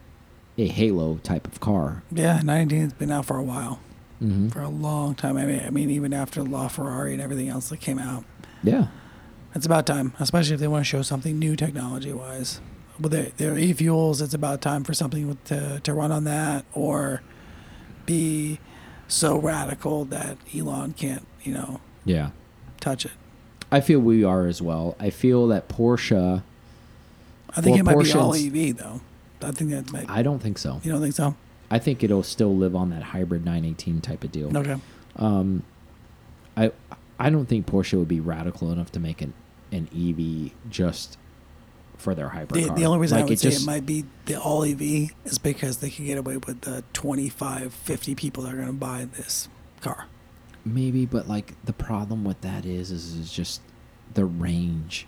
a 0.58 0.66
Halo 0.66 1.18
type 1.22 1.46
of 1.46 1.60
car? 1.60 2.02
yeah, 2.10 2.40
19's 2.40 2.92
been 2.94 3.10
out 3.10 3.26
for 3.26 3.36
a 3.36 3.42
while, 3.42 3.80
Mm-hmm. 4.20 4.48
for 4.48 4.60
a 4.60 4.68
long 4.68 5.14
time. 5.14 5.38
I 5.38 5.46
mean, 5.46 5.62
I 5.66 5.70
mean, 5.70 5.88
even 5.88 6.12
after 6.12 6.42
La 6.42 6.68
Ferrari 6.68 7.14
and 7.14 7.22
everything 7.22 7.48
else 7.48 7.70
that 7.70 7.78
came 7.80 7.98
out, 7.98 8.24
Yeah. 8.62 8.88
it's 9.54 9.64
about 9.64 9.86
time. 9.86 10.12
Especially 10.20 10.52
if 10.54 10.60
they 10.60 10.68
want 10.68 10.82
to 10.84 10.88
show 10.88 11.00
something 11.00 11.38
new 11.38 11.56
technology-wise. 11.56 12.60
With 13.00 13.12
their, 13.12 13.30
their 13.36 13.56
e-fuels, 13.58 14.20
it's 14.20 14.34
about 14.34 14.60
time 14.60 14.84
for 14.84 14.92
something 14.94 15.38
to 15.46 15.80
to 15.80 15.94
run 15.94 16.12
on 16.12 16.24
that 16.24 16.64
or 16.74 17.22
be 18.06 18.58
so 19.08 19.38
radical 19.38 20.04
that 20.06 20.36
Elon 20.54 20.92
can't, 20.92 21.26
you 21.42 21.52
know, 21.54 21.80
Yeah. 22.04 22.30
touch 22.80 23.04
it. 23.06 23.12
I 23.72 23.80
feel 23.80 24.00
we 24.00 24.22
are 24.24 24.46
as 24.46 24.60
well. 24.60 24.96
I 25.00 25.10
feel 25.10 25.46
that 25.48 25.68
Porsche. 25.68 26.42
I 27.50 27.60
think 27.60 27.66
Well, 27.74 27.80
it 27.94 27.96
might 27.96 28.04
be 28.04 28.12
all 28.12 28.34
EV 28.34 28.76
though. 28.76 29.00
I 29.42 29.52
think 29.52 29.70
that 29.70 29.90
might. 29.92 30.08
I 30.10 30.22
don't 30.22 30.40
think 30.40 30.58
so. 30.58 30.80
you 30.84 30.92
don't 30.92 31.00
think 31.00 31.14
so? 31.14 31.34
I 31.70 31.78
think 31.78 32.02
it'll 32.02 32.22
still 32.24 32.54
live 32.56 32.74
on 32.76 32.90
that 32.90 33.02
hybrid 33.02 33.44
918 33.44 34.00
type 34.00 34.24
of 34.24 34.32
deal. 34.32 34.56
Okay. 34.56 34.76
Um, 35.16 35.62
I 36.56 36.72
I 37.18 37.30
don't 37.30 37.46
think 37.46 37.66
Porsche 37.66 37.98
would 37.98 38.08
be 38.08 38.20
radical 38.20 38.70
enough 38.72 38.90
to 38.92 39.00
make 39.00 39.22
an 39.22 39.32
an 39.72 39.88
EV 39.94 40.50
just 40.68 41.16
for 42.00 42.14
their 42.14 42.28
hypercar. 42.30 42.68
The, 42.68 42.72
the 42.74 42.84
only 42.86 42.98
reason 42.98 43.18
I 43.18 43.22
would 43.22 43.32
it 43.32 43.38
say 43.40 43.50
just- 43.50 43.62
it 43.62 43.66
might 43.66 43.86
be 43.86 44.04
the 44.26 44.40
all 44.40 44.64
EV 44.64 45.10
is 45.24 45.38
because 45.38 45.78
they 45.78 45.90
can 45.90 46.06
get 46.06 46.18
away 46.18 46.36
with 46.38 46.62
the 46.62 46.82
25, 46.92 47.72
50 47.72 48.14
people 48.14 48.42
that 48.44 48.52
are 48.54 48.56
going 48.56 48.66
to 48.68 48.72
buy 48.72 49.06
this 49.16 49.48
car. 49.80 50.06
Maybe, 50.64 51.06
but 51.06 51.28
like 51.28 51.54
the 51.64 51.72
problem 51.72 52.24
with 52.24 52.40
that 52.42 52.64
is, 52.66 52.90
is, 52.90 53.14
is 53.14 53.32
just 53.32 53.60
the 54.14 54.24
range. 54.24 55.06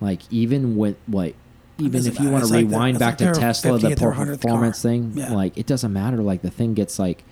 Like 0.00 0.20
even 0.30 0.76
with 0.76 0.96
like, 1.08 1.34
even 1.78 2.06
if 2.06 2.20
you 2.20 2.30
want 2.30 2.44
to 2.44 2.50
like 2.52 2.66
rewind 2.66 2.96
it's 2.96 2.98
back 3.00 3.20
like 3.20 3.32
to 3.34 3.40
Tesla, 3.40 3.78
the 3.78 3.88
50th 3.88 4.02
or 4.02 4.12
100th 4.12 4.42
performance 4.42 4.82
car. 4.82 4.90
thing, 4.90 5.12
Yeah. 5.16 5.32
like 5.32 5.56
it 5.58 5.66
doesn't 5.66 5.92
matter. 5.92 6.18
Like 6.18 6.42
the 6.42 6.50
thing 6.50 6.74
gets 6.74 6.98
like, 6.98 7.24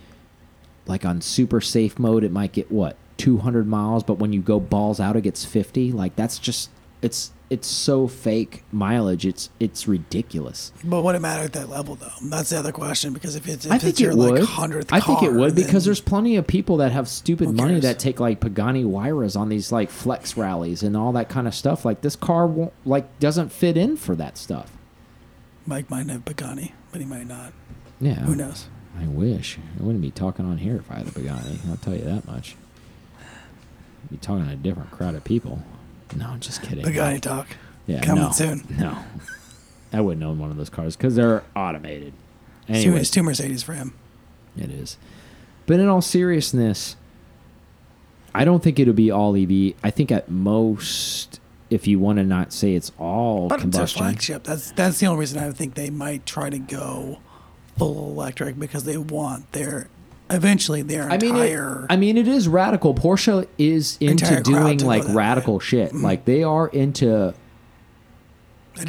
like 0.87 1.05
on 1.05 1.21
super 1.21 1.61
safe 1.61 1.99
mode, 1.99 2.25
it 2.25 2.33
might 2.33 2.53
get 2.53 2.71
what 2.73 2.97
200 3.19 3.67
miles, 3.67 4.03
but 4.03 4.15
when 4.19 4.33
you 4.33 4.41
go 4.41 4.59
balls 4.59 4.99
out, 4.99 5.15
it 5.15 5.21
gets 5.23 5.45
50. 5.45 5.93
Like 5.93 6.17
that's 6.17 6.39
just 6.39 6.71
it's 7.03 7.33
it's 7.51 7.67
so 7.67 8.07
fake 8.07 8.63
mileage. 8.71 9.27
It's 9.27 9.51
it's 9.59 9.89
ridiculous. 9.89 10.73
But 10.85 11.03
would 11.03 11.17
it 11.17 11.21
matter 11.21 11.43
at 11.43 11.53
that 11.55 11.69
level 11.69 11.97
though? 11.97 12.13
That's 12.23 12.51
the 12.51 12.59
other 12.59 12.71
question 12.71 13.13
because 13.13 13.35
if 13.35 13.49
it's 13.49 13.67
if 13.67 13.73
I 13.73 13.89
it's 13.89 14.01
your 14.01 14.13
it 14.13 14.17
would. 14.17 14.41
like 14.41 14.49
hundredth, 14.49 14.93
I 14.93 15.01
think 15.01 15.25
it 15.25 15.33
would 15.33 15.57
because 15.57 15.85
there's 15.85 16.01
plenty 16.01 16.37
of 16.37 16.47
people 16.47 16.77
that 16.79 16.93
have 16.93 17.09
stupid 17.09 17.51
money 17.51 17.81
that 17.81 17.99
take 17.99 18.21
like 18.21 18.41
Pagani 18.41 18.85
Huayras 18.85 19.37
on 19.37 19.49
these 19.49 19.73
like 19.73 19.91
flex 19.91 20.37
rallies 20.37 20.85
and 20.85 20.97
all 20.97 21.13
that 21.13 21.29
kind 21.29 21.49
of 21.49 21.55
stuff. 21.55 21.85
Like 21.85 22.03
this 22.03 22.15
car 22.15 22.47
won't 22.47 22.73
like 22.85 23.19
doesn't 23.19 23.51
fit 23.51 23.77
in 23.77 23.97
for 23.97 24.15
that 24.15 24.39
stuff. 24.39 24.71
Mike 25.67 25.91
might 25.91 26.09
have 26.09 26.25
Pagani, 26.25 26.73
but 26.93 27.01
he 27.01 27.07
might 27.07 27.27
not. 27.27 27.53
Yeah, 28.01 28.15
Who 28.15 28.35
knows? 28.35 28.67
I 28.99 29.07
wish 29.07 29.59
I 29.79 29.83
wouldn't 29.83 30.03
be 30.03 30.11
talking 30.11 30.47
on 30.47 30.59
here 30.59 30.77
if 30.77 30.91
I 30.91 30.97
had 30.97 31.09
a 31.09 31.13
Pagani. 31.13 31.59
I'll 31.69 31.77
tell 31.77 31.95
you 31.95 32.05
that 32.05 32.27
much. 32.27 32.57
Be 34.11 34.17
talking 34.17 34.47
to 34.47 34.53
a 34.53 34.57
different 34.57 34.91
crowd 34.91 35.15
of 35.15 35.25
people. 35.25 35.63
No, 36.17 36.27
I'm 36.27 36.41
just 36.41 36.63
kidding. 36.63 36.85
Pagani 36.85 37.21
talk. 37.21 37.47
yeah, 37.87 38.01
coming 38.01 38.25
no, 38.25 38.31
soon. 38.31 38.65
No, 38.79 38.97
I 39.93 40.01
wouldn't 40.01 40.25
own 40.25 40.39
one 40.39 40.51
of 40.51 40.57
those 40.57 40.71
cars 40.71 40.97
because 40.97 41.17
they're 41.17 41.43
automated. 41.55 42.13
It's 42.69 42.85
Anyway, 42.85 43.01
it's 43.01 43.11
too 43.11 43.23
Mercedes 43.23 43.63
for 43.63 43.75
him. 43.75 43.95
It 44.57 44.71
is. 44.71 44.97
But 45.67 45.81
in 45.81 45.89
all 45.89 46.03
seriousness, 46.03 46.97
I 48.35 48.45
don't 48.45 48.63
think 48.63 48.79
it'll 48.79 48.95
be 48.95 49.11
all 49.11 49.37
EV. 49.37 49.75
I 49.83 49.91
think 49.91 50.13
at 50.13 50.29
most, 50.31 51.41
if 51.69 51.87
you 51.87 51.99
want 51.99 52.19
to 52.19 52.25
not 52.25 52.53
say 52.53 52.75
it's 52.75 52.93
all 52.99 53.49
But 53.49 53.65
it's 53.65 53.79
a 53.79 53.87
flagship. 53.87 54.45
That's 54.45 54.71
that's 54.73 54.99
the 55.01 55.07
only 55.07 55.21
reason 55.21 55.43
I 55.43 55.51
think 55.51 55.75
they 55.75 55.91
might 55.91 56.27
try 56.27 56.51
to 56.51 56.59
go 56.59 57.19
full 57.77 58.11
electric 58.11 58.59
because 58.59 58.85
they 58.85 58.97
want 58.97 59.53
their 59.53 59.89
eventually 60.31 60.83
their 60.83 61.05
I 61.11 61.19
mean, 61.19 61.37
it, 61.37 61.51
entire. 61.51 61.87
I 61.91 61.97
mean, 61.97 62.17
it 62.17 62.29
is 62.29 62.49
radical. 62.49 62.95
Porsche 62.95 63.47
is 63.59 63.97
into 64.01 64.41
doing 64.43 64.79
like 64.79 65.03
that 65.03 65.09
way. 65.11 65.15
radical 65.15 65.61
shit. 65.61 65.89
Mm-hmm. 65.91 66.05
Like 66.05 66.25
they 66.25 66.43
are 66.43 66.69
into 66.69 67.35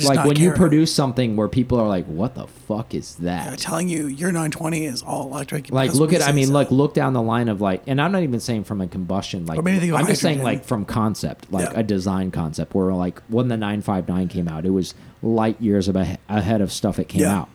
like 0.06 0.26
when 0.26 0.38
you 0.38 0.52
produce 0.54 0.94
something 0.94 1.36
where 1.36 1.50
people 1.50 1.78
are 1.80 1.88
like, 1.88 2.06
"What 2.06 2.36
the 2.36 2.48
fuck 2.48 2.94
is 2.94 3.16
that?" 3.16 3.48
They're 3.48 3.58
telling 3.58 3.90
you 3.90 4.08
your 4.08 4.30
920 4.32 4.86
is 4.86 5.02
all 5.02 5.28
electric. 5.28 5.70
like 5.72 5.94
look 5.96 6.14
at 6.14 6.22
i 6.22 6.32
mean 6.32 6.48
so. 6.48 6.54
like 6.54 6.72
look 6.72 6.94
down 6.94 7.12
the 7.14 7.22
line 7.22 7.50
of 7.50 7.60
like 7.60 7.82
and 7.88 8.00
i'm 8.00 8.12
not 8.12 8.24
even 8.24 8.40
saying 8.40 8.64
from 8.64 8.80
a 8.80 8.88
combustion 8.88 9.46
like 9.48 9.58
i'm 9.58 9.64
with 9.66 10.08
just 10.08 10.22
saying 10.22 10.42
like 10.44 10.64
from 10.64 10.86
concept 10.86 11.52
like 11.52 11.68
Yeah. 11.70 11.80
a 11.80 11.84
design 11.84 12.32
concept 12.32 12.74
where 12.74 12.94
like 12.94 13.22
when 13.28 13.48
the 13.50 13.58
959 13.58 14.28
came 14.30 14.48
out 14.48 14.66
it 14.66 14.70
was 14.70 14.94
light 15.22 15.60
years 15.60 15.90
ahead 15.90 16.62
of 16.62 16.72
stuff 16.72 16.96
that 16.98 17.10
came 17.10 17.22
Yeah. 17.22 17.40
out 17.40 17.50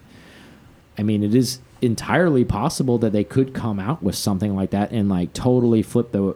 i 0.98 1.02
mean 1.02 1.22
it 1.22 1.34
is 1.34 1.60
entirely 1.82 2.44
possible 2.44 2.98
that 2.98 3.12
they 3.12 3.24
could 3.24 3.52
come 3.54 3.78
out 3.78 4.02
with 4.02 4.14
something 4.14 4.54
like 4.54 4.70
that 4.70 4.90
and 4.92 5.08
like 5.08 5.32
totally 5.32 5.82
flip 5.82 6.12
the 6.12 6.34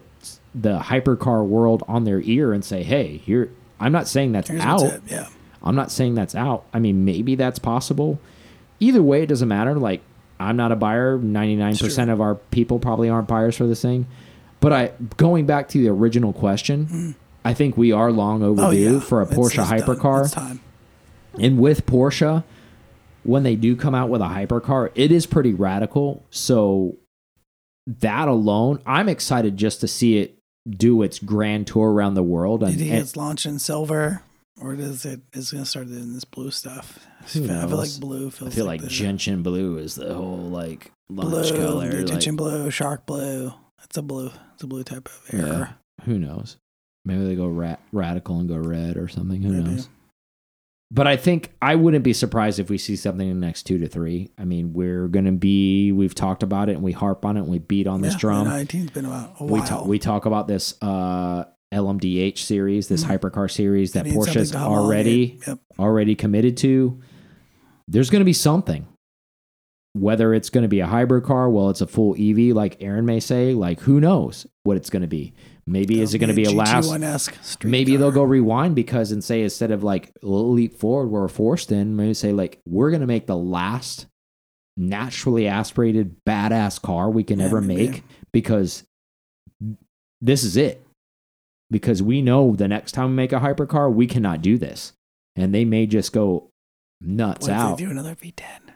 the 0.55 0.79
hypercar 0.81 1.44
world 1.46 1.83
on 1.88 2.05
their 2.05 2.20
ear 2.22 2.53
and 2.53 2.64
say 2.64 2.83
hey 2.83 3.16
here 3.18 3.48
i'm 3.79 3.92
not 3.92 4.07
saying 4.09 4.33
that's 4.33 4.48
Here's 4.50 4.61
out 4.62 4.83
it. 4.83 5.03
Yeah. 5.07 5.29
I'm 5.62 5.74
not 5.74 5.90
saying 5.92 6.14
that's 6.14 6.35
out. 6.35 6.64
I 6.72 6.79
mean, 6.79 7.05
maybe 7.05 7.35
that's 7.35 7.59
possible. 7.59 8.18
Either 8.79 9.03
way, 9.03 9.22
it 9.24 9.26
doesn't 9.26 9.46
matter. 9.46 9.74
Like, 9.74 10.00
I'm 10.38 10.57
not 10.57 10.72
a 10.72 10.76
buyer. 10.76 11.18
99% 11.18 11.79
true. 12.05 12.12
of 12.14 12.18
our 12.22 12.37
people 12.37 12.79
probably 12.79 13.11
aren't 13.11 13.29
buyers 13.29 13.59
for 13.59 13.66
this 13.66 13.83
thing. 13.83 14.07
But 14.61 14.72
I, 14.72 14.92
going 15.18 15.44
back 15.44 15.68
to 15.68 15.79
the 15.79 15.88
original 15.90 16.33
question, 16.33 17.14
I 17.44 17.53
think 17.53 17.76
we 17.76 17.92
are 17.92 18.11
long 18.11 18.42
overdue 18.42 18.62
Mm. 18.62 18.68
Oh 18.68 18.94
yeah. 18.94 19.00
for 19.00 19.20
a 19.20 19.24
It's- 19.26 19.38
Porsche 19.38 19.59
it's 19.79 19.85
hypercar. 19.87 20.59
And 21.38 21.59
with 21.59 21.85
Porsche, 21.85 22.42
when 23.24 23.42
they 23.42 23.56
do 23.56 23.76
come 23.76 23.94
out 23.94 24.09
with 24.09 24.20
a 24.20 24.26
hypercar, 24.26 24.90
it 24.94 25.12
is 25.12 25.26
pretty 25.26 25.52
radical. 25.54 26.24
So 26.30 26.96
that 27.87 28.28
alone, 28.28 28.80
I'm 28.87 29.09
excited 29.09 29.56
just 29.56 29.80
to 29.80 29.88
see 29.88 30.18
it 30.18 30.38
do 30.68 31.02
its 31.02 31.18
grand 31.18 31.66
tour 31.66 31.90
around 31.92 32.14
the 32.14 32.22
world. 32.22 32.61
Do 32.61 32.66
And, 32.66 32.74
you 32.74 32.80
think 32.80 32.92
and- 32.92 33.00
it's 33.00 33.16
launching 33.16 33.59
silver, 33.59 34.22
or 34.61 34.76
does 34.76 35.04
it? 35.04 35.20
Is 35.33 35.50
going 35.52 35.64
to 35.64 35.68
start 35.68 35.87
in 35.88 36.12
this 36.12 36.24
blue 36.24 36.50
stuff? 36.50 36.98
I 37.22 37.24
feel 37.24 37.46
like 37.76 37.98
blue 38.00 38.28
I 38.28 38.50
feel 38.50 38.64
like, 38.64 38.80
the 38.80 38.88
gentian 38.88 39.42
blue 39.42 39.78
is 39.78 39.94
the 39.94 40.14
whole 40.14 40.37
like 40.38 40.90
launch 41.09 41.50
blue, 41.50 41.59
color. 41.66 41.88
the 41.90 41.96
like- 41.98 42.06
gentian 42.06 42.37
blue, 42.37 42.70
shark 42.70 43.06
blue. 43.06 43.52
It's 43.85 43.96
a 43.96 44.02
blue. 44.02 44.30
It's 44.54 44.62
a 44.62 44.66
blue 44.66 44.85
type 44.85 45.09
of 45.09 45.35
air. 45.35 45.46
Yeah. 45.46 46.04
Who 46.04 46.18
knows? 46.18 46.56
Maybe 47.06 47.24
they 47.24 47.35
go 47.35 47.48
ra- 47.48 47.76
radical 47.92 48.38
and 48.40 48.48
go 48.48 48.56
red 48.56 48.96
or 48.98 49.09
something. 49.09 49.40
Who 49.42 49.52
Maybe. 49.52 49.70
knows? 49.70 49.88
But 50.92 51.07
I 51.07 51.16
think 51.16 51.53
I 51.62 51.76
wouldn't 51.76 52.03
be 52.03 52.12
surprised 52.12 52.59
if 52.59 52.68
we 52.68 52.76
see 52.76 52.96
something 52.96 53.29
in 53.29 53.38
the 53.40 53.46
next 53.46 53.62
two 53.62 53.79
to 53.79 53.87
three. 53.87 54.31
I 54.37 54.44
mean, 54.44 54.72
we're 54.72 55.07
gonna 55.07 55.31
be. 55.33 55.92
We've 55.92 56.14
talked 56.14 56.42
about 56.42 56.68
it 56.68 56.72
and 56.74 56.83
we 56.83 56.90
harp 56.92 57.24
on 57.24 57.37
it 57.37 57.40
and 57.40 57.48
we 57.48 57.59
beat 57.59 57.87
on 57.87 58.00
this 58.00 58.14
Yeah, 58.14 58.18
drum. 58.20 58.46
19's 58.48 58.90
been 58.90 59.05
about 59.05 59.35
a 59.38 59.44
we 59.44 59.53
while. 59.61 59.66
talk. 59.66 59.87
We 59.87 59.98
talk 60.00 60.26
about 60.26 60.48
this 60.48 60.74
uh, 60.83 61.44
LMDH 61.72 62.38
series, 62.38 62.88
this 62.88 63.05
Mhm. 63.05 63.18
hypercar 63.18 63.48
series 63.48 63.92
that 63.92 64.05
Porsche's 64.07 64.53
already. 64.55 65.38
Yep. 65.46 65.59
already 65.79 66.16
committed 66.16 66.57
to. 66.59 66.98
There's 67.87 68.11
going 68.11 68.20
to 68.20 68.24
be 68.26 68.33
something. 68.33 68.87
Whether 69.92 70.35
it's 70.35 70.50
going 70.50 70.62
to 70.62 70.68
be 70.68 70.81
a 70.81 70.87
hybrid 70.87 71.24
car, 71.24 71.48
well, 71.50 71.70
it's 71.70 71.81
a 71.81 71.87
full 71.87 72.14
EV, 72.16 72.53
like 72.53 72.76
Aaron 72.81 73.05
may 73.07 73.18
say. 73.20 73.55
Like, 73.55 73.81
who 73.81 73.98
knows 74.00 74.46
what 74.64 74.76
it's 74.76 74.90
going 74.90 75.03
to 75.03 75.09
be? 75.09 75.33
Maybe 75.70 76.00
is 76.00 76.14
it 76.14 76.18
going 76.18 76.28
to 76.30 76.35
be 76.35 76.44
a 76.44 76.50
last? 76.50 76.88
GT1-esque 76.90 77.38
street 77.44 77.70
Maybe 77.70 77.96
they'll 77.96 78.11
go 78.11 78.24
rewind 78.24 78.74
because 78.74 79.12
and 79.12 79.22
say 79.22 79.42
instead 79.42 79.70
of 79.70 79.85
like 79.85 80.11
leap 80.22 80.76
forward, 80.78 81.09
we're 81.09 81.28
forced 81.28 81.70
in. 81.70 81.94
Maybe 81.94 82.12
say 82.14 82.33
like 82.33 82.61
we're 82.66 82.90
going 82.90 83.02
to 83.02 83.06
make 83.06 83.26
the 83.26 83.37
last 83.37 84.06
naturally 84.76 85.46
aspirated 85.46 86.16
badass 86.26 86.80
car 86.83 87.09
we 87.11 87.22
can 87.22 87.38
Yeah, 87.38 87.46
ever 87.46 87.61
maybe. 87.61 87.88
make 87.90 88.04
because 88.33 88.83
this 90.20 90.42
is 90.42 90.56
it. 90.56 90.85
Because 91.70 92.02
we 92.02 92.20
know 92.20 92.56
the 92.56 92.66
next 92.66 92.92
time 92.92 93.11
we 93.11 93.14
make 93.14 93.33
a 93.33 93.38
hypercar, 93.38 93.92
we 93.92 94.09
cannot 94.09 94.42
do 94.42 94.59
this, 94.59 94.92
and 95.37 95.54
they 95.54 95.64
may 95.64 95.87
just 95.87 96.12
go 96.12 96.50
nuts 97.00 97.46
What 97.46 97.54
if 97.54 97.61
out. 97.61 97.78
do 97.78 97.88
another 97.90 98.16
V10? 98.16 98.69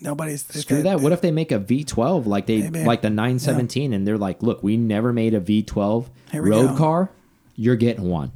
Nobody's 0.00 0.44
Screw 0.44 0.82
that. 0.82 1.00
What 1.00 1.12
if 1.12 1.22
they 1.22 1.30
make 1.30 1.52
a 1.52 1.58
V12 1.58 2.26
like 2.26 2.46
they 2.46 2.68
like 2.68 3.00
the 3.02 3.10
917 3.10 3.92
and 3.92 4.06
they're 4.06 4.18
like, 4.18 4.42
look, 4.42 4.62
we 4.62 4.76
never 4.76 5.12
made 5.12 5.32
a 5.32 5.40
V12 5.40 6.08
road 6.34 6.68
go. 6.68 6.76
car. 6.76 7.10
You're 7.54 7.76
getting 7.76 8.04
one. 8.04 8.32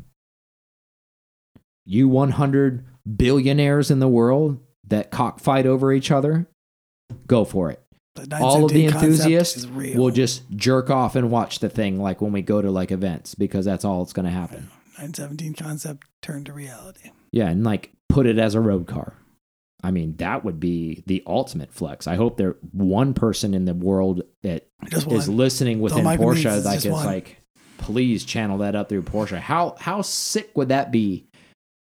You 1.85 2.09
100 2.09 2.85
billionaires 3.16 3.90
in 3.90 3.99
the 3.99 4.09
world 4.09 4.59
that 4.88 5.11
cockfight 5.11 5.66
over 5.66 5.92
each 5.92 6.11
other, 6.11 6.49
go 7.27 7.44
for 7.44 7.70
it. 7.70 7.83
All 8.40 8.64
of 8.64 8.73
the 8.73 8.87
enthusiasts 8.87 9.66
will 9.66 10.11
just 10.11 10.51
jerk 10.51 10.90
off 10.90 11.14
and 11.14 11.31
watch 11.31 11.59
the 11.59 11.68
thing 11.68 12.01
like 12.01 12.20
when 12.20 12.33
we 12.33 12.42
go 12.42 12.61
to 12.61 12.70
like 12.70 12.90
events 12.90 13.35
because 13.35 13.64
that's 13.64 13.85
all 13.85 14.03
it's 14.03 14.12
going 14.12 14.25
to 14.25 14.33
happen. 14.33 14.70
917 14.99 15.55
concept 15.55 16.07
turned 16.20 16.46
to 16.46 16.53
reality. 16.53 17.11
Yeah, 17.33 17.49
and 17.49 17.64
like 17.64 17.92
put 18.09 18.27
it 18.27 18.38
as 18.38 18.55
a 18.55 18.61
road 18.61 18.87
car. 18.87 19.14
I 19.83 19.90
mean, 19.90 20.16
that 20.16 20.45
would 20.45 20.61
be 20.61 21.03
the 21.07 21.23
ultimate 21.27 21.73
flex. 21.73 22.07
I 22.07 22.16
hope 22.16 22.37
there 22.37 22.57
one 22.73 23.14
person 23.14 23.55
in 23.55 23.64
the 23.64 23.75
world 23.75 24.23
that 24.43 24.66
is 24.93 25.29
listening 25.29 25.81
within 25.81 26.05
Porsche 26.05 26.64
like 26.64 26.79
is 26.79 26.87
one. 26.87 27.07
like, 27.07 27.38
please 27.79 28.25
channel 28.25 28.59
that 28.59 28.75
up 28.75 28.88
through 28.88 29.03
Porsche. 29.03 29.38
How 29.38 29.77
how 29.79 30.03
sick 30.03 30.51
would 30.55 30.69
that 30.69 30.90
be? 30.93 31.27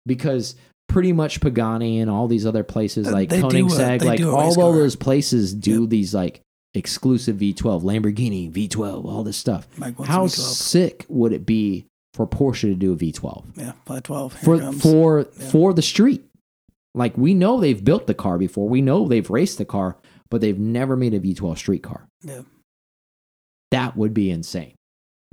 Because 0.05 0.55
pretty 0.87 1.13
much 1.13 1.41
Pagani 1.41 1.99
and 1.99 2.09
all 2.11 2.27
these 2.27 2.45
other 2.45 2.63
places 2.63 3.07
Uh, 3.07 3.11
like 3.11 3.29
they 3.29 3.41
do 3.41 3.47
a- 3.47 3.49
Koenigsegg, 3.51 4.03
like 4.03 4.21
all 4.21 4.49
of 4.49 4.55
car. 4.55 4.73
those 4.73 4.95
places 4.95 5.53
do 5.53 5.87
these 5.87 6.13
like 6.13 6.41
exclusive 6.73 7.37
V12, 7.37 7.83
Lamborghini 7.83 8.51
V12, 8.51 9.05
all 9.05 9.23
this 9.23 9.37
stuff. 9.37 9.67
How 10.03 10.27
sick 10.27 11.05
would 11.09 11.33
it 11.33 11.45
be 11.45 11.85
for 12.13 12.27
Porsche 12.27 12.61
to 12.61 12.75
do 12.75 12.93
a 12.93 12.95
V12 12.95 13.45
Yeah, 13.57 13.71
512. 13.85 14.33
Here 14.33 14.43
for 14.43 14.71
for 14.79 15.19
Yeah. 15.39 15.49
for 15.49 15.73
the 15.73 15.81
street? 15.81 16.23
Like 16.95 17.17
we 17.17 17.33
know 17.33 17.59
they've 17.59 17.83
built 17.83 18.07
the 18.07 18.13
car 18.13 18.37
before, 18.37 18.67
we 18.67 18.81
know 18.81 19.07
they've 19.07 19.29
raced 19.29 19.57
the 19.57 19.65
car, 19.65 19.97
but 20.29 20.41
they've 20.41 20.59
never 20.59 20.95
made 20.95 21.13
a 21.13 21.19
V12 21.19 21.57
street 21.57 21.83
car 21.83 22.07
yeah. 22.23 22.41
that 23.71 23.95
would 23.95 24.13
be 24.13 24.31
insane. 24.31 24.75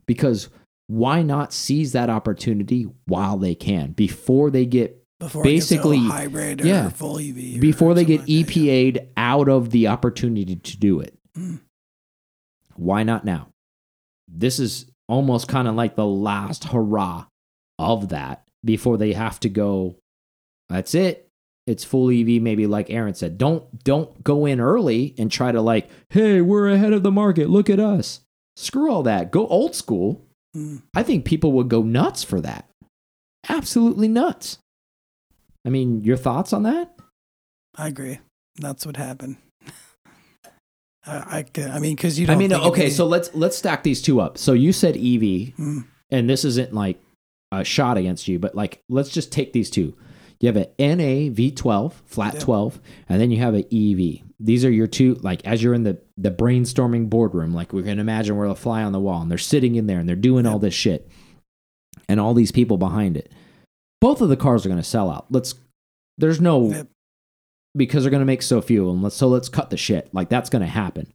Because 0.07 0.49
why 0.89 1.23
not 1.23 1.53
seize 1.53 1.93
that 1.93 2.11
opportunity 2.11 2.89
while 3.07 3.39
they 3.39 3.55
can 3.55 3.93
before 3.93 4.51
they 4.51 4.67
get 4.67 5.03
Before 5.21 5.43
Basically, 5.45 5.99
hybrid 5.99 6.61
or 6.61 6.67
yeah. 6.67 6.91
full 6.91 7.19
EV. 7.19 7.57
or 7.57 7.61
before 7.61 7.95
they 7.95 8.05
get 8.05 8.21
like 8.21 8.27
that, 8.27 8.33
yeah. 8.33 8.91
EPA'd 8.93 9.09
out 9.17 9.49
of 9.49 9.71
the 9.71 9.87
opportunity 9.87 10.57
to 10.57 10.77
do 10.77 11.01
it. 11.01 11.17
Mm. 11.39 11.61
Why 12.75 13.05
not 13.05 13.25
now? 13.25 13.49
This 14.27 14.59
is 14.59 14.87
almost 15.09 15.47
kind 15.47 15.69
of 15.69 15.75
like 15.75 15.95
the 15.95 16.07
last 16.07 16.65
hurrah 16.65 17.27
of 17.79 18.09
that 18.09 18.45
before 18.65 18.97
they 18.97 19.13
have 19.13 19.39
to 19.41 19.49
go 19.49 19.97
that's 20.73 20.95
it. 20.95 21.29
It's 21.67 21.85
full 21.85 22.11
EV 22.11 22.43
maybe 22.43 22.67
like 22.67 22.91
Aaron 22.91 23.15
said. 23.15 23.39
Don't 23.39 23.85
don't 23.85 24.25
go 24.25 24.47
in 24.47 24.61
early 24.61 25.15
and 25.17 25.31
try 25.31 25.53
to 25.53 25.61
like, 25.61 25.89
"Hey, 26.11 26.41
we're 26.41 26.69
ahead 26.69 26.93
of 26.93 27.03
the 27.03 27.13
market. 27.13 27.49
Look 27.51 27.71
at 27.71 27.79
us." 27.79 28.21
Screw 28.57 28.91
all 28.91 29.03
that. 29.05 29.31
Go 29.31 29.47
old 29.47 29.75
school. 29.75 30.25
Mm. 30.57 30.83
I 30.95 31.03
think 31.03 31.25
people 31.25 31.53
would 31.53 31.69
go 31.69 31.83
nuts 31.83 32.23
for 32.25 32.41
that. 32.41 32.69
Absolutely 33.49 34.09
nuts. 34.09 34.59
I 35.65 35.71
mean, 35.71 36.03
your 36.03 36.17
thoughts 36.17 36.53
on 36.53 36.65
that? 36.65 36.95
I 37.77 37.89
agree. 37.89 38.19
That's 38.57 38.85
what 38.85 38.97
happened. 38.97 39.37
I, 41.07 41.45
I, 41.57 41.63
I 41.63 41.79
mean, 41.79 41.97
because 41.97 42.19
you 42.19 42.27
I 42.29 42.37
mean, 42.37 42.53
okay, 42.53 42.91
so 42.91 43.07
let's 43.07 43.35
let's 43.35 43.57
stack 43.57 43.83
these 43.83 44.03
two 44.03 44.21
up. 44.21 44.39
So 44.39 44.53
you 44.53 44.73
said 44.73 44.97
EV, 44.97 45.55
Mm. 45.59 45.85
and 46.11 46.29
this 46.31 46.45
isn't 46.45 46.73
like 46.75 47.01
a 47.51 47.65
shot 47.65 47.97
against 47.97 48.29
you, 48.29 48.39
but 48.39 48.55
like 48.55 48.81
let's 48.89 49.11
just 49.11 49.33
take 49.33 49.53
these 49.53 49.71
two. 49.71 49.95
You 50.43 50.49
have 50.49 50.57
an 50.57 50.67
NA 50.77 51.33
V12 51.33 51.93
flat 52.05 52.35
Yep. 52.35 52.43
12, 52.43 52.81
and 53.09 53.21
then 53.21 53.31
you 53.31 53.39
have 53.39 53.55
an 53.55 53.65
EV. 53.73 54.27
These 54.41 54.65
are 54.65 54.71
your 54.71 54.89
two. 54.89 55.15
Like 55.23 55.47
as 55.47 55.63
you're 55.63 55.73
in 55.73 55.85
the 55.85 55.99
the 56.17 56.33
brainstorming 56.33 57.09
boardroom, 57.09 57.55
like 57.55 57.73
we 57.73 57.85
can 57.85 58.01
imagine 58.01 58.35
we're 58.37 58.47
a 58.47 58.57
fly 58.57 58.83
on 58.83 58.91
the 58.91 58.99
wall, 58.99 59.23
and 59.23 59.31
they're 59.31 59.39
sitting 59.39 59.77
in 59.77 59.87
there 59.87 60.01
and 60.01 60.09
they're 60.09 60.17
doing 60.17 60.45
all 60.45 60.59
this 60.59 60.75
shit, 60.75 61.09
and 62.09 62.19
all 62.19 62.35
these 62.35 62.51
people 62.51 62.77
behind 62.77 63.17
it. 63.17 63.31
Both 64.01 64.21
of 64.21 64.29
the 64.29 64.37
cars 64.37 64.67
are 64.67 64.69
going 64.69 64.81
to 64.81 64.87
sell 64.87 65.11
out. 65.11 65.27
Let's. 65.31 65.55
There's 66.19 66.41
no 66.41 66.87
because 67.77 68.03
they're 68.03 68.11
going 68.11 68.21
to 68.21 68.27
make 68.27 68.43
so 68.43 68.61
few 68.61 68.87
them. 68.87 69.01
Let's, 69.01 69.17
so 69.17 69.29
let's 69.29 69.49
cut 69.49 69.71
the 69.71 69.77
shit. 69.77 70.13
Like 70.13 70.29
that's 70.29 70.51
going 70.51 70.63
to 70.63 70.69
happen. 70.69 71.13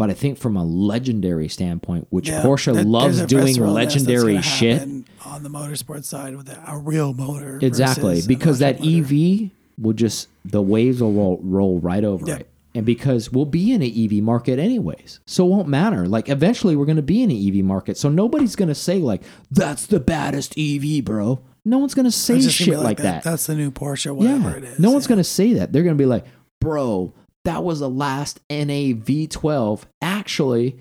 But 0.00 0.08
I 0.08 0.14
think 0.14 0.38
from 0.38 0.56
a 0.56 0.64
legendary 0.64 1.48
standpoint, 1.48 2.06
which 2.08 2.28
Yeah, 2.30 2.42
Porsche 2.42 2.72
there- 2.72 2.84
loves 2.84 3.20
doing 3.26 3.48
visceral 3.48 3.74
ness 3.74 3.92
that's 3.92 4.06
legendary 4.06 4.40
shit. 4.40 4.80
on 5.26 5.42
the 5.42 5.50
motorsport 5.50 6.04
side 6.04 6.36
with 6.38 6.48
a, 6.48 6.58
a 6.66 6.78
real 6.78 7.12
motor. 7.12 7.58
Exactly, 7.60 8.22
because 8.26 8.60
that 8.60 8.80
motor. 8.80 9.04
EV 9.04 9.50
will 9.78 9.92
just 9.92 10.28
the 10.46 10.62
waves 10.62 11.02
will 11.02 11.12
roll, 11.12 11.38
roll 11.42 11.80
right 11.80 12.02
over 12.02 12.26
Yeah. 12.26 12.36
it. 12.36 12.46
And 12.74 12.86
because 12.86 13.30
we'll 13.30 13.44
be 13.44 13.72
in 13.74 13.82
an 13.82 13.92
EV 13.94 14.22
market 14.22 14.58
anyways, 14.58 15.20
so 15.26 15.44
it 15.44 15.48
won't 15.50 15.68
matter. 15.68 16.06
Like 16.06 16.30
eventually, 16.30 16.76
we're 16.76 16.86
going 16.86 16.96
to 16.96 17.02
be 17.02 17.22
in 17.22 17.30
an 17.30 17.36
EV 17.36 17.62
market, 17.62 17.98
so 17.98 18.08
nobody's 18.08 18.56
going 18.56 18.68
to 18.70 18.74
say 18.74 18.96
like 19.00 19.22
that's 19.50 19.84
the 19.84 20.00
baddest 20.00 20.56
EV, 20.56 21.04
bro. 21.04 21.40
No 21.66 21.76
one's 21.76 21.92
going 21.92 22.06
to 22.06 22.10
say 22.10 22.36
It's 22.36 22.46
gonna 22.46 22.70
be 22.70 22.76
shit 22.76 22.78
like 22.78 22.98
that. 22.98 23.22
That's 23.22 23.44
the 23.44 23.54
new 23.54 23.70
Porsche, 23.70 24.14
whatever 24.16 24.48
yeah, 24.48 24.56
it 24.56 24.64
is. 24.64 24.78
no 24.78 24.92
one's 24.92 25.04
yeah. 25.04 25.08
going 25.10 25.18
to 25.18 25.24
say 25.24 25.52
that. 25.54 25.74
They're 25.74 25.82
going 25.82 25.98
to 25.98 26.02
be 26.02 26.06
like, 26.06 26.24
bro, 26.58 27.12
that 27.44 27.64
was 27.64 27.80
the 27.80 27.88
last 27.88 28.40
NA 28.50 28.92
V12. 28.96 29.82
Actually, 30.02 30.78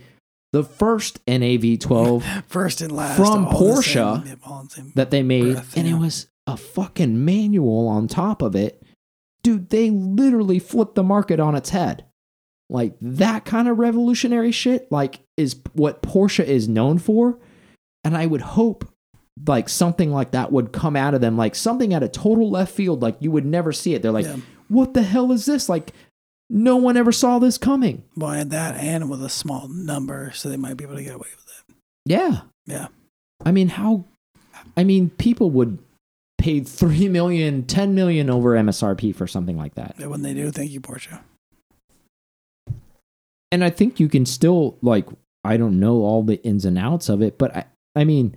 the 0.52 0.64
first 0.64 1.20
NA 1.28 1.58
V12 1.58 2.44
first 2.48 2.82
and 2.82 2.92
last 2.92 3.18
from 3.18 3.46
Porsche 3.46 4.24
the 4.24 4.68
same. 4.70 4.92
that 4.96 5.12
they 5.12 5.24
made, 5.24 5.54
breath, 5.54 5.78
and 5.78 5.88
it 5.88 5.96
was 5.96 6.28
a 6.48 6.58
fucking 6.58 7.24
manual 7.24 7.88
on 7.88 8.08
top 8.08 8.42
of 8.42 8.56
it. 8.56 8.82
Dude, 9.44 9.70
they 9.70 9.90
literally 9.90 10.60
flipped 10.60 10.96
the 10.96 11.04
market 11.04 11.40
on 11.40 11.56
its 11.56 11.70
head. 11.70 12.06
Like 12.70 12.96
that 13.02 13.46
kind 13.46 13.68
of 13.68 13.80
revolutionary 13.80 14.52
shit, 14.52 14.92
like, 14.92 15.22
is 15.38 15.56
what 15.74 16.04
Porsche 16.04 16.44
is 16.46 16.68
known 16.68 16.98
for. 17.00 17.40
And 18.04 18.16
I 18.18 18.26
would 18.26 18.42
hope 18.42 18.88
like 19.48 19.70
something 19.70 20.12
like 20.12 20.32
that 20.32 20.52
would 20.52 20.72
come 20.74 20.96
out 20.96 21.14
of 21.14 21.22
them, 21.22 21.38
like 21.38 21.56
something 21.56 21.94
at 21.94 22.04
a 22.04 22.10
total 22.10 22.50
left 22.50 22.74
field, 22.74 23.02
like 23.02 23.16
you 23.20 23.32
would 23.32 23.46
never 23.46 23.72
see 23.72 23.94
it. 23.94 24.02
They're 24.02 24.12
like, 24.12 24.26
Yeah. 24.26 24.38
what 24.68 24.94
the 24.94 25.02
hell 25.04 25.32
is 25.32 25.46
this? 25.46 25.70
Like, 25.70 25.94
no 26.50 26.76
one 26.78 26.98
ever 26.98 27.12
saw 27.12 27.40
this 27.40 27.58
coming. 27.58 28.04
Well, 28.16 28.32
and 28.32 28.52
that 28.52 28.76
and 28.76 29.10
with 29.10 29.24
a 29.24 29.30
small 29.30 29.68
number, 29.68 30.32
so 30.34 30.50
they 30.50 30.58
might 30.58 30.78
be 30.78 30.84
able 30.84 30.96
to 30.96 31.04
get 31.04 31.16
away 31.16 31.28
with 31.36 31.46
it. 31.70 31.76
Yeah. 32.06 32.42
Yeah. 32.66 32.88
I 33.46 33.52
mean, 33.52 33.70
how? 33.70 34.06
I 34.76 34.84
mean, 34.84 35.10
people 35.12 35.50
would 35.52 35.80
pay 36.38 36.62
three 36.62 37.08
million, 37.10 37.64
ten 37.66 37.94
million 37.96 38.30
over 38.30 38.56
MSRP 38.56 39.16
for 39.16 39.28
something 39.28 39.58
like 39.58 39.76
that, 39.76 39.96
And 39.98 40.10
when 40.10 40.22
they 40.22 40.34
do, 40.34 40.52
thank 40.52 40.72
you, 40.72 40.80
Portia. 40.82 41.22
and 43.52 43.64
I 43.64 43.70
think 43.70 44.00
you 44.00 44.08
can 44.10 44.26
still 44.26 44.78
like. 44.82 45.06
I 45.46 45.56
don't 45.56 45.80
know 45.80 46.02
all 46.04 46.22
the 46.22 46.42
ins 46.44 46.66
and 46.66 46.78
outs 46.78 47.08
of 47.08 47.22
it, 47.22 47.38
but 47.38 47.56
I, 47.56 47.66
I 47.96 48.04
mean, 48.04 48.36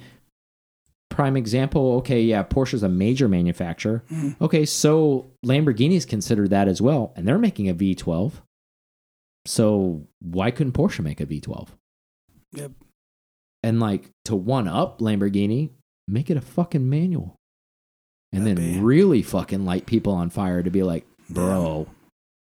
prime 1.12 1.36
example. 1.36 1.92
Okay, 1.98 2.22
yeah, 2.22 2.42
Porsche's 2.42 2.82
a 2.82 2.88
major 2.88 3.28
manufacturer. 3.28 4.02
Mhm. 4.10 4.40
Okay, 4.40 4.64
so 4.64 5.30
Lamborghini's 5.46 6.04
considered 6.04 6.50
that 6.50 6.66
as 6.66 6.82
well, 6.82 7.12
and 7.14 7.28
they're 7.28 7.38
making 7.38 7.68
a 7.68 7.74
V12. 7.74 8.42
So 9.46 10.06
why 10.20 10.50
couldn't 10.50 10.72
Porsche 10.72 11.02
make 11.02 11.20
a 11.20 11.26
V12? 11.26 11.68
Yep. 12.52 12.72
And 13.62 13.80
like 13.80 14.10
to 14.24 14.34
one 14.36 14.66
up 14.68 14.98
Lamborghini, 15.00 15.70
make 16.08 16.30
it 16.30 16.36
a 16.36 16.40
fucking 16.40 16.88
manual. 16.88 17.36
And 18.32 18.46
That'd 18.46 18.58
then 18.58 18.74
be- 18.74 18.80
really 18.80 19.22
fucking 19.22 19.64
light 19.64 19.86
people 19.86 20.12
on 20.14 20.30
fire 20.30 20.62
to 20.62 20.70
be 20.70 20.82
like, 20.82 21.06
bro, 21.28 21.86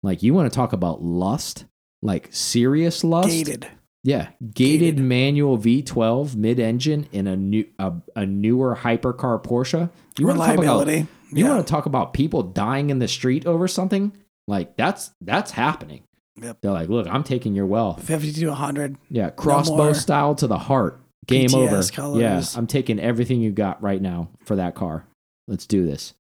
like 0.04 0.22
you 0.24 0.34
want 0.34 0.52
to 0.52 0.56
talk 0.56 0.74
about 0.74 1.02
lust? 1.04 1.66
Like 2.02 2.30
serious 2.32 3.04
lust? 3.04 3.30
Gated. 3.30 3.68
Yeah, 4.10 4.30
gated, 4.42 4.96
Gated. 4.96 5.00
manual 5.00 5.60
V12 5.60 6.36
mid-engine 6.36 7.08
in 7.12 7.28
a 7.28 7.36
new 7.36 7.66
a, 7.78 7.94
a 8.16 8.26
newer 8.26 8.76
hypercar 8.76 9.44
Porsche. 9.44 9.92
You 10.18 10.26
want 10.26 10.40
to 10.40 10.46
talk 10.48 10.56
about 10.56 10.62
Reliability. 10.62 11.08
you 11.32 11.46
yeah. 11.46 11.50
want 11.50 11.68
to 11.68 11.72
talk 11.72 11.86
about 11.86 12.14
people 12.16 12.42
dying 12.42 12.90
in 12.90 12.98
the 12.98 13.08
street 13.08 13.46
over 13.46 13.68
something? 13.68 14.12
Like 14.48 14.76
that's 14.78 15.12
that's 15.22 15.52
happening. 15.52 16.06
Yep. 16.42 16.58
They're 16.62 16.72
like, 16.72 16.90
look, 16.90 17.06
I'm 17.08 17.24
taking 17.24 17.54
your 17.54 17.68
wealth. 17.68 18.04
50 18.04 18.34
to 18.34 18.48
100. 18.48 18.98
Yeah, 19.12 19.30
crossbow 19.30 19.76
more. 19.76 19.94
style 19.94 20.34
to 20.36 20.48
the 20.48 20.58
heart. 20.58 21.00
Game 21.28 21.50
PTS 21.50 21.54
over. 21.54 21.92
colors. 21.92 22.20
Yeah, 22.20 22.44
I'm 22.58 22.66
taking 22.66 23.00
everything 23.00 23.42
you 23.42 23.52
got 23.52 23.84
right 23.84 24.02
now 24.02 24.30
for 24.44 24.56
that 24.56 24.74
car. 24.74 25.06
Let's 25.48 25.68
do 25.68 25.86
this. 25.86 26.16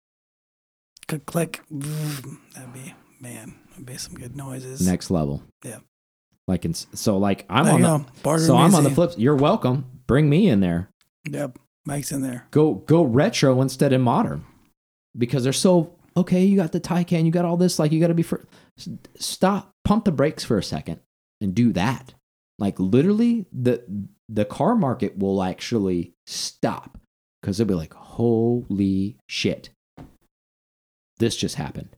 Click, 1.07 1.25
click. 1.25 1.61
That'd 1.71 2.71
be, 2.71 2.93
man, 3.19 3.55
that'd 3.71 3.85
be 3.87 3.97
some 3.97 4.13
good 4.13 4.35
noises. 4.35 4.85
Next 4.85 5.09
level. 5.09 5.41
Yeah. 5.65 5.79
Like 6.49 6.65
in, 6.65 6.73
so 6.73 7.19
like 7.19 7.45
I'm 7.47 7.65
There 7.65 7.73
on 7.75 8.05
the 8.23 8.37
so 8.39 8.57
I'm 8.57 8.73
on 8.73 8.83
the 8.83 8.89
flip. 8.89 9.11
You're 9.17 9.35
welcome. 9.35 9.85
Bring 10.07 10.27
me 10.31 10.49
in 10.49 10.61
there. 10.61 10.89
Yep. 11.29 11.59
Mike's 11.85 12.11
in 12.11 12.23
there. 12.23 12.47
Go 12.49 12.73
go 12.73 13.03
retro 13.03 13.61
instead 13.61 13.93
of 13.93 14.01
modern. 14.01 14.43
Because 15.15 15.43
they're 15.43 15.53
so 15.53 15.93
okay, 16.17 16.43
you 16.43 16.55
got 16.57 16.71
the 16.71 16.79
Taycan, 16.79 17.25
you 17.25 17.31
got 17.31 17.45
all 17.45 17.55
this 17.55 17.77
like 17.77 17.91
you 17.91 17.99
got 17.99 18.07
to 18.07 18.15
be 18.15 18.23
for 18.23 18.47
stop 19.15 19.75
pump 19.85 20.05
the 20.05 20.11
brakes 20.11 20.43
for 20.43 20.57
a 20.57 20.63
second 20.63 21.01
and 21.39 21.53
do 21.53 21.71
that. 21.73 22.15
Like 22.57 22.79
literally 22.79 23.45
the 23.53 23.83
the 24.27 24.43
car 24.45 24.75
market 24.75 25.19
will 25.19 25.43
actually 25.43 26.13
stop 26.25 26.97
cuz 27.43 27.59
they'll 27.59 27.67
be 27.67 27.75
like 27.75 27.93
holy 27.93 29.17
shit. 29.27 29.69
This 31.19 31.35
just 31.35 31.57
happened. 31.57 31.95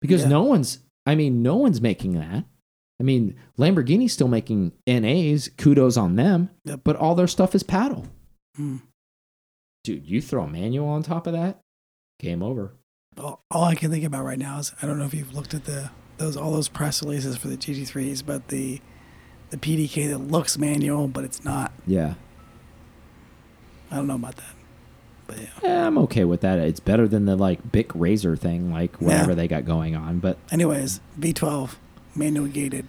Because 0.00 0.22
Yeah. 0.22 0.28
no 0.28 0.44
one's 0.44 0.78
I 1.06 1.16
mean 1.16 1.42
no 1.42 1.56
one's 1.56 1.80
making 1.80 2.12
that. 2.12 2.44
I 3.02 3.04
mean, 3.04 3.34
Lamborghini's 3.58 4.12
still 4.12 4.28
making 4.28 4.70
NAs, 4.86 5.48
kudos 5.58 5.96
on 5.96 6.14
them, 6.14 6.50
but 6.84 6.94
all 6.94 7.16
their 7.16 7.26
stuff 7.26 7.52
is 7.52 7.64
paddle. 7.64 8.06
Hmm. 8.54 8.76
Dude, 9.82 10.06
you 10.08 10.22
throw 10.22 10.44
a 10.44 10.48
manual 10.48 10.86
on 10.86 11.02
top 11.02 11.26
of 11.26 11.32
that, 11.32 11.58
game 12.20 12.44
over. 12.44 12.74
All, 13.18 13.42
all 13.50 13.64
I 13.64 13.74
can 13.74 13.90
think 13.90 14.04
about 14.04 14.24
right 14.24 14.38
now 14.38 14.60
is 14.60 14.72
I 14.80 14.86
don't 14.86 15.00
know 15.00 15.04
if 15.04 15.14
you've 15.14 15.34
looked 15.34 15.52
at 15.52 15.64
the 15.64 15.90
those 16.18 16.36
all 16.36 16.52
those 16.52 16.68
press 16.68 17.02
releases 17.02 17.36
for 17.36 17.48
the 17.48 17.56
GT3s, 17.56 18.24
but 18.24 18.46
the 18.48 18.80
the 19.50 19.56
PDK 19.56 20.08
that 20.10 20.18
looks 20.18 20.56
manual, 20.56 21.08
but 21.08 21.24
it's 21.24 21.44
not. 21.44 21.72
Yeah. 21.84 22.14
I 23.90 23.96
don't 23.96 24.06
know 24.06 24.14
about 24.14 24.36
that. 24.36 24.54
But 25.26 25.38
yeah. 25.40 25.48
Eh, 25.64 25.86
I'm 25.86 25.98
okay 25.98 26.24
with 26.24 26.42
that. 26.42 26.60
It's 26.60 26.78
better 26.78 27.08
than 27.08 27.24
the 27.24 27.34
like 27.34 27.72
Bic 27.72 27.90
Razor 27.96 28.36
thing, 28.36 28.70
like 28.72 28.94
whatever 29.00 29.30
Yeah. 29.32 29.34
they 29.34 29.48
got 29.48 29.64
going 29.64 29.96
on. 29.96 30.20
But 30.20 30.38
Anyways, 30.52 31.00
V12, 31.18 31.74
manual 32.14 32.46
gated. 32.48 32.86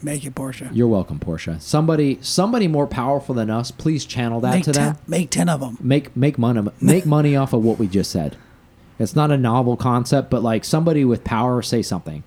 Make 0.00 0.24
it 0.24 0.34
Porsche. 0.36 0.68
you're 0.72 0.86
welcome, 0.86 1.18
Porsche. 1.18 1.60
Somebody, 1.60 2.18
somebody 2.20 2.68
more 2.68 2.86
powerful 2.86 3.34
than 3.34 3.50
us, 3.50 3.72
please 3.72 4.04
channel 4.04 4.40
that 4.42 4.54
make 4.54 4.64
to 4.64 4.72
them. 4.72 4.96
make 5.08 5.30
ten 5.30 5.48
of 5.48 5.58
them. 5.60 5.76
Make 5.80 6.16
make 6.16 6.38
money 6.38 6.62
make 6.80 7.04
money 7.16 7.34
off 7.34 7.52
of 7.52 7.64
what 7.64 7.78
we 7.80 7.88
just 7.88 8.10
said. 8.12 8.36
It's 9.00 9.16
not 9.16 9.32
a 9.32 9.36
novel 9.36 9.76
concept, 9.76 10.30
but 10.30 10.42
like 10.44 10.64
somebody 10.64 11.04
with 11.04 11.24
power 11.24 11.62
say 11.62 11.82
something. 11.82 12.22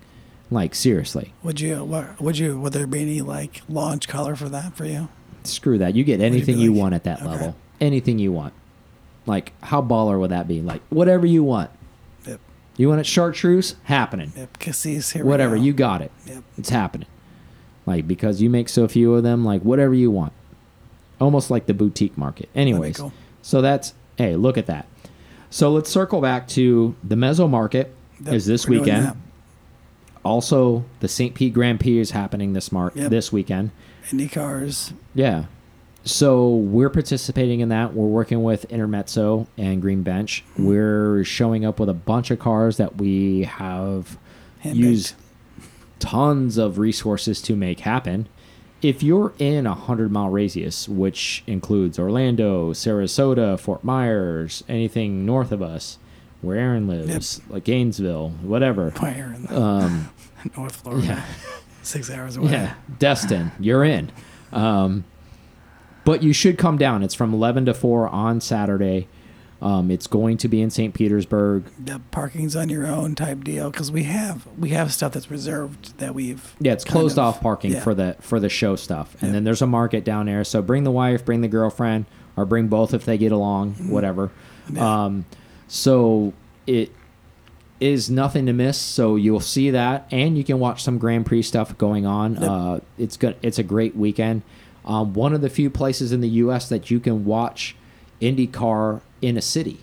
Like 0.50 0.74
seriously, 0.74 1.32
Would 1.42 1.60
you? 1.62 1.82
What, 1.82 2.20
would 2.20 2.36
you? 2.36 2.60
Would 2.60 2.74
there 2.74 2.86
be 2.86 3.00
any 3.00 3.22
like 3.22 3.62
launch 3.70 4.06
color 4.06 4.36
for 4.36 4.50
that 4.50 4.76
for 4.76 4.84
you? 4.84 5.08
screw 5.44 5.78
that. 5.78 5.94
You 5.94 6.04
get 6.04 6.20
anything 6.20 6.58
you 6.58 6.72
like? 6.72 6.80
want 6.80 6.94
at 6.94 7.04
that 7.04 7.20
Okay. 7.20 7.28
level. 7.30 7.56
Anything 7.80 8.18
you 8.18 8.32
want. 8.32 8.52
Like 9.24 9.52
how 9.62 9.80
baller 9.80 10.20
would 10.20 10.30
that 10.30 10.46
be? 10.46 10.60
Like 10.60 10.82
whatever 10.90 11.24
you 11.24 11.42
want. 11.42 11.70
You 12.76 12.88
want 12.88 13.00
it 13.00 13.06
chartreuse? 13.06 13.76
Happening. 13.84 14.32
Yep. 14.36 14.58
Cassis 14.58 15.10
here. 15.12 15.24
Whatever, 15.24 15.56
you 15.56 15.72
got 15.72 16.00
it. 16.02 16.10
Yep. 16.26 16.42
It's 16.58 16.70
happening. 16.70 17.08
Like 17.86 18.06
because 18.08 18.40
you 18.40 18.48
make 18.48 18.68
so 18.68 18.88
few 18.88 19.14
of 19.14 19.22
them, 19.22 19.44
like 19.44 19.62
whatever 19.62 19.94
you 19.94 20.10
want. 20.10 20.32
Almost 21.20 21.50
like 21.50 21.66
the 21.66 21.74
boutique 21.74 22.16
market. 22.16 22.48
Anyways, 22.54 22.96
cool. 22.96 23.12
so 23.42 23.60
that's 23.60 23.94
hey, 24.16 24.36
look 24.36 24.56
at 24.58 24.66
that. 24.66 24.86
So 25.50 25.70
let's 25.70 25.90
circle 25.90 26.20
back 26.20 26.48
to 26.48 26.94
the 27.04 27.16
Mezzo 27.16 27.46
market 27.46 27.94
Yep, 28.24 28.34
is 28.34 28.46
this 28.46 28.66
weekend. 28.68 29.16
Also, 30.24 30.84
the 31.00 31.08
St. 31.08 31.34
Pete 31.34 31.52
Grand 31.52 31.80
Prix 31.80 31.98
is 31.98 32.12
happening 32.12 32.52
this 32.52 32.70
mar- 32.70 32.92
Yep. 32.94 33.10
this 33.10 33.32
weekend. 33.32 33.72
Indy 34.12 34.28
cars. 34.28 34.92
Yeah. 35.14 35.46
So 36.04 36.48
we're 36.56 36.90
participating 36.90 37.60
in 37.60 37.68
that. 37.68 37.94
We're 37.94 38.06
working 38.06 38.42
with 38.42 38.64
Intermezzo 38.66 39.46
and 39.56 39.80
Green 39.80 40.02
Bench. 40.02 40.44
Hmm. 40.56 40.66
We're 40.66 41.24
showing 41.24 41.64
up 41.64 41.78
with 41.78 41.88
a 41.88 41.94
bunch 41.94 42.30
of 42.30 42.38
cars 42.38 42.76
that 42.78 42.96
we 42.96 43.44
have 43.44 44.18
Handpicked. 44.64 44.74
used 44.74 45.14
tons 46.00 46.58
of 46.58 46.78
resources 46.78 47.40
to 47.42 47.54
make 47.54 47.80
happen. 47.80 48.28
If 48.80 49.00
you're 49.04 49.32
in 49.38 49.64
a 49.64 49.74
hundred 49.74 50.10
mile 50.10 50.28
radius, 50.30 50.88
which 50.88 51.44
includes 51.46 52.00
Orlando, 52.00 52.72
Sarasota, 52.72 53.58
Fort 53.60 53.84
Myers, 53.84 54.64
anything 54.68 55.24
north 55.24 55.52
of 55.52 55.62
us, 55.62 55.98
where 56.40 56.56
Aaron 56.58 56.88
lives, 56.88 57.40
like 57.48 57.62
Gainesville, 57.62 58.30
whatever. 58.42 58.88
In 58.88 59.42
the 59.44 59.56
Um, 59.60 60.10
North 60.56 60.74
Florida. 60.74 61.06
yeah. 61.06 61.24
Six 61.84 62.10
hours 62.10 62.36
away. 62.36 62.50
Yeah, 62.50 62.74
Destin, 62.98 63.52
you're 63.60 63.84
in. 63.84 64.10
Um, 64.52 65.04
but 66.04 66.22
you 66.22 66.32
should 66.32 66.58
come 66.58 66.76
down. 66.78 67.02
It's 67.02 67.14
from 67.14 67.32
11 67.34 67.66
to 67.66 67.74
4 67.74 68.08
on 68.08 68.40
Saturday. 68.40 69.08
Um, 69.60 69.92
it's 69.92 70.08
going 70.08 70.38
to 70.38 70.48
be 70.48 70.60
in 70.60 70.70
St. 70.70 70.92
Petersburg. 70.92 71.64
The 71.78 72.00
parking's 72.10 72.56
on 72.56 72.68
your 72.68 72.84
own 72.86 73.14
type 73.14 73.44
deal 73.44 73.70
because 73.70 73.92
we 73.92 74.02
have 74.04 74.44
we 74.58 74.70
have 74.70 74.92
stuff 74.92 75.12
that's 75.12 75.30
reserved 75.30 75.96
that 75.98 76.16
we've 76.16 76.56
Yeah, 76.58 76.72
it's 76.72 76.84
closed 76.84 77.16
of- 77.16 77.24
off 77.36 77.40
parking 77.40 77.72
yeah. 77.74 77.80
for 77.80 77.94
the 77.94 78.16
for 78.18 78.40
the 78.40 78.48
show 78.48 78.74
stuff, 78.74 79.14
and 79.20 79.28
Yeah. 79.28 79.34
then 79.34 79.44
there's 79.44 79.62
a 79.62 79.68
market 79.68 80.04
down 80.04 80.26
there. 80.26 80.42
So 80.42 80.62
bring 80.62 80.82
the 80.82 80.90
wife, 80.90 81.24
bring 81.24 81.42
the 81.42 81.48
girlfriend, 81.48 82.06
or 82.36 82.44
bring 82.44 82.66
both 82.66 82.92
if 82.92 83.04
they 83.04 83.16
get 83.16 83.30
along, 83.30 83.74
whatever. 83.88 84.32
Mm-hmm. 84.66 84.76
Yeah. 84.78 85.04
Um, 85.04 85.24
so 85.68 86.32
it 86.66 86.90
is 87.78 88.10
nothing 88.10 88.46
to 88.46 88.52
miss. 88.52 88.78
So 88.78 89.14
you'll 89.14 89.38
see 89.38 89.70
that, 89.70 90.08
and 90.10 90.36
you 90.36 90.42
can 90.42 90.58
watch 90.58 90.82
some 90.82 90.98
Grand 90.98 91.24
Prix 91.24 91.42
stuff 91.42 91.78
going 91.78 92.04
on. 92.04 92.34
Yep. 92.34 92.42
Uh, 92.50 92.78
it's 92.98 93.16
good. 93.16 93.36
It's 93.42 93.60
a 93.60 93.64
great 93.64 93.94
weekend. 93.94 94.42
Um, 94.84 95.14
one 95.14 95.32
of 95.32 95.40
the 95.40 95.50
few 95.50 95.70
places 95.70 96.12
in 96.12 96.20
the 96.20 96.28
U.S. 96.28 96.68
that 96.68 96.90
you 96.90 96.98
can 97.00 97.24
watch 97.24 97.76
IndyCar 98.20 99.00
in 99.20 99.36
a 99.36 99.42
city. 99.42 99.80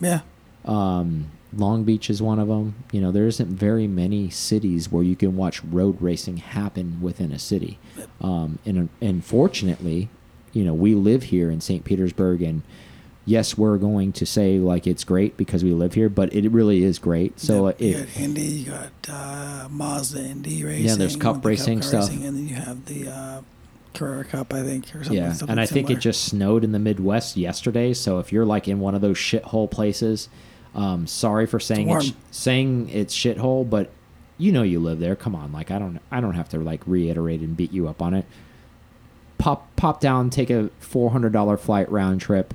yeah. 0.00 0.20
Um, 0.64 1.30
Long 1.56 1.84
Beach 1.84 2.10
is 2.10 2.20
one 2.20 2.38
of 2.38 2.48
them. 2.48 2.74
You 2.90 3.00
know, 3.00 3.12
there 3.12 3.26
isn't 3.26 3.48
very 3.48 3.86
many 3.86 4.28
cities 4.30 4.90
where 4.90 5.04
you 5.04 5.14
can 5.14 5.36
watch 5.36 5.62
road 5.64 6.00
racing 6.00 6.38
happen 6.38 7.00
within 7.00 7.30
a 7.32 7.38
city. 7.38 7.78
Um, 8.20 8.58
and 8.66 8.88
unfortunately, 9.00 10.08
you 10.52 10.64
know, 10.64 10.74
we 10.74 10.94
live 10.94 11.24
here 11.24 11.50
in 11.50 11.60
St. 11.60 11.84
Petersburg, 11.84 12.42
and 12.42 12.62
yes, 13.24 13.56
we're 13.56 13.78
going 13.78 14.12
to 14.14 14.26
say 14.26 14.58
like 14.58 14.86
it's 14.86 15.04
great 15.04 15.36
because 15.36 15.62
we 15.62 15.72
live 15.72 15.94
here, 15.94 16.08
but 16.08 16.32
it 16.34 16.48
really 16.50 16.82
is 16.82 16.98
great. 16.98 17.38
So 17.38 17.66
Yep, 17.68 17.80
you 17.80 17.98
got 17.98 18.16
Indy, 18.16 18.42
you 18.42 18.70
got 18.70 18.92
uh, 19.08 19.68
Mazda 19.70 20.24
Indy 20.24 20.64
racing. 20.64 20.86
Yeah, 20.86 20.94
there's 20.96 21.16
Cup 21.16 21.44
racing 21.44 21.80
car 21.80 21.88
stuff. 21.88 22.08
racing, 22.08 22.24
and 22.24 22.36
then 22.36 22.48
you 22.48 22.54
have 22.56 22.84
the 22.86 23.08
uh, 23.08 23.40
Carrera 23.94 24.24
Cup, 24.24 24.52
I 24.52 24.62
think, 24.62 24.86
or 24.94 25.04
something. 25.04 25.12
yeah, 25.12 25.32
something 25.32 25.50
and 25.50 25.60
I 25.60 25.66
think 25.66 25.90
it 25.90 25.98
just 25.98 26.24
snowed 26.24 26.64
in 26.64 26.72
the 26.72 26.78
Midwest 26.78 27.36
yesterday. 27.36 27.94
So 27.94 28.18
if 28.18 28.32
you're 28.32 28.44
like 28.44 28.68
in 28.68 28.80
one 28.80 28.94
of 28.94 29.00
those 29.00 29.16
shithole 29.16 29.70
places, 29.70 30.28
um, 30.74 31.06
sorry 31.06 31.46
for 31.46 31.60
saying 31.60 31.88
it's, 31.90 32.12
saying 32.30 32.90
it's 32.90 33.16
shithole, 33.16 33.68
but 33.68 33.90
you 34.36 34.52
know 34.52 34.62
you 34.62 34.80
live 34.80 34.98
there. 34.98 35.16
Come 35.16 35.34
on, 35.34 35.52
like 35.52 35.70
I 35.70 35.78
don't 35.78 36.00
I 36.10 36.20
don't 36.20 36.34
have 36.34 36.48
to 36.50 36.58
like 36.58 36.82
reiterate 36.86 37.40
and 37.40 37.56
beat 37.56 37.72
you 37.72 37.88
up 37.88 38.02
on 38.02 38.14
it. 38.14 38.26
Pop 39.38 39.74
pop 39.76 40.00
down, 40.00 40.30
take 40.30 40.50
a 40.50 40.70
four 40.80 41.10
hundred 41.10 41.32
dollar 41.32 41.56
flight 41.56 41.90
round 41.90 42.20
trip. 42.20 42.54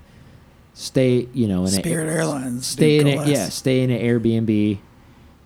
Stay, 0.73 1.27
you 1.33 1.47
know, 1.47 1.61
in 1.61 1.71
Spirit 1.71 2.07
a, 2.07 2.11
Airlines. 2.11 2.65
stay 2.65 2.99
in 2.99 3.07
it, 3.07 3.27
yeah, 3.27 3.49
stay 3.49 3.81
in 3.81 3.89
an 3.89 4.01
Airbnb, 4.01 4.79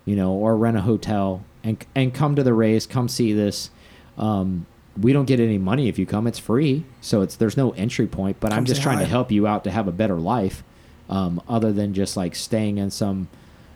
you 0.04 0.16
know, 0.16 0.32
or 0.32 0.56
rent 0.56 0.76
a 0.76 0.82
hotel 0.82 1.44
and 1.64 1.84
and 1.94 2.14
come 2.14 2.36
to 2.36 2.42
the 2.42 2.54
race, 2.54 2.86
come 2.86 3.08
see 3.08 3.32
this. 3.32 3.70
Um, 4.18 4.66
we 5.00 5.12
don't 5.12 5.26
get 5.26 5.40
any 5.40 5.58
money 5.58 5.88
if 5.88 5.98
you 5.98 6.06
come; 6.06 6.26
it's 6.26 6.38
free, 6.38 6.84
so 7.00 7.22
it's 7.22 7.36
there's 7.36 7.56
no 7.56 7.70
entry 7.72 8.06
point. 8.06 8.38
But 8.40 8.52
I'm 8.52 8.64
just 8.64 8.82
trying 8.82 8.98
to 8.98 9.06
help 9.06 9.30
you 9.30 9.46
out 9.46 9.64
to 9.64 9.70
have 9.70 9.88
a 9.88 9.92
better 9.92 10.16
life, 10.16 10.62
um, 11.08 11.42
other 11.48 11.72
than 11.72 11.94
just 11.94 12.16
like 12.16 12.34
staying 12.34 12.78
in 12.78 12.90
some, 12.90 13.28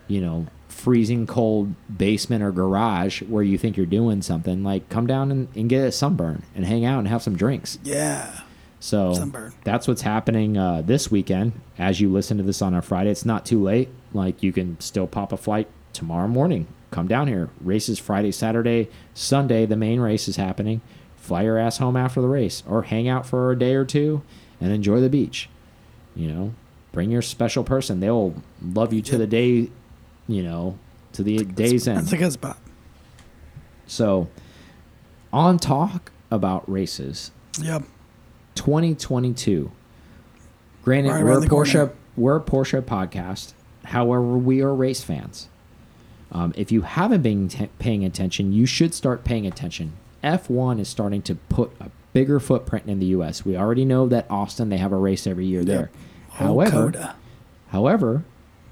you 0.07 0.21
know, 0.21 0.47
freezing 0.67 1.27
cold 1.27 1.73
basement 1.95 2.43
or 2.43 2.51
garage 2.51 3.21
where 3.23 3.43
you 3.43 3.57
think 3.57 3.75
you're 3.75 3.85
doing 3.85 4.21
something. 4.21 4.63
Like, 4.63 4.87
come 4.89 5.07
down 5.07 5.31
and, 5.31 5.47
and 5.55 5.69
get 5.69 5.83
a 5.83 5.91
sunburn 5.91 6.43
and 6.55 6.65
hang 6.65 6.85
out 6.85 6.99
and 6.99 7.07
have 7.07 7.21
some 7.21 7.35
drinks. 7.35 7.77
Yeah. 7.83 8.41
So 8.79 9.13
Sunburn. 9.13 9.53
that's 9.65 9.87
what's 9.87 10.01
happening 10.01 10.57
uh, 10.57 10.81
this 10.83 11.11
weekend. 11.11 11.51
As 11.77 11.99
you 11.99 12.09
listen 12.09 12.37
to 12.37 12.43
this 12.43 12.61
on 12.61 12.73
a 12.73 12.81
Friday, 12.81 13.11
it's 13.11 13.25
not 13.25 13.45
too 13.45 13.61
late. 13.61 13.89
Like 14.13 14.41
you 14.41 14.53
can 14.53 14.79
still 14.79 15.05
pop 15.05 15.33
a 15.33 15.37
flight 15.37 15.67
tomorrow 15.91 16.27
morning. 16.27 16.67
Come 16.91 17.07
down 17.07 17.27
here. 17.27 17.49
Races 17.61 17.99
Friday, 17.99 18.31
Saturday, 18.31 18.89
Sunday. 19.13 19.65
The 19.65 19.75
main 19.75 19.99
race 19.99 20.27
is 20.27 20.37
happening. 20.37 20.81
Fly 21.29 21.43
your 21.43 21.59
ass 21.59 21.77
home 21.77 21.95
after 21.95 22.21
the 22.21 22.27
race, 22.27 22.63
or 22.67 22.81
hang 22.81 23.07
out 23.07 23.23
for 23.23 23.51
a 23.51 23.55
day 23.59 23.75
or 23.75 23.85
two 23.85 24.23
and 24.59 24.71
enjoy 24.71 24.99
the 24.99 25.09
beach. 25.11 25.47
You 26.15 26.27
know, 26.27 26.53
bring 26.91 27.11
your 27.11 27.21
special 27.21 27.63
person. 27.63 27.99
They'll 27.99 28.33
love 28.63 28.91
you 28.93 29.03
to 29.03 29.11
Yep. 29.11 29.19
the 29.19 29.27
day. 29.27 29.69
You 30.27 30.41
know, 30.43 30.79
to 31.13 31.21
the 31.21 31.43
day's 31.45 31.87
end. 31.87 31.99
That's 31.99 32.13
a 32.13 32.17
good 32.17 32.31
spot. 32.33 32.57
So, 33.85 34.27
on 35.31 35.59
talk 35.59 36.11
about 36.31 36.67
races, 36.67 37.29
Yep. 37.61 37.83
2022. 38.55 39.71
Granted, 40.83 41.11
Right 41.11 41.23
we're 41.23 41.39
a 41.43 41.45
Porsche. 41.45 41.49
corner. 41.73 41.91
We're 42.17 42.35
a 42.37 42.41
Porsche 42.41 42.81
podcast. 42.81 43.53
However, 43.85 44.35
we 44.35 44.61
are 44.61 44.73
race 44.73 45.03
fans. 45.03 45.47
Um, 46.31 46.53
if 46.57 46.71
you 46.71 46.81
haven't 46.81 47.21
been 47.21 47.49
t- 47.49 47.69
paying 47.77 48.03
attention, 48.03 48.51
you 48.51 48.65
should 48.65 48.95
start 48.95 49.23
paying 49.23 49.45
attention. 49.45 49.93
F1 50.23 50.79
is 50.79 50.87
starting 50.87 51.21
to 51.23 51.35
put 51.35 51.71
a 51.79 51.89
bigger 52.13 52.39
footprint 52.39 52.87
in 52.87 52.99
the 52.99 53.07
U.S. 53.07 53.45
We 53.45 53.55
already 53.57 53.85
know 53.85 54.07
that 54.07 54.25
Austin 54.29 54.69
they 54.69 54.77
have 54.77 54.91
a 54.91 54.97
race 54.97 55.25
every 55.27 55.45
year 55.45 55.63
there. 55.63 55.89
Oh, 56.33 56.35
However, 56.35 57.15
however, 57.69 58.23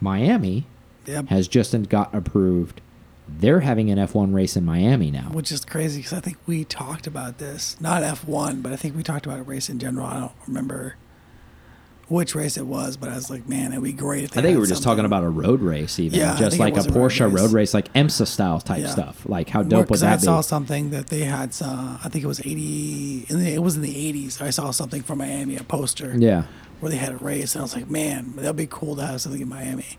Miami 0.02 0.66
Yep. 1.06 1.28
has 1.28 1.48
just 1.48 1.89
got 1.89 2.14
approved. 2.14 2.82
They're 3.30 3.62
having 3.62 3.89
an 3.89 3.98
F1 3.98 4.34
race 4.34 4.56
in 4.58 4.66
Miami 4.66 5.10
now. 5.12 5.30
Which 5.32 5.52
is 5.52 5.64
crazy 5.66 6.00
because 6.00 6.14
I 6.14 6.20
think 6.22 6.38
we 6.45 6.64
talked 6.66 7.08
about 7.08 7.38
this, 7.38 7.80
not 7.80 8.04
F1, 8.04 8.62
but 8.62 8.72
I 8.74 8.76
think 8.76 8.95
we 8.95 9.04
talked 9.04 9.26
about 9.26 9.39
a 9.39 9.43
race 9.43 9.70
in 9.70 9.80
general. 9.80 10.06
I 10.08 10.20
don't 10.20 10.32
remember 10.48 10.95
which 12.10 12.36
race 12.36 12.55
it 12.58 12.66
was, 12.66 12.95
but 12.95 13.10
I 13.10 13.16
was 13.16 13.30
like, 13.30 13.49
man, 13.49 13.72
it'd 13.74 13.84
be 13.84 13.91
great 13.91 14.24
if 14.24 14.32
they 14.32 14.39
I 14.39 14.43
think 14.43 14.55
we 14.55 14.62
were 14.62 14.66
just 14.68 14.82
talking 14.84 15.03
about 15.03 15.24
a 15.24 15.30
road 15.30 15.60
race, 15.62 15.99
even 15.99 16.20
Yeah, 16.20 16.38
just 16.38 16.58
like 16.58 16.76
a 16.78 16.80
a 16.80 16.84
road 16.84 16.93
Porsche 17.12 17.26
race. 17.32 17.41
road 17.41 17.51
race, 17.51 17.74
like 17.74 17.91
IMSA 17.93 18.28
style 18.28 18.62
type 18.62 18.82
Yeah. 18.82 18.88
stuff. 18.88 19.24
Like 19.28 19.49
how 19.49 19.62
dope 19.64 19.89
was 19.89 19.99
that? 20.01 20.14
I 20.14 20.16
that 20.16 20.22
saw 20.22 20.38
be? 20.38 20.43
something 20.43 20.89
that 20.91 21.08
they 21.08 21.22
had. 21.26 21.53
Uh, 21.62 21.97
I 22.03 22.08
think 22.10 22.24
it 22.24 22.28
was 22.28 22.39
eighty. 22.39 23.26
In 23.30 23.39
the, 23.39 23.53
it 23.53 23.62
was 23.62 23.76
in 23.76 23.82
the 23.82 24.08
eighties. 24.08 24.41
I 24.41 24.51
saw 24.51 24.72
something 24.72 25.01
from 25.03 25.18
Miami, 25.20 25.58
a 25.58 25.64
poster 25.64 26.14
Yeah, 26.18 26.43
where 26.80 26.89
they 26.89 26.97
had 26.97 27.12
a 27.14 27.18
race, 27.18 27.55
and 27.55 27.62
I 27.62 27.64
was 27.64 27.76
like, 27.76 27.89
man, 27.89 28.34
that'd 28.38 28.55
be 28.55 28.68
cool 28.68 28.95
to 28.95 29.05
have 29.05 29.20
something 29.22 29.41
in 29.41 29.49
Miami. 29.49 29.97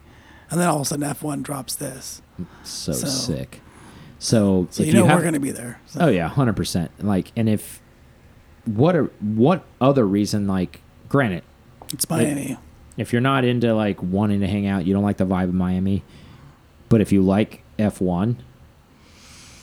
And 0.50 0.58
then 0.58 0.66
all 0.66 0.76
of 0.76 0.82
a 0.82 0.84
sudden, 0.86 1.04
F 1.04 1.22
one 1.22 1.42
drops 1.42 1.74
this, 1.74 2.22
so, 2.62 2.92
So- 2.92 3.06
sick. 3.06 3.60
So, 4.20 4.66
so 4.70 4.82
if 4.82 4.88
you 4.88 4.94
know 4.94 5.06
have, 5.06 5.18
we're 5.18 5.24
gonna 5.24 5.38
be 5.38 5.50
there. 5.52 5.78
So. 5.86 6.00
oh 6.00 6.08
yeah, 6.08 6.26
hundred 6.28 6.56
percent. 6.56 6.90
Like, 7.04 7.30
and 7.36 7.48
if 7.48 7.80
what 8.64 8.96
a 8.96 9.10
what 9.20 9.62
other 9.80 10.04
reason? 10.06 10.46
Like, 10.48 10.80
granted, 11.08 11.44
it's 11.92 12.08
Miami. 12.08 12.56
if 12.96 13.12
you're 13.12 13.22
not 13.22 13.44
into 13.44 13.74
like 13.74 14.02
wanting 14.02 14.40
to 14.40 14.46
hang 14.46 14.66
out, 14.66 14.86
you 14.86 14.92
don't 14.94 15.02
like 15.04 15.16
the 15.18 15.26
vibe 15.26 15.44
of 15.44 15.54
Miami, 15.54 16.02
but 16.88 17.00
if 17.00 17.12
you 17.12 17.22
like 17.22 17.62
F1, 17.78 18.36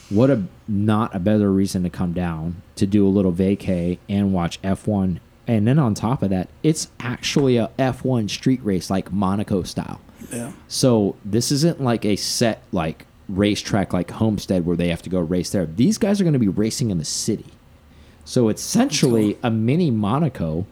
what 0.10 0.30
a 0.30 0.44
not 0.68 1.16
a 1.16 1.20
better 1.20 1.52
reason 1.52 1.84
to 1.84 1.90
come 1.90 2.14
down 2.14 2.62
to 2.76 2.86
do 2.86 3.08
a 3.08 3.10
little 3.10 3.34
vacay 3.34 3.98
and 4.08 4.34
watch 4.34 4.62
F1. 4.62 5.20
And 5.48 5.68
then 5.68 5.78
on 5.78 5.94
top 5.94 6.24
of 6.24 6.30
that, 6.32 6.50
it's 6.64 6.90
actually 7.00 7.58
a 7.58 7.70
F1 7.78 8.30
street 8.30 8.64
race 8.64 8.90
like 8.90 9.12
Monaco 9.12 9.64
style. 9.64 10.00
yeah, 10.32 10.52
So 10.68 11.16
this 11.24 11.52
isn't 11.52 11.82
like 11.82 12.04
a 12.06 12.16
set 12.16 12.64
like 12.72 13.06
racetrack 13.30 13.94
like 13.94 14.12
Homestead 14.12 14.66
where 14.66 14.78
they 14.78 14.88
have 14.90 15.02
to 15.04 15.10
go 15.10 15.20
race 15.20 15.50
there. 15.52 15.66
These 15.66 15.98
guys 15.98 16.20
are 16.20 16.24
going 16.24 16.34
to 16.34 16.40
be 16.40 16.48
racing 16.48 16.90
in 16.92 16.98
the 16.98 17.06
city. 17.06 17.46
So 18.24 18.50
it's 18.50 18.64
essentially 18.64 19.38
a 19.44 19.52
mini 19.52 19.92
Monaco 19.92 20.66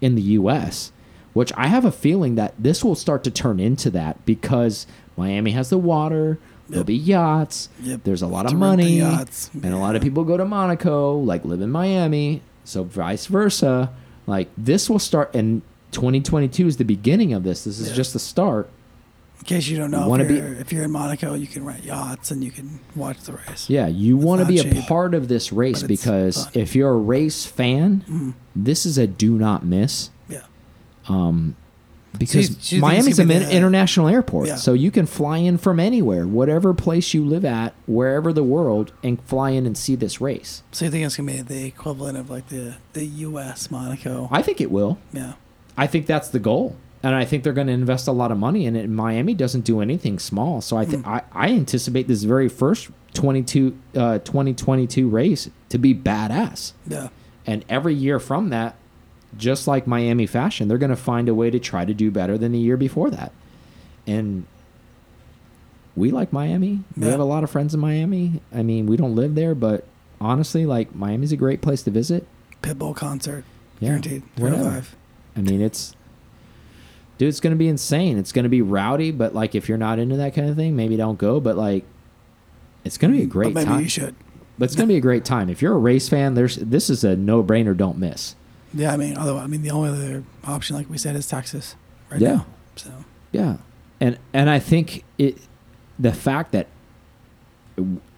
in 0.00 0.14
the 0.14 0.22
US, 0.22 0.92
which 1.32 1.52
I 1.56 1.66
have 1.68 1.84
a 1.84 1.90
feeling 1.92 2.34
that 2.36 2.54
this 2.58 2.84
will 2.84 2.94
start 2.94 3.24
to 3.24 3.30
turn 3.30 3.60
into 3.60 3.90
that 3.90 4.24
because 4.24 4.86
Miami 5.16 5.50
has 5.52 5.70
the 5.70 5.78
water, 5.78 6.38
there'll 6.68 6.80
Yep. 6.80 6.86
be 6.86 6.94
yachts, 6.96 7.68
Yep. 7.82 8.00
there's 8.04 8.22
a 8.22 8.26
lot 8.26 8.46
of 8.46 8.54
money, 8.54 8.98
yachts. 8.98 9.50
and 9.62 9.72
a 9.74 9.78
lot 9.78 9.96
of 9.96 10.02
people 10.02 10.24
go 10.24 10.36
to 10.36 10.44
Monaco, 10.44 11.18
like 11.18 11.44
live 11.44 11.60
in 11.60 11.70
Miami, 11.70 12.42
so 12.64 12.84
vice 12.84 13.26
versa. 13.26 13.90
Like 14.26 14.48
this 14.58 14.90
will 14.90 14.98
start 14.98 15.34
and 15.34 15.62
2022 15.92 16.66
is 16.66 16.76
the 16.76 16.84
beginning 16.84 17.32
of 17.32 17.42
this. 17.44 17.64
This 17.64 17.78
is 17.80 17.88
Yeah. 17.88 17.94
just 17.94 18.12
the 18.12 18.18
start. 18.18 18.68
In 19.38 19.44
case 19.44 19.66
you 19.68 19.76
don't 19.78 19.90
know, 19.90 20.14
if 20.14 20.30
you're, 20.30 20.52
if 20.54 20.72
you're 20.72 20.84
in 20.84 20.90
Monaco, 20.90 21.34
you 21.34 21.46
can 21.46 21.64
rent 21.64 21.84
yachts 21.84 22.30
and 22.30 22.42
you 22.44 22.50
can 22.50 22.80
watch 22.96 23.18
the 23.20 23.32
race. 23.32 23.68
Yeah, 23.70 23.86
you 23.86 24.16
want 24.16 24.40
to 24.42 24.46
be 24.46 24.58
a 24.58 24.64
cheap, 24.64 24.84
part 24.86 25.14
of 25.14 25.28
this 25.28 25.52
race 25.52 25.82
because 25.82 26.44
fun. 26.44 26.52
If 26.54 26.74
you're 26.74 26.90
a 26.90 26.96
race 26.96 27.46
fan, 27.46 28.34
this 28.54 28.84
is 28.84 28.98
a 28.98 29.06
do 29.06 29.38
not 29.38 29.64
miss. 29.64 30.10
Yeah, 30.28 30.42
Um, 31.08 31.54
because 32.18 32.56
So 32.60 32.76
you- 32.76 32.82
Miami's 32.82 33.18
a 33.18 33.24
be 33.24 33.38
the- 33.38 33.54
international 33.54 34.08
airport, 34.08 34.48
Yeah. 34.48 34.56
so 34.56 34.72
you 34.72 34.90
can 34.90 35.06
fly 35.06 35.38
in 35.38 35.56
from 35.56 35.78
anywhere, 35.78 36.26
whatever 36.26 36.74
place 36.74 37.14
you 37.14 37.24
live 37.24 37.44
at, 37.44 37.74
wherever 37.86 38.32
the 38.32 38.42
world, 38.42 38.92
and 39.04 39.20
fly 39.22 39.50
in 39.50 39.66
and 39.66 39.76
see 39.78 39.94
this 39.94 40.20
race. 40.20 40.62
so 40.72 40.84
you 40.86 40.90
think 40.90 41.06
it's 41.06 41.16
gonna 41.16 41.30
be 41.32 41.40
the 41.42 41.64
equivalent 41.64 42.18
of 42.18 42.28
like 42.28 42.48
the 42.48 42.74
the 42.94 43.04
U.S. 43.06 43.70
Monaco? 43.70 44.28
I 44.32 44.42
think 44.42 44.60
it 44.60 44.70
will. 44.70 44.98
yeah, 45.12 45.34
I 45.76 45.86
think 45.86 46.06
that's 46.06 46.28
the 46.28 46.40
goal. 46.40 46.76
And 47.02 47.14
I 47.14 47.24
think 47.24 47.44
they're 47.44 47.52
going 47.52 47.68
to 47.68 47.72
invest 47.72 48.08
a 48.08 48.12
lot 48.12 48.32
of 48.32 48.38
money 48.38 48.66
in 48.66 48.74
it. 48.74 48.84
And 48.84 48.96
Miami 48.96 49.32
doesn't 49.34 49.60
do 49.64 49.80
anything 49.80 50.18
small. 50.18 50.60
So 50.60 50.76
I, 50.76 50.84
th- 50.84 51.00
Hmm. 51.02 51.08
I, 51.08 51.22
I 51.32 51.48
anticipate 51.50 52.08
this 52.08 52.24
very 52.24 52.48
first 52.48 52.88
22, 53.14 53.78
uh, 53.96 54.18
2022 54.18 55.08
race 55.08 55.48
to 55.68 55.78
be 55.78 55.94
badass. 55.94 56.72
yeah. 56.86 57.08
And 57.46 57.64
every 57.68 57.94
year 57.94 58.18
from 58.18 58.50
that, 58.50 58.74
just 59.36 59.66
like 59.66 59.86
Miami 59.86 60.26
fashion, 60.26 60.68
they're 60.68 60.76
going 60.76 60.90
to 60.90 60.96
find 60.96 61.28
a 61.28 61.34
way 61.34 61.50
to 61.50 61.58
try 61.58 61.84
to 61.84 61.94
do 61.94 62.10
better 62.10 62.36
than 62.36 62.52
the 62.52 62.58
year 62.58 62.76
before 62.76 63.10
that. 63.10 63.32
And 64.06 64.46
we 65.96 66.10
like 66.10 66.32
Miami. 66.32 66.80
We 66.96 67.06
have 67.06 67.20
a 67.20 67.24
lot 67.24 67.44
of 67.44 67.50
friends 67.50 67.74
in 67.74 67.80
Miami. 67.80 68.40
I 68.54 68.62
mean, 68.62 68.86
we 68.86 68.96
don't 68.96 69.14
live 69.14 69.34
there, 69.34 69.54
but 69.54 69.84
honestly, 70.20 70.66
like 70.66 70.94
Miami's 70.94 71.32
a 71.32 71.36
great 71.36 71.60
place 71.62 71.82
to 71.84 71.90
visit. 71.90 72.26
Pitbull 72.62 72.94
concert, 72.94 73.44
Yeah, 73.80 73.88
guaranteed. 73.90 74.22
whatever. 74.36 74.62
305. 74.82 74.96
I 75.36 75.40
mean, 75.40 75.60
it's 75.60 75.94
dude, 77.18 77.28
it's 77.28 77.40
gonna 77.40 77.56
be 77.56 77.68
insane. 77.68 78.16
It's 78.18 78.32
gonna 78.32 78.48
be 78.48 78.62
rowdy, 78.62 79.10
but 79.10 79.34
like 79.34 79.54
if 79.54 79.68
you're 79.68 79.78
not 79.78 79.98
into 79.98 80.16
that 80.16 80.34
kind 80.34 80.48
of 80.48 80.56
thing, 80.56 80.74
maybe 80.76 80.96
don't 80.96 81.18
go. 81.18 81.40
But 81.40 81.56
like, 81.56 81.84
it's 82.84 82.96
gonna 82.96 83.12
be 83.14 83.22
a 83.22 83.26
great 83.26 83.52
but 83.54 83.60
maybe 83.60 83.66
time. 83.66 83.80
you 83.82 83.88
should. 83.88 84.14
But 84.58 84.64
it's 84.66 84.74
gonna 84.76 84.88
be 84.88 84.96
a 84.96 85.00
great 85.00 85.24
time. 85.24 85.48
If 85.50 85.60
you're 85.62 85.74
a 85.74 85.78
race 85.78 86.08
fan, 86.08 86.34
there's 86.34 86.56
this 86.56 86.88
is 86.90 87.04
a 87.04 87.14
no 87.16 87.42
brainer. 87.44 87.76
Don't 87.76 87.98
miss. 87.98 88.34
Yeah, 88.74 88.92
I 88.92 88.96
mean, 88.96 89.16
although 89.16 89.38
I 89.38 89.46
mean, 89.46 89.62
the 89.62 89.70
only 89.70 89.90
other 89.90 90.24
option, 90.44 90.76
like 90.76 90.88
we 90.90 90.98
said, 90.98 91.14
is 91.16 91.26
Texas. 91.26 91.74
Right 92.10 92.20
Yeah. 92.20 92.28
now. 92.34 92.46
So 92.76 92.90
Yeah, 93.32 93.56
and 94.00 94.18
and 94.32 94.48
I 94.50 94.58
think 94.58 95.04
it 95.18 95.38
the 95.98 96.12
fact 96.12 96.52
that 96.52 96.66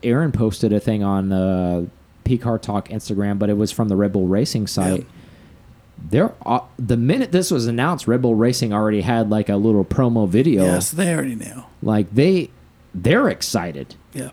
Aaron 0.02 0.32
posted 0.32 0.72
a 0.72 0.80
thing 0.80 1.02
on 1.02 1.28
the 1.28 1.88
P 2.24 2.38
Car 2.38 2.58
Talk 2.58 2.88
Instagram, 2.88 3.38
but 3.38 3.50
it 3.50 3.56
was 3.56 3.70
from 3.72 3.88
the 3.88 3.96
Red 3.96 4.12
Bull 4.12 4.26
Racing 4.26 4.66
site. 4.66 5.00
Yeah. 5.00 5.04
There, 6.02 6.34
uh, 6.46 6.60
the 6.78 6.96
minute 6.96 7.32
this 7.32 7.50
was 7.50 7.66
announced, 7.66 8.08
Red 8.08 8.22
Bull 8.22 8.34
Racing 8.34 8.72
already 8.72 9.02
had 9.02 9.30
like 9.30 9.48
a 9.48 9.56
little 9.56 9.84
promo 9.84 10.28
video. 10.28 10.64
yes, 10.64 10.90
they 10.90 11.12
already 11.14 11.34
knew. 11.34 11.64
Like 11.82 12.12
they, 12.14 12.50
they're 12.94 13.28
excited. 13.28 13.94
Yeah. 14.12 14.30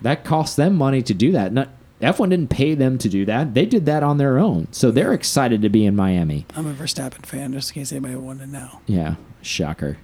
That 0.00 0.24
cost 0.24 0.56
them 0.56 0.76
money 0.76 1.02
to 1.02 1.14
do 1.14 1.32
that. 1.32 1.52
Not 1.52 1.70
F1 2.00 2.30
didn't 2.30 2.50
pay 2.50 2.74
them 2.74 2.98
to 2.98 3.08
do 3.08 3.24
that. 3.24 3.54
They 3.54 3.64
did 3.66 3.86
that 3.86 4.02
on 4.02 4.18
their 4.18 4.38
own. 4.38 4.68
So 4.72 4.90
they're 4.90 5.12
excited 5.12 5.62
to 5.62 5.68
be 5.68 5.86
in 5.86 5.96
Miami. 5.96 6.46
I'm 6.56 6.66
a 6.66 6.74
Verstappen 6.74 7.24
fan, 7.24 7.52
just 7.52 7.70
in 7.70 7.74
case 7.74 7.92
anybody 7.92 8.16
wanted 8.16 8.46
to 8.46 8.50
know. 8.50 8.80
Yeah, 8.86 9.14
shocker. 9.40 9.98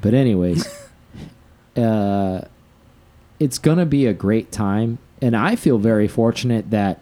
But 0.00 0.14
anyways, 0.14 0.68
uh, 1.76 2.42
it's 3.40 3.58
gonna 3.58 3.86
be 3.86 4.06
a 4.06 4.12
great 4.12 4.52
time, 4.52 4.98
and 5.22 5.36
I 5.36 5.56
feel 5.56 5.78
very 5.78 6.08
fortunate 6.08 6.70
that 6.70 7.00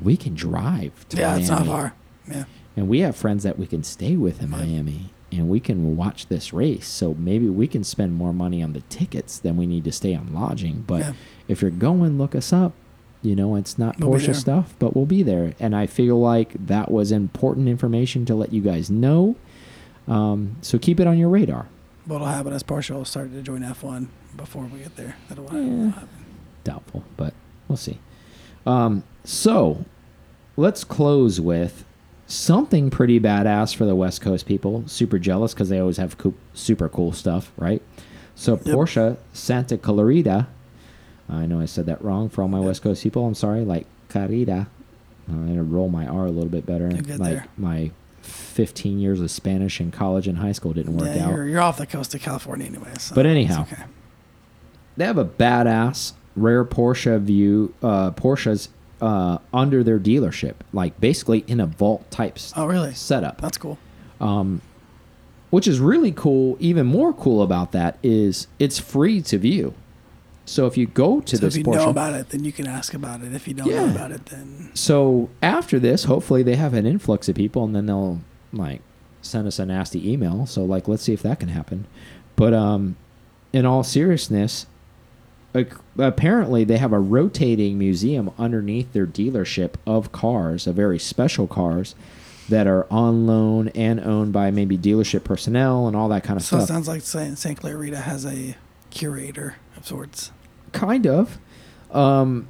we 0.00 0.16
can 0.16 0.34
drive 0.34 1.08
to 1.08 1.16
yeah, 1.16 1.28
Miami, 1.28 1.40
it's 1.40 1.50
not 1.50 1.66
far. 1.66 1.94
Yeah. 2.30 2.44
And 2.78 2.88
we 2.88 3.00
have 3.00 3.16
friends 3.16 3.42
that 3.42 3.58
we 3.58 3.66
can 3.66 3.82
stay 3.82 4.14
with 4.16 4.40
in 4.40 4.50
Miami, 4.50 5.10
and 5.32 5.48
we 5.48 5.58
can 5.60 5.96
watch 5.96 6.28
this 6.28 6.52
race. 6.52 6.86
So 6.86 7.14
maybe 7.14 7.48
we 7.48 7.66
can 7.66 7.82
spend 7.82 8.14
more 8.14 8.32
money 8.32 8.62
on 8.62 8.72
the 8.72 8.82
tickets 8.82 9.38
than 9.38 9.56
we 9.56 9.66
need 9.66 9.84
to 9.84 9.92
stay 9.92 10.14
on 10.14 10.32
lodging. 10.32 10.84
But 10.86 11.00
Yeah. 11.00 11.12
if 11.48 11.60
you're 11.60 11.70
going, 11.72 12.18
look 12.18 12.34
us 12.34 12.52
up. 12.52 12.72
You 13.20 13.34
know, 13.34 13.56
it's 13.56 13.78
not 13.78 13.98
We'll 13.98 14.10
Porsche 14.18 14.32
stuff, 14.34 14.76
but 14.78 14.94
we'll 14.94 15.04
be 15.06 15.24
there. 15.24 15.54
And 15.58 15.74
I 15.74 15.86
feel 15.86 16.20
like 16.20 16.54
that 16.66 16.88
was 16.90 17.10
important 17.10 17.66
information 17.68 18.24
to 18.26 18.34
let 18.36 18.52
you 18.52 18.60
guys 18.62 18.88
know. 18.90 19.34
Um, 20.06 20.56
so 20.62 20.78
keep 20.78 21.00
it 21.00 21.06
on 21.08 21.18
your 21.18 21.28
radar. 21.28 21.66
What'll 22.06 22.28
happen 22.28 22.52
is 22.52 22.62
Porsche 22.62 22.90
will 22.94 23.04
start 23.04 23.32
to 23.32 23.42
join 23.42 23.62
F1 23.62 24.06
before 24.36 24.66
we 24.72 24.78
get 24.78 24.94
there. 24.96 25.16
That'll 25.28 25.44
Yeah. 25.46 25.90
happen. 25.90 26.08
Doubtful, 26.62 27.02
but 27.16 27.34
we'll 27.66 27.76
see. 27.76 27.98
Um, 28.64 29.02
so 29.24 29.84
let's 30.56 30.84
close 30.84 31.40
with 31.40 31.84
something 32.28 32.90
pretty 32.90 33.18
badass 33.18 33.74
for 33.74 33.84
the 33.86 33.96
West 33.96 34.20
Coast 34.20 34.46
people. 34.46 34.84
Super 34.86 35.18
jealous 35.18 35.54
because 35.54 35.68
they 35.70 35.78
always 35.80 35.96
have 35.96 36.16
coo- 36.18 36.34
super 36.54 36.88
cool 36.88 37.10
stuff, 37.12 37.50
right? 37.56 37.82
So 38.36 38.52
Yep. 38.52 38.60
Porsche 38.76 39.16
Santa 39.32 39.76
Clarita. 39.76 40.46
I 41.28 41.46
know 41.46 41.58
I 41.60 41.64
said 41.66 41.86
that 41.86 42.02
wrong 42.04 42.28
for 42.28 42.42
all 42.42 42.48
my 42.48 42.60
West 42.60 42.82
Coast 42.82 43.02
people. 43.02 43.26
I'm 43.26 43.34
sorry. 43.34 43.62
Like 43.64 43.86
Carita. 44.08 44.66
I'm 45.28 45.48
gonna 45.48 45.62
roll 45.62 45.88
my 45.88 46.06
R 46.06 46.26
a 46.26 46.30
little 46.30 46.48
bit 46.48 46.64
better. 46.64 46.90
Like 46.90 47.18
there. 47.18 47.46
my 47.56 47.90
15 48.22 48.98
years 48.98 49.20
of 49.20 49.30
Spanish 49.30 49.80
in 49.80 49.90
college 49.90 50.26
and 50.28 50.38
high 50.38 50.52
school 50.52 50.72
didn't 50.72 50.96
work 50.96 51.14
yeah, 51.14 51.24
out. 51.26 51.30
You're, 51.32 51.46
you're 51.48 51.60
off 51.60 51.78
the 51.78 51.86
coast 51.86 52.14
of 52.14 52.20
California 52.20 52.66
anyway. 52.66 52.92
So 52.98 53.14
But 53.14 53.26
anyhow. 53.26 53.62
okay. 53.62 53.82
they 54.96 55.04
have 55.04 55.18
a 55.18 55.24
badass 55.24 56.12
rare 56.36 56.64
Porsche 56.64 57.20
view, 57.20 57.74
uh, 57.82 58.10
Porsches 58.12 58.68
uh, 59.00 59.38
under 59.52 59.82
their 59.84 59.98
dealership, 59.98 60.54
like 60.72 60.98
basically 61.00 61.44
in 61.46 61.60
a 61.60 61.66
vault 61.66 62.10
type 62.10 62.38
Oh, 62.56 62.66
really? 62.66 62.94
setup, 62.94 63.40
That's 63.40 63.58
cool. 63.58 63.78
um, 64.20 64.60
which 65.50 65.66
is 65.66 65.80
really 65.80 66.12
cool. 66.12 66.56
Even 66.60 66.86
more 66.86 67.12
cool 67.12 67.42
about 67.42 67.72
that 67.72 67.98
is 68.02 68.46
it's 68.58 68.78
free 68.78 69.22
to 69.22 69.38
view. 69.38 69.74
So 70.44 70.66
if 70.66 70.76
you 70.78 70.86
go 70.86 71.20
to 71.20 71.36
so 71.36 71.44
this 71.46 71.54
if 71.56 71.58
you 71.58 71.64
Porsche, 71.64 71.76
know 71.84 71.90
about 71.90 72.14
it, 72.14 72.30
then 72.30 72.42
you 72.44 72.52
can 72.52 72.66
ask 72.66 72.94
about 72.94 73.22
it. 73.22 73.34
If 73.34 73.46
you 73.46 73.54
don't 73.54 73.68
Yeah. 73.68 73.84
know 73.86 73.90
about 73.94 74.12
it, 74.12 74.26
then 74.26 74.70
so 74.74 75.28
after 75.42 75.78
this, 75.78 76.04
hopefully 76.04 76.42
they 76.42 76.56
have 76.56 76.72
an 76.74 76.86
influx 76.86 77.28
of 77.28 77.34
people, 77.36 77.64
and 77.64 77.74
then 77.76 77.86
they'll 77.86 78.20
like 78.52 78.80
send 79.20 79.46
us 79.46 79.58
a 79.58 79.66
nasty 79.66 80.10
email. 80.10 80.46
So 80.46 80.64
like, 80.64 80.88
let's 80.88 81.02
see 81.02 81.12
if 81.12 81.22
that 81.22 81.38
can 81.40 81.50
happen. 81.50 81.86
But 82.36 82.54
um, 82.54 82.96
in 83.52 83.66
all 83.66 83.82
seriousness, 83.82 84.66
apparently 85.98 86.64
they 86.64 86.78
have 86.78 86.92
a 86.92 86.98
rotating 86.98 87.78
museum 87.78 88.30
underneath 88.38 88.92
their 88.92 89.06
dealership 89.06 89.74
of 89.86 90.12
cars, 90.12 90.66
of 90.66 90.76
very 90.76 90.98
special 90.98 91.46
cars 91.46 91.94
that 92.48 92.66
are 92.66 92.86
on 92.90 93.26
loan 93.26 93.68
and 93.68 94.00
owned 94.00 94.32
by 94.32 94.50
maybe 94.50 94.76
dealership 94.78 95.24
personnel 95.24 95.86
and 95.86 95.94
all 95.96 96.08
that 96.08 96.24
kind 96.24 96.38
of 96.38 96.44
stuff. 96.44 96.60
so 96.60 96.64
it 96.64 96.66
sounds 96.68 96.88
like 96.88 97.02
Saint 97.02 97.58
Clarita 97.60 97.98
has 97.98 98.24
a 98.24 98.56
curator 98.90 99.56
of 99.76 99.86
sorts. 99.86 100.32
kind 100.72 101.06
of. 101.06 101.38
Um, 101.90 102.48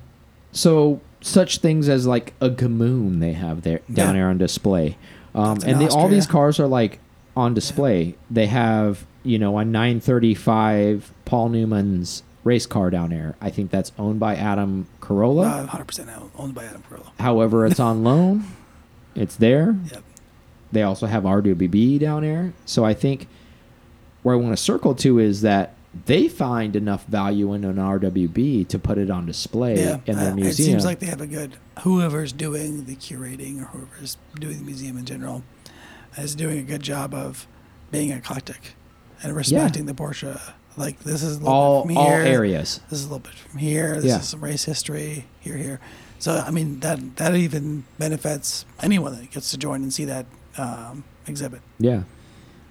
so 0.53 1.01
such 1.21 1.59
things 1.59 1.89
as 1.89 2.07
like 2.07 2.33
a 2.41 2.49
Gmünd 2.51 3.21
they 3.21 3.33
have 3.33 3.63
there 3.63 3.81
down 3.93 4.09
Yeah. 4.09 4.13
there 4.13 4.29
on 4.29 4.39
display, 4.39 4.97
um, 5.35 5.59
and 5.67 5.81
they, 5.81 5.89
all 5.89 6.09
these 6.09 6.27
cars 6.27 6.59
are 6.61 6.67
like 6.69 7.01
on 7.37 7.55
display. 7.55 8.15
They 8.31 8.47
have 8.47 9.05
you 9.25 9.39
know 9.39 9.59
a 9.59 9.65
935 9.65 11.13
Paul 11.25 11.49
Newman's 11.51 12.23
race 12.45 12.67
car 12.67 12.91
down 12.91 13.11
there. 13.11 13.37
I 13.41 13.51
think 13.51 13.71
that's 13.71 13.93
owned 13.99 14.21
by 14.21 14.37
Adam 14.37 14.87
Carolla. 15.01 15.65
Uh, 15.65 15.67
100% 15.67 16.31
owned 16.37 16.55
by 16.55 16.65
Adam 16.65 16.83
Carolla. 16.89 17.11
However, 17.19 17.67
it's 17.67 17.81
on 17.81 18.03
loan. 18.05 18.45
It's 19.15 19.37
there. 19.37 19.77
Yep. 19.93 20.03
They 20.73 20.83
also 20.83 21.07
have 21.07 21.25
RWB 21.25 21.99
down 21.99 22.23
there. 22.23 22.53
So 22.65 22.85
I 22.85 22.95
think 22.95 23.27
where 24.23 24.35
I 24.35 24.39
want 24.39 24.57
to 24.57 24.63
circle 24.63 24.95
to 24.97 25.19
is 25.19 25.41
that 25.43 25.75
they 26.07 26.29
find 26.29 26.77
enough 26.77 27.07
value 27.07 27.55
in 27.55 27.65
an 27.65 27.77
RWB 27.77 28.69
to 28.69 28.79
put 28.79 28.99
it 28.99 29.11
on 29.11 29.25
display 29.27 29.77
Yeah, 29.83 30.01
in 30.07 30.17
their 30.17 30.33
uh, 30.33 30.35
museum. 30.35 30.51
it 30.51 30.55
seems 30.73 30.85
like 30.85 30.99
they 31.01 31.07
have 31.07 31.21
a 31.23 31.27
good 31.27 31.57
whoever's 31.81 32.33
doing 32.33 32.85
the 32.85 32.95
curating 32.97 33.63
or 33.63 33.65
whoever's 33.67 34.19
doing 34.39 34.59
the 34.59 34.65
museum 34.65 34.99
in 34.99 35.07
general 35.07 35.43
is 36.19 36.35
doing 36.35 36.59
a 36.59 36.63
good 36.63 36.83
job 36.83 37.15
of 37.15 37.47
being 37.91 38.11
eclectic 38.11 38.75
and 39.23 39.35
respecting 39.35 39.87
the 39.87 39.95
Porsche. 39.95 40.39
Like 40.79 41.01
this 41.01 41.23
is 41.23 41.37
a 41.37 41.39
little 41.41 41.53
all 41.53 41.83
bit 41.85 41.95
from 41.95 41.99
all 41.99 42.09
areas. 42.11 42.81
This 42.91 43.01
is 43.01 43.05
a 43.07 43.09
little 43.09 43.21
bit 43.21 43.35
from 43.35 43.59
here. 43.59 43.97
This 43.97 44.05
Yeah. 44.07 44.19
is 44.21 44.29
some 44.29 44.43
race 44.43 44.65
history 44.65 45.27
here, 45.41 45.57
here. 45.57 45.81
So 46.19 46.43
I 46.47 46.51
mean 46.51 46.81
that 46.81 47.17
that 47.17 47.35
even 47.35 47.85
benefits 47.99 48.65
anyone 48.83 49.15
that 49.19 49.31
gets 49.31 49.51
to 49.51 49.59
join 49.59 49.83
and 49.83 49.93
see 49.93 50.05
that 50.07 50.27
um, 50.57 51.05
exhibit. 51.27 51.61
Yeah. 51.79 52.03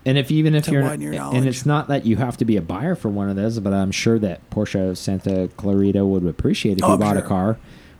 And 0.05 0.17
if 0.17 0.31
even 0.31 0.55
if 0.55 0.65
To 0.65 0.71
you're 0.71 0.83
widen 0.83 1.01
your 1.01 1.13
and 1.13 1.45
it's 1.45 1.65
not 1.65 1.89
that 1.89 2.05
you 2.05 2.15
have 2.15 2.37
to 2.37 2.45
be 2.45 2.55
a 2.55 2.61
buyer 2.61 2.95
for 2.95 3.09
one 3.09 3.29
of 3.29 3.35
those, 3.35 3.59
but 3.59 3.73
I'm 3.73 3.91
sure 3.91 4.17
that 4.19 4.49
Porsche 4.49 4.95
Santa 4.95 5.49
Clarita 5.57 6.05
would 6.05 6.25
appreciate 6.25 6.77
if 6.77 6.83
Oh, 6.83 6.87
you 6.87 6.93
I'm 6.93 6.99
bought 6.99 7.17
a 7.17 7.19
sure. 7.19 7.27
car. 7.27 7.57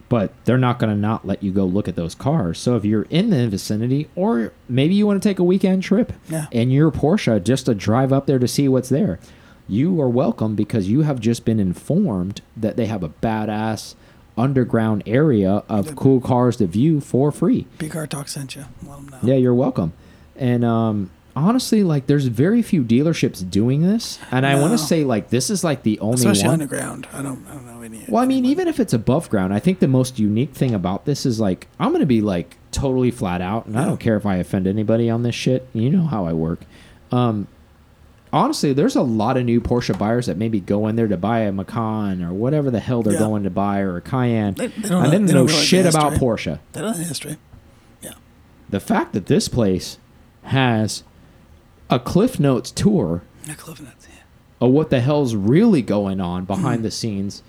But 0.10 0.32
they're 0.46 0.58
not 0.58 0.80
going 0.80 0.90
to 0.96 0.98
not 0.98 1.28
let 1.28 1.44
you 1.44 1.52
go 1.52 1.66
look 1.66 1.90
at 1.90 1.98
those 1.98 2.16
cars. 2.16 2.58
So 2.60 2.78
if 2.78 2.86
you're 2.86 3.08
in 3.10 3.30
the 3.30 3.50
vicinity, 3.50 4.08
or 4.16 4.54
maybe 4.70 4.96
you 4.96 5.06
want 5.06 5.22
to 5.22 5.28
take 5.30 5.38
a 5.38 5.44
weekend 5.44 5.84
trip, 5.84 6.14
Yeah. 6.30 6.46
and 6.54 6.72
your 6.72 6.92
Porsche 6.92 7.44
just 7.44 7.66
to 7.66 7.76
drive 7.76 8.14
up 8.14 8.26
there 8.26 8.40
to 8.40 8.48
see 8.48 8.70
what's 8.70 8.88
there, 8.88 9.20
you 9.68 10.00
are 10.02 10.10
welcome 10.10 10.56
because 10.56 10.90
you 10.90 11.02
have 11.02 11.20
just 11.20 11.46
been 11.46 11.60
informed 11.60 12.42
that 12.56 12.78
they 12.78 12.86
have 12.86 13.04
a 13.04 13.10
badass 13.10 13.96
underground 14.38 15.04
area 15.06 15.64
of 15.68 15.96
cool 15.96 16.22
cars 16.22 16.58
to 16.58 16.68
view 16.68 17.02
for 17.02 17.32
free. 17.32 17.66
P-Car 17.80 18.08
Talk 18.08 18.28
sent 18.28 18.56
you. 18.56 18.66
Let 18.88 18.96
them 18.98 19.08
know. 19.10 19.18
Yeah, 19.24 19.36
you're 19.36 19.54
welcome. 19.54 19.94
And 20.36 20.64
um, 20.64 21.10
honestly, 21.36 21.84
like, 21.84 22.06
there's 22.06 22.28
very 22.28 22.62
few 22.62 22.84
dealerships 22.84 23.50
doing 23.50 23.82
this, 23.82 24.20
and 24.32 24.46
I 24.46 24.60
want 24.60 24.74
to 24.74 24.78
say 24.78 25.04
like 25.04 25.30
this 25.30 25.50
is 25.50 25.64
like 25.64 25.84
the 25.84 26.00
only 26.00 26.16
Especially 26.16 26.44
one. 26.46 26.54
underground. 26.62 27.08
I 27.12 27.22
don't. 27.24 27.46
I 27.48 27.54
don't 27.54 27.66
know 27.66 27.82
any. 27.82 28.06
Well, 28.08 28.22
I 28.22 28.28
mean, 28.28 28.46
even 28.46 28.68
if 28.68 28.80
it's 28.80 28.94
above 28.94 29.30
ground, 29.30 29.54
I 29.54 29.60
think 29.60 29.80
the 29.80 29.88
most 29.88 30.20
unique 30.20 30.54
thing 30.54 30.74
about 30.76 31.06
this 31.06 31.26
is 31.26 31.40
like 31.40 31.68
I'm 31.80 31.92
gonna 31.92 32.06
be 32.06 32.22
like 32.22 32.56
totally 32.72 33.10
flat 33.12 33.42
out, 33.42 33.66
and 33.66 33.78
I 33.80 33.86
don't 33.86 34.00
care 34.00 34.18
if 34.18 34.26
I 34.26 34.36
offend 34.36 34.68
anybody 34.68 35.10
on 35.10 35.24
this 35.24 35.36
shit. 35.36 35.68
You 35.74 35.90
know 35.90 36.04
how 36.04 36.26
I 36.26 36.34
work. 36.34 36.60
Um, 37.12 37.48
honestly, 38.34 38.74
there's 38.74 38.96
a 38.96 39.02
lot 39.02 39.38
of 39.38 39.46
new 39.46 39.62
Porsche 39.62 39.98
buyers 39.98 40.26
that 40.28 40.38
maybe 40.38 40.60
go 40.60 40.88
in 40.88 40.96
there 40.96 41.08
to 41.08 41.18
buy 41.18 41.40
a 41.40 41.52
Macan 41.52 42.22
or 42.24 42.34
whatever 42.34 42.70
the 42.72 42.80
hell 42.80 43.02
they're 43.04 43.14
Yeah. 43.14 43.20
going 43.20 43.44
to 43.44 43.50
buy 43.50 43.80
or 43.80 43.98
a 43.98 44.02
Cayenne, 44.02 44.54
They- 44.56 44.68
they 44.68 44.90
don't 44.90 45.04
and 45.04 45.12
know- 45.12 45.28
they 45.28 45.34
don't 45.34 45.46
know 45.46 45.48
shit 45.48 45.84
the 45.84 45.90
about. 45.90 46.14
Porsche. 46.14 46.60
They 46.74 46.82
don't 46.82 46.96
have 46.96 47.08
history. 47.08 47.38
Yeah. 48.02 48.12
The 48.70 48.80
fact 48.80 49.14
that 49.14 49.26
this 49.28 49.48
place 49.48 49.98
has 50.44 51.04
a 51.90 52.00
Cliff 52.00 52.40
Notes 52.40 52.72
tour 52.72 53.24
Yeah, 53.48 53.54
Cliff 53.56 53.82
Notes. 53.82 54.08
Yeah. 54.10 54.66
of 54.68 54.72
what 54.74 54.90
the 54.90 55.00
hell's 55.00 55.36
really 55.36 55.82
going 55.82 56.20
on 56.20 56.42
Hmm. 56.42 56.48
behind 56.48 56.84
the 56.86 56.92
scenes 56.92 57.44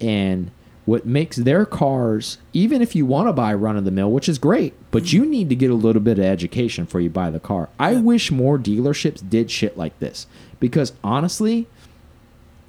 and 0.00 0.50
what 0.90 1.06
makes 1.06 1.36
their 1.36 1.64
cars 1.64 2.38
even 2.52 2.82
if 2.82 2.94
you 2.96 3.04
want 3.06 3.28
to 3.28 3.32
buy 3.32 3.52
run 3.54 3.76
of 3.76 3.84
the 3.84 3.90
mill 3.90 4.10
which 4.10 4.28
is 4.28 4.38
great 4.38 4.72
but 4.90 5.12
you 5.12 5.24
need 5.24 5.48
to 5.48 5.54
get 5.54 5.70
a 5.70 5.74
little 5.86 6.02
bit 6.02 6.18
of 6.18 6.24
education 6.24 6.84
before 6.84 7.00
you 7.00 7.10
buy 7.10 7.30
the 7.30 7.40
car 7.40 7.68
i. 7.78 7.90
Yeah. 7.92 8.00
wish 8.00 8.30
more 8.30 8.58
dealerships 8.58 9.20
did 9.28 9.50
shit 9.50 9.76
like 9.78 9.96
this 10.00 10.26
because 10.58 10.92
honestly 11.02 11.66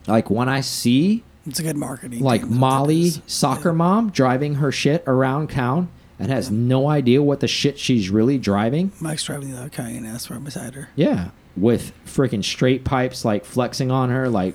Like 0.07 0.29
when 0.29 0.49
I 0.49 0.61
see 0.61 1.23
It's 1.45 1.59
a 1.59 1.63
good 1.63 1.77
marketing. 1.77 2.21
like 2.21 2.41
thing, 2.41 2.49
that's 2.51 2.59
what 2.59 2.65
it 2.65 2.69
Molly, 2.77 3.09
soccer 3.27 3.73
mom, 3.73 4.09
driving 4.11 4.55
her 4.55 4.71
shit 4.71 5.03
around 5.07 5.49
town 5.49 5.89
and 6.19 6.29
has 6.31 6.51
no 6.51 6.87
idea 6.87 7.21
what 7.23 7.39
the 7.39 7.47
shit 7.47 7.79
she's 7.79 8.09
really 8.11 8.37
driving. 8.37 8.91
Mike's 8.99 9.23
driving 9.23 9.51
the 9.51 9.57
other 9.59 9.69
Cayenne 9.69 10.05
S 10.05 10.29
right 10.29 10.43
beside 10.43 10.75
her. 10.75 10.89
Yeah, 10.95 11.29
with 11.55 11.91
freaking 12.05 12.43
straight 12.43 12.83
pipes, 12.83 13.25
like 13.25 13.43
flexing 13.45 13.89
on 13.89 14.09
her, 14.11 14.29
like 14.29 14.53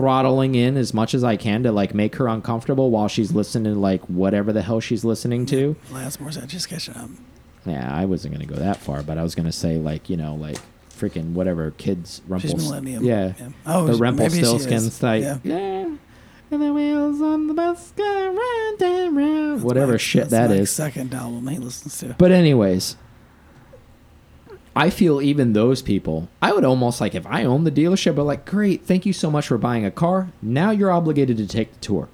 throttling 0.00 0.54
in 0.54 0.76
as 0.76 0.94
much 0.94 1.12
as 1.14 1.22
I 1.22 1.36
can 1.36 1.62
to 1.64 1.72
like 1.72 1.94
make 1.94 2.16
her 2.16 2.26
uncomfortable 2.26 2.90
while 2.90 3.08
she's 3.08 3.32
listening 3.32 3.74
to 3.74 3.78
like 3.78 4.02
whatever 4.04 4.52
the 4.52 4.62
hell 4.62 4.80
she's 4.80 5.04
listening 5.04 5.46
to. 5.46 5.76
Alanis 5.90 6.16
Morissette 6.18 6.46
just 6.48 6.68
catching 6.68 6.96
up. 6.96 7.10
Yeah, 7.66 7.94
I 7.94 8.06
wasn't 8.06 8.32
gonna 8.34 8.46
go 8.46 8.56
that 8.56 8.78
far, 8.78 9.02
but 9.02 9.18
I 9.18 9.22
was 9.22 9.34
gonna 9.34 9.52
say 9.52 9.76
like 9.76 10.08
you 10.08 10.16
know 10.16 10.34
like 10.34 10.58
freaking 10.90 11.32
whatever 11.32 11.70
kids 11.72 12.20
She's 12.40 12.52
Rumpel. 12.54 12.56
millennium. 12.64 13.04
Yeah. 13.04 13.32
Oh, 13.66 13.86
the 13.86 13.94
Rumpelstiltskin 13.94 14.72
is. 14.74 15.02
like 15.02 15.22
Yeah. 15.22 15.38
yeah. 15.44 15.96
And 16.52 16.60
the 16.62 16.72
wheels 16.72 17.20
on 17.22 17.46
the 17.46 17.54
bus 17.54 17.92
go 17.92 18.04
round 18.26 18.82
and 18.82 19.16
round. 19.16 19.62
Whatever 19.62 19.92
Mike's- 19.92 20.02
shit 20.02 20.30
that 20.30 20.50
is. 20.50 20.70
Second 20.70 21.14
album 21.14 21.46
he 21.48 21.58
listens 21.58 21.98
to. 22.00 22.14
But 22.18 22.32
anyways, 22.32 22.96
I 24.80 24.90
feel 24.90 25.20
even 25.20 25.52
those 25.52 25.82
people, 25.82 26.28
I 26.40 26.52
would 26.52 26.64
almost 26.64 27.00
like 27.00 27.14
if 27.14 27.26
I 27.26 27.44
own 27.44 27.64
the 27.64 27.70
dealership, 27.70 28.16
but 28.16 28.24
like, 28.24 28.46
great, 28.46 28.84
thank 28.86 29.04
you 29.04 29.12
so 29.12 29.30
much 29.30 29.46
for 29.48 29.58
buying 29.58 29.84
a 29.84 29.90
car. 29.90 30.30
Now 30.40 30.70
you're 30.70 30.90
obligated 30.90 31.36
to 31.38 31.46
take 31.46 31.72
the 31.74 31.78
tour. 31.80 32.08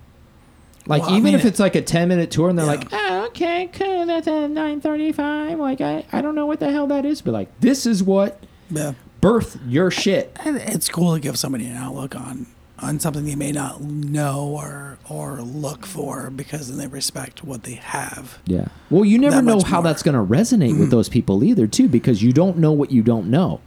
Like 0.89 1.03
Well, 1.03 1.11
I 1.11 1.15
even 1.15 1.25
mean, 1.25 1.35
if 1.35 1.45
it's 1.45 1.59
like 1.61 1.75
a 1.75 1.83
ten 1.83 2.09
minute 2.09 2.31
tour 2.31 2.49
and 2.49 2.59
they're 2.59 2.67
Yeah. 2.67 2.73
like, 2.73 2.89
oh, 2.93 3.25
okay, 3.27 3.69
cool, 3.73 4.07
that's 4.07 4.29
at 4.29 4.51
nine 4.51 4.81
thirty 4.81 5.13
five. 5.13 5.59
Like 5.59 5.81
I, 5.81 6.05
I 6.13 6.21
don't 6.23 6.35
know 6.35 6.47
what 6.47 6.61
the 6.61 6.71
hell 6.71 6.87
that 6.89 7.05
is, 7.05 7.23
but 7.23 7.33
like 7.33 7.61
this 7.61 7.87
is 7.87 8.03
what 8.03 8.41
Yeah. 8.71 8.95
birth 9.21 9.59
your 9.67 9.91
shit. 9.91 10.37
It's 10.45 10.89
cool 10.89 11.15
to 11.15 11.21
give 11.21 11.39
somebody 11.39 11.67
an 11.67 11.77
outlook 11.77 12.15
on 12.15 12.47
on 12.79 13.01
something 13.01 13.25
they 13.25 13.35
may 13.35 13.53
not 13.53 13.81
know 13.81 14.49
or 14.49 14.99
or 15.09 15.41
look 15.41 15.87
for 15.87 16.31
because 16.31 16.69
then 16.69 16.79
they 16.79 16.87
respect 16.87 17.43
what 17.43 17.63
they 17.63 17.75
have. 17.75 18.39
Yeah. 18.45 18.69
Well, 18.91 19.05
you 19.05 19.19
never 19.19 19.41
know 19.41 19.61
how 19.61 19.77
more. 19.77 19.85
that's 19.85 20.03
going 20.03 20.17
to 20.17 20.35
resonate 20.35 20.73
with 20.73 20.81
mm-hmm. 20.81 20.91
those 20.91 21.09
people 21.09 21.43
either, 21.43 21.67
too, 21.67 21.89
because 21.89 22.23
you 22.23 22.33
don't 22.33 22.59
know 22.59 22.73
what 22.73 22.91
you 22.91 23.03
don't 23.03 23.29
know. 23.29 23.61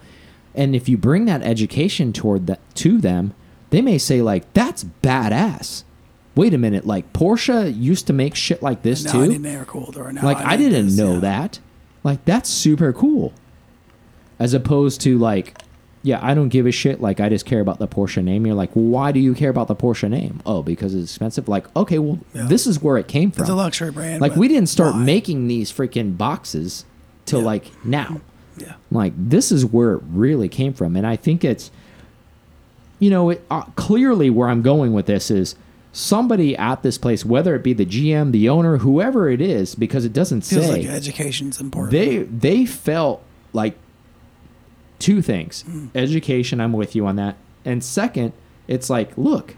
And 0.53 0.75
if 0.75 0.89
you 0.89 0.97
bring 0.97 1.25
that 1.25 1.41
education 1.41 2.11
toward 2.13 2.47
that 2.47 2.59
to 2.75 2.97
them, 2.97 3.33
they 3.69 3.81
may 3.81 3.97
say 3.97 4.21
like, 4.21 4.51
"That's 4.53 4.83
badass." 4.83 5.83
Wait 6.35 6.53
a 6.53 6.57
minute, 6.57 6.85
like 6.85 7.11
Porsche 7.13 7.75
used 7.75 8.07
to 8.07 8.13
make 8.13 8.35
shit 8.35 8.61
like 8.61 8.81
this 8.81 9.03
now 9.03 9.11
I 9.11 9.13
too. 9.13 9.27
need 9.27 9.35
an 9.37 9.45
air 9.45 9.65
cooled 9.65 9.97
or 9.97 10.11
now 10.11 10.23
like 10.23 10.37
I, 10.37 10.55
need 10.55 10.69
didn't 10.69 10.85
this, 10.87 10.97
know 10.97 11.13
yeah. 11.15 11.19
that. 11.19 11.59
Like 12.03 12.23
that's 12.25 12.49
super 12.49 12.93
cool. 12.93 13.33
As 14.37 14.53
opposed 14.53 15.01
to 15.01 15.17
like, 15.17 15.57
yeah, 16.01 16.19
I 16.21 16.33
don't 16.33 16.49
give 16.49 16.65
a 16.65 16.71
shit. 16.71 17.01
Like 17.01 17.19
I 17.19 17.27
just 17.29 17.45
care 17.45 17.59
about 17.59 17.79
the 17.79 17.87
Porsche 17.87 18.23
name. 18.23 18.45
You're 18.45 18.55
like, 18.55 18.71
why 18.73 19.11
do 19.11 19.19
you 19.19 19.33
care 19.33 19.49
about 19.49 19.67
the 19.67 19.75
Porsche 19.75 20.09
name? 20.09 20.41
Oh, 20.45 20.63
because 20.63 20.95
it's 20.95 21.11
expensive. 21.11 21.47
Like, 21.49 21.73
okay, 21.75 21.99
well, 21.99 22.19
Yeah. 22.33 22.45
this 22.45 22.65
is 22.67 22.81
where 22.81 22.97
it 22.97 23.07
came 23.07 23.31
from. 23.31 23.41
It's 23.43 23.49
a 23.49 23.55
luxury 23.55 23.91
brand. 23.91 24.21
Like 24.21 24.35
we 24.35 24.47
didn't 24.47 24.69
start 24.69 24.93
why? 24.95 25.03
making 25.03 25.47
these 25.47 25.71
freaking 25.71 26.17
boxes 26.17 26.85
till 27.25 27.39
Yeah. 27.39 27.45
like 27.45 27.85
now. 27.85 28.21
Yeah. 28.57 28.73
Like 28.91 29.13
this 29.17 29.51
is 29.51 29.65
where 29.65 29.93
it 29.95 30.01
really 30.09 30.47
came 30.49 30.73
from, 30.73 30.95
and 30.95 31.05
I 31.07 31.15
think 31.15 31.43
it's, 31.43 31.69
you 32.99 33.09
know, 33.09 33.29
it 33.31 33.41
uh, 33.49 33.61
clearly 33.75 34.29
where 34.29 34.49
I'm 34.49 34.61
going 34.61 34.93
with 34.93 35.05
this 35.05 35.31
is 35.31 35.55
somebody 35.91 36.55
at 36.57 36.83
this 36.83 36.97
place, 36.97 37.25
whether 37.25 37.55
it 37.55 37.63
be 37.63 37.73
the 37.73 37.85
GM, 37.85 38.31
the 38.31 38.47
owner, 38.49 38.77
whoever 38.77 39.29
it 39.29 39.41
is, 39.41 39.75
because 39.75 40.05
it 40.05 40.13
doesn't 40.13 40.41
Feels 40.41 40.65
say 40.65 40.71
like 40.83 40.85
education's 40.85 41.59
important. 41.61 41.91
they 41.91 42.19
they 42.23 42.65
felt 42.65 43.23
like 43.53 43.75
two 44.99 45.21
things 45.21 45.63
Mm. 45.67 45.89
education 45.95 46.59
i'm 46.61 46.73
with 46.73 46.95
you 46.95 47.05
on 47.07 47.15
that 47.15 47.35
and 47.65 47.83
second 47.83 48.33
it's 48.67 48.89
like 48.89 49.17
look 49.17 49.55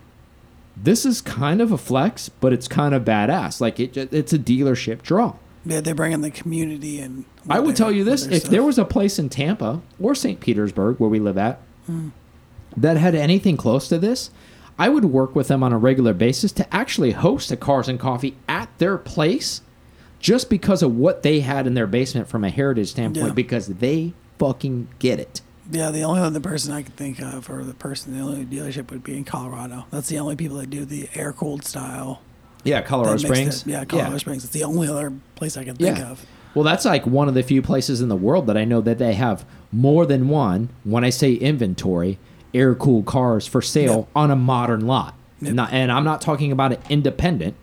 this 0.78 1.06
is 1.06 1.20
kind 1.22 1.62
of 1.62 1.72
a 1.72 1.78
flex 1.78 2.30
but 2.30 2.54
it's 2.54 2.68
kind 2.68 2.94
of 2.96 3.04
badass 3.04 3.60
like 3.60 3.80
it, 3.80 3.98
it's 3.98 4.34
a 4.34 4.40
dealership 4.40 5.02
draw 5.02 5.36
yeah, 5.64 5.80
they 5.80 5.94
bring 5.94 6.12
in 6.12 6.22
the 6.22 6.32
community 6.32 7.00
and. 7.00 7.26
i 7.50 7.60
would 7.60 7.76
tell 7.76 7.92
you 7.92 8.04
this 8.04 8.26
if 8.26 8.40
stuff. 8.42 8.52
there 8.52 8.64
was 8.64 8.78
a 8.80 8.86
place 8.86 9.20
in 9.20 9.30
tampa 9.30 9.82
or 10.00 10.16
st 10.16 10.40
petersburg 10.40 10.98
where 11.00 11.10
we 11.10 11.20
live 11.20 11.38
at 11.38 11.60
that 12.78 12.98
had 12.98 13.16
anything 13.16 13.58
close 13.58 13.88
to 13.88 13.98
this 14.00 14.30
i 14.80 14.88
would 14.90 15.06
work 15.06 15.36
with 15.36 15.48
them 15.50 15.62
on 15.64 15.74
a 15.74 15.78
regular 15.78 16.14
basis 16.14 16.52
to 16.52 16.74
actually 16.74 17.12
host 17.12 17.52
a 17.52 17.58
cars 17.58 17.88
and 17.88 18.00
coffee 18.00 18.36
at 18.48 18.70
their 18.78 18.98
place 18.98 19.62
just 20.20 20.50
because 20.50 20.82
of 20.84 20.96
what 20.96 21.24
they 21.24 21.40
had 21.42 21.66
in 21.68 21.74
their 21.74 21.88
basement 21.88 22.28
from 22.28 22.44
a 22.44 22.50
heritage 22.50 22.90
standpoint 22.92 23.28
Yeah. 23.28 23.34
because 23.34 23.68
they 23.68 24.14
fucking 24.46 24.88
get 25.00 25.20
it 25.20 25.42
Yeah, 25.72 25.92
the 25.92 26.02
only 26.02 26.20
other 26.22 26.40
person 26.40 26.74
I 26.74 26.82
could 26.82 26.96
think 26.98 27.20
of, 27.22 27.50
or 27.50 27.64
the 27.64 27.74
person, 27.76 28.18
the 28.18 28.22
only 28.24 28.44
dealership 28.46 28.90
would 28.92 29.04
be 29.04 29.16
in 29.16 29.24
Colorado. 29.24 29.86
That's 29.92 30.10
the 30.10 30.18
only 30.20 30.36
people 30.36 30.58
that 30.58 30.70
do 30.72 30.84
the 30.84 31.08
air 31.16 31.32
cooled 31.32 31.64
style. 31.64 32.22
yeah 32.64 32.80
that 32.82 32.88
colorado 32.88 33.18
springs. 33.18 33.66
Yeah, 33.68 33.86
Colorado 33.86 34.18
Springs. 34.18 34.44
It's 34.44 34.54
the 34.54 34.64
only 34.64 34.88
other 34.88 35.14
place 35.36 35.56
I 35.58 35.64
can 35.64 35.76
Yeah. 35.80 35.94
think 35.96 36.06
of. 36.08 36.26
Well, 36.56 36.64
that's 36.66 36.84
like 36.86 37.06
one 37.08 37.28
of 37.30 37.34
the 37.36 37.44
few 37.44 37.62
places 37.62 38.02
in 38.02 38.10
the 38.10 38.16
world 38.16 38.48
that 38.48 38.58
I 38.58 38.66
know 38.66 38.82
that 38.82 38.98
they 38.98 39.14
have 39.14 39.46
more 39.72 40.06
than 40.06 40.28
one. 40.28 40.70
When 40.84 41.04
I 41.06 41.10
say 41.12 41.34
inventory, 41.34 42.18
air 42.54 42.76
cooled 42.76 43.06
cars 43.06 43.48
for 43.48 43.62
sale 43.62 44.08
on 44.16 44.32
a 44.32 44.36
modern 44.36 44.86
lot. 44.88 45.14
Not, 45.40 45.72
and 45.72 45.92
I'm 45.92 46.04
not 46.04 46.20
talking 46.22 46.52
about 46.52 46.74
an 46.74 46.80
independent. 46.90 47.56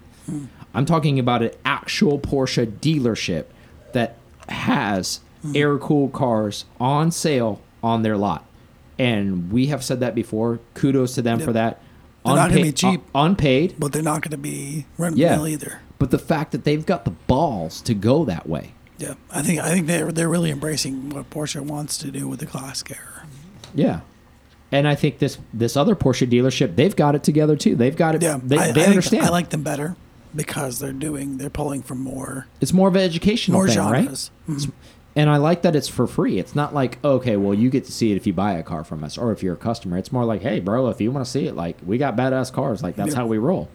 I'm 0.75 0.87
talking 0.87 1.19
about 1.19 1.43
an 1.43 1.51
actual 1.65 2.19
Porsche 2.19 2.67
dealership 2.81 3.45
that 3.93 4.17
has 4.49 5.19
Hmm. 5.19 5.25
Air 5.55 5.79
cooled 5.79 6.13
cars 6.13 6.65
on 6.81 7.11
sale 7.11 7.61
on 7.83 8.03
their 8.03 8.17
lot. 8.17 8.45
And 8.99 9.53
we 9.53 9.67
have 9.67 9.85
said 9.85 10.01
that 10.01 10.15
before. 10.15 10.59
Kudos 10.75 11.15
to 11.15 11.23
them 11.23 11.39
Yep. 11.39 11.47
for 11.47 11.53
that. 11.53 11.81
They're 12.25 12.35
not 12.35 12.49
gonna 12.51 12.63
be 12.63 12.69
Unpaid- 12.69 12.77
cheap. 12.77 13.01
un- 13.15 13.31
unpaid, 13.31 13.75
But 13.79 13.93
they're 13.93 14.03
not 14.03 14.23
going 14.23 14.33
to 14.33 14.37
be 14.37 14.87
run 14.99 15.17
Yeah. 15.17 15.43
either. 15.45 15.81
but 15.99 16.11
the 16.13 16.19
fact 16.19 16.53
that 16.53 16.63
they've 16.65 16.85
got 16.87 17.05
the 17.05 17.11
balls 17.27 17.81
to 17.83 17.93
go 17.95 18.25
that 18.25 18.49
way. 18.49 18.73
Yeah, 18.99 19.15
I 19.33 19.43
think 19.43 19.61
I 19.61 19.71
think 19.71 19.87
they're 19.87 20.13
they're 20.13 20.29
really 20.29 20.51
embracing 20.51 21.11
what 21.11 21.29
Porsche 21.31 21.61
wants 21.61 21.97
to 21.99 22.11
do 22.11 22.29
with 22.29 22.41
the 22.41 22.47
classic 22.47 22.91
era. 22.93 23.27
Yeah. 23.75 24.01
And 24.71 24.87
I 24.87 24.95
think 24.95 25.19
this 25.19 25.39
this 25.55 25.77
other 25.77 25.95
Porsche 25.97 26.29
dealership, 26.31 26.77
they've 26.77 26.95
got 26.95 27.15
it 27.15 27.23
together 27.23 27.57
too. 27.57 27.75
They've 27.77 27.97
got 27.97 28.15
it. 28.17 28.23
Yeah, 28.23 28.39
they, 28.45 28.59
I, 28.59 28.73
they 28.73 28.85
I 28.85 28.89
understand. 28.89 29.25
I 29.25 29.29
like 29.31 29.49
them 29.51 29.63
better 29.63 29.97
because 30.37 30.79
they're 30.81 30.93
doing 30.93 31.39
they're 31.39 31.49
pulling 31.51 31.83
from 31.83 32.01
more 32.03 32.47
it's 32.61 32.73
more 32.73 32.89
of 32.89 32.97
an 32.97 33.03
educational 33.03 33.59
more 33.59 33.67
thing, 33.67 33.75
genres. 33.77 34.31
right? 34.47 34.59
Mhm. 34.59 34.71
And 35.19 35.29
I 35.29 35.37
like 35.39 35.63
that 35.63 35.75
it's 35.75 35.89
for 35.89 36.07
free. 36.07 36.39
It's 36.39 36.55
not 36.55 36.73
like 36.75 37.03
okay, 37.05 37.37
well, 37.37 37.53
you 37.55 37.71
get 37.71 37.85
to 37.87 37.93
see 37.93 38.13
it 38.13 38.17
if 38.17 38.27
you 38.27 38.33
buy 38.33 38.53
a 38.53 38.63
car 38.63 38.85
from 38.85 39.03
us 39.03 39.19
or 39.19 39.33
if 39.33 39.43
you're 39.43 39.55
a 39.55 39.57
customer. 39.59 39.99
It's 39.99 40.13
more 40.13 40.25
like, 40.25 40.43
hey, 40.43 40.61
bro, 40.61 40.89
if 40.89 41.01
you 41.01 41.11
want 41.11 41.25
to 41.27 41.31
see 41.31 41.47
it, 41.47 41.57
like 41.57 41.77
we 41.85 41.99
got 41.99 42.15
badass 42.17 42.53
cars. 42.53 42.83
Like 42.83 42.95
that's 42.97 43.11
Yeah. 43.11 43.17
how 43.17 43.27
we 43.27 43.37
roll. 43.39 43.69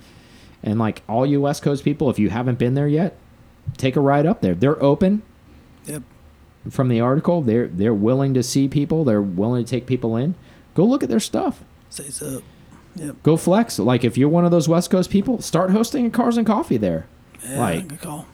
And 0.63 0.79
like 0.79 1.01
all 1.09 1.25
you 1.25 1.41
West 1.41 1.61
Coast 1.61 1.83
people, 1.83 2.09
if 2.09 2.17
you 2.17 2.29
haven't 2.29 2.57
been 2.59 2.75
there 2.75 2.87
yet, 2.87 3.17
take 3.77 3.95
a 3.97 3.99
ride 3.99 4.25
up 4.25 4.39
there. 4.41 4.55
They're 4.55 4.81
open 4.81 5.21
Yep. 5.85 6.03
from 6.69 6.87
the 6.87 7.01
article. 7.01 7.41
They're 7.41 7.67
they're 7.67 7.93
willing 7.93 8.33
to 8.35 8.41
see 8.43 8.69
people. 8.69 9.03
They're 9.03 9.21
willing 9.21 9.65
to 9.65 9.69
take 9.69 9.85
people 9.85 10.15
in. 10.15 10.35
Go 10.75 10.85
look 10.85 11.03
at 11.03 11.09
their 11.09 11.19
stuff. 11.19 11.63
Say 11.89 12.09
so. 12.09 12.41
Yep. 12.95 13.17
Go 13.23 13.35
flex. 13.35 13.79
Like 13.79 14.05
if 14.05 14.17
you're 14.17 14.29
one 14.29 14.45
of 14.45 14.51
those 14.51 14.69
West 14.69 14.89
Coast 14.89 15.09
people, 15.09 15.41
start 15.41 15.71
hosting 15.71 16.05
a 16.05 16.09
cars 16.09 16.37
and 16.37 16.47
coffee 16.47 16.77
there. 16.77 17.05
Yeah, 17.45 17.59
Like- 17.59 17.87
good 17.89 18.01
call. 18.01 18.27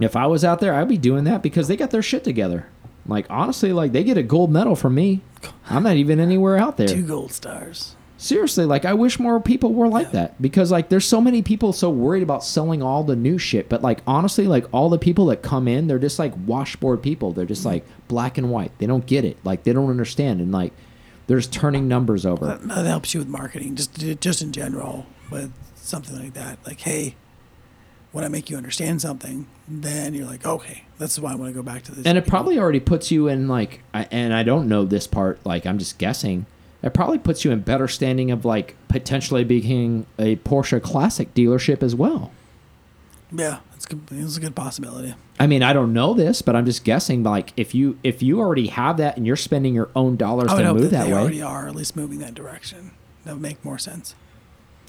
If 0.00 0.16
I 0.16 0.26
was 0.26 0.44
out 0.44 0.60
there, 0.60 0.74
I'd 0.74 0.88
be 0.88 0.98
doing 0.98 1.24
that 1.24 1.42
because 1.42 1.68
they 1.68 1.76
got 1.76 1.90
their 1.90 2.02
shit 2.02 2.24
together. 2.24 2.66
Like 3.06 3.26
honestly, 3.30 3.72
like 3.72 3.92
they 3.92 4.04
get 4.04 4.16
a 4.18 4.22
gold 4.22 4.50
medal 4.52 4.76
from 4.76 4.94
me. 4.94 5.22
I'm 5.68 5.82
not 5.82 5.96
even 5.96 6.20
anywhere 6.20 6.56
out 6.58 6.76
there. 6.76 6.86
Two 6.88 7.06
gold 7.06 7.32
stars. 7.32 7.96
Seriously, 8.18 8.66
like 8.66 8.84
I 8.84 8.92
wish 8.92 9.18
more 9.18 9.40
people 9.40 9.72
were 9.72 9.88
like 9.88 10.08
Yeah. 10.08 10.12
that 10.12 10.42
because 10.42 10.70
like 10.70 10.90
there's 10.90 11.06
so 11.06 11.20
many 11.22 11.40
people 11.40 11.72
so 11.72 11.88
worried 11.88 12.22
about 12.22 12.44
selling 12.44 12.82
all 12.82 13.02
the 13.02 13.16
new 13.16 13.38
shit, 13.38 13.68
but 13.70 13.80
like 13.82 14.00
honestly, 14.06 14.46
like 14.46 14.66
all 14.72 14.90
the 14.90 14.98
people 14.98 15.26
that 15.26 15.42
come 15.42 15.66
in, 15.66 15.86
they're 15.86 15.98
just 15.98 16.18
like 16.18 16.32
washboard 16.46 17.02
people. 17.02 17.32
They're 17.32 17.46
just 17.46 17.64
like 17.64 17.84
black 18.08 18.36
and 18.36 18.50
white. 18.50 18.72
They 18.78 18.86
don't 18.86 19.06
get 19.06 19.24
it. 19.24 19.38
Like 19.44 19.62
they 19.64 19.72
don't 19.72 19.88
understand 19.90 20.40
and 20.42 20.52
like 20.52 20.72
they're 21.26 21.38
just 21.38 21.52
turning 21.52 21.88
numbers 21.88 22.26
over. 22.26 22.44
That, 22.46 22.68
that 22.68 22.86
helps 22.86 23.14
you 23.14 23.20
with 23.20 23.28
marketing, 23.28 23.76
just 23.76 24.20
just 24.20 24.42
in 24.42 24.52
general, 24.52 25.06
with 25.30 25.50
something 25.76 26.18
like 26.18 26.34
that. 26.34 26.58
Like, 26.66 26.80
hey, 26.80 27.14
when 28.12 28.24
I 28.24 28.28
make 28.28 28.50
you 28.50 28.56
understand 28.56 29.00
something, 29.00 29.46
then 29.68 30.14
you're 30.14 30.26
like, 30.26 30.44
okay, 30.44 30.84
that's 30.98 31.18
why 31.18 31.32
I 31.32 31.34
want 31.36 31.50
to 31.50 31.54
go 31.54 31.62
back 31.62 31.82
to 31.84 31.92
this. 31.94 32.04
and 32.06 32.18
it 32.18 32.22
people. 32.22 32.30
probably 32.38 32.58
already 32.58 32.80
puts 32.80 33.10
you 33.10 33.28
in 33.28 33.46
like 33.48 33.82
and 33.94 34.34
i 34.34 34.42
don't 34.42 34.68
know 34.68 34.84
this 34.84 35.06
part 35.06 35.38
like 35.46 35.64
i'm 35.64 35.78
just 35.78 35.96
guessing 35.98 36.46
it 36.82 36.92
probably 36.94 37.18
puts 37.18 37.44
you 37.44 37.50
in 37.50 37.60
better 37.60 37.86
standing 37.88 38.30
of 38.30 38.44
like 38.44 38.74
potentially 38.88 39.44
being 39.44 40.06
a 40.18 40.36
porsche 40.36 40.82
classic 40.82 41.32
dealership 41.34 41.82
as 41.82 41.94
well 41.94 42.32
yeah, 43.32 43.60
it's 43.76 43.86
good. 43.86 44.00
It's 44.10 44.36
a 44.36 44.40
good 44.40 44.56
possibility. 44.56 45.14
i 45.38 45.46
mean 45.46 45.62
i 45.62 45.72
don't 45.72 45.92
know 45.92 46.14
this 46.14 46.42
but 46.42 46.56
i'm 46.56 46.66
just 46.66 46.82
guessing 46.84 47.22
like 47.22 47.52
if 47.56 47.74
you 47.74 47.96
if 48.02 48.22
you 48.22 48.40
already 48.40 48.66
have 48.66 48.96
that 48.96 49.16
and 49.16 49.24
you're 49.26 49.36
spending 49.36 49.72
your 49.72 49.88
own 49.94 50.16
dollars 50.16 50.50
to 50.52 50.74
move 50.74 50.82
that 50.82 50.90
that 50.90 51.04
they 51.06 51.12
way 51.12 51.18
already 51.20 51.42
are, 51.42 51.68
at 51.68 51.74
least 51.76 51.94
moving 51.96 52.18
that 52.18 52.34
direction. 52.34 52.90
That 53.24 53.34
would 53.34 53.42
make 53.42 53.64
more 53.64 53.78
sense. 53.78 54.14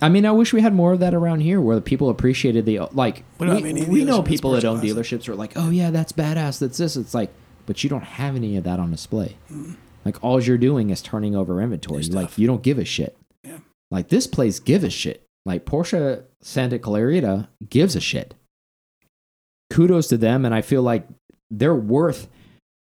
I 0.02 0.10
mean 0.10 0.26
i 0.26 0.32
wish 0.32 0.54
we 0.54 0.62
had 0.62 0.74
more 0.74 0.94
of 0.94 1.00
that 1.00 1.14
around 1.14 1.40
here 1.42 1.62
where 1.62 1.76
the 1.76 1.82
people 1.82 2.10
appreciated 2.10 2.66
the 2.66 2.80
like 2.92 3.24
We 3.40 3.74
we, 3.86 4.04
know 4.04 4.24
people 4.24 4.52
that 4.52 4.66
own 4.66 4.82
dealerships 4.82 5.28
are 5.28 5.36
like 5.36 5.54
oh 5.56 5.70
yeah 5.70 5.92
that's 5.92 6.12
badass 6.12 6.60
that's 6.60 6.78
this. 6.78 6.96
It's 6.96 7.14
like 7.14 7.32
but 7.66 7.84
you 7.84 7.90
don't 7.90 8.04
have 8.04 8.36
any 8.36 8.58
of 8.58 8.64
that 8.64 8.80
on 8.80 8.92
display. 8.92 9.38
Like 10.04 10.24
all 10.24 10.42
you're 10.42 10.58
doing 10.58 10.90
is 10.90 11.02
turning 11.02 11.36
over 11.36 11.62
inventory. 11.62 12.04
Like 12.04 12.38
you 12.38 12.48
don't 12.48 12.64
give 12.64 12.80
a 12.80 12.86
shit. 12.86 13.16
Like 13.92 14.10
this 14.10 14.28
place 14.28 14.60
give 14.60 14.84
a 14.84 14.90
shit. 14.90 15.24
Like 15.46 15.66
Porsche 15.66 16.24
Santa 16.42 16.80
Clarita 16.80 17.50
gives 17.70 17.96
a 17.96 18.00
shit. 18.00 18.34
Kudos 19.70 20.08
to 20.10 20.18
them, 20.18 20.44
and 20.44 20.54
I 20.54 20.62
feel 20.62 20.82
like 20.82 21.08
they're 21.50 21.76
worth 21.76 22.28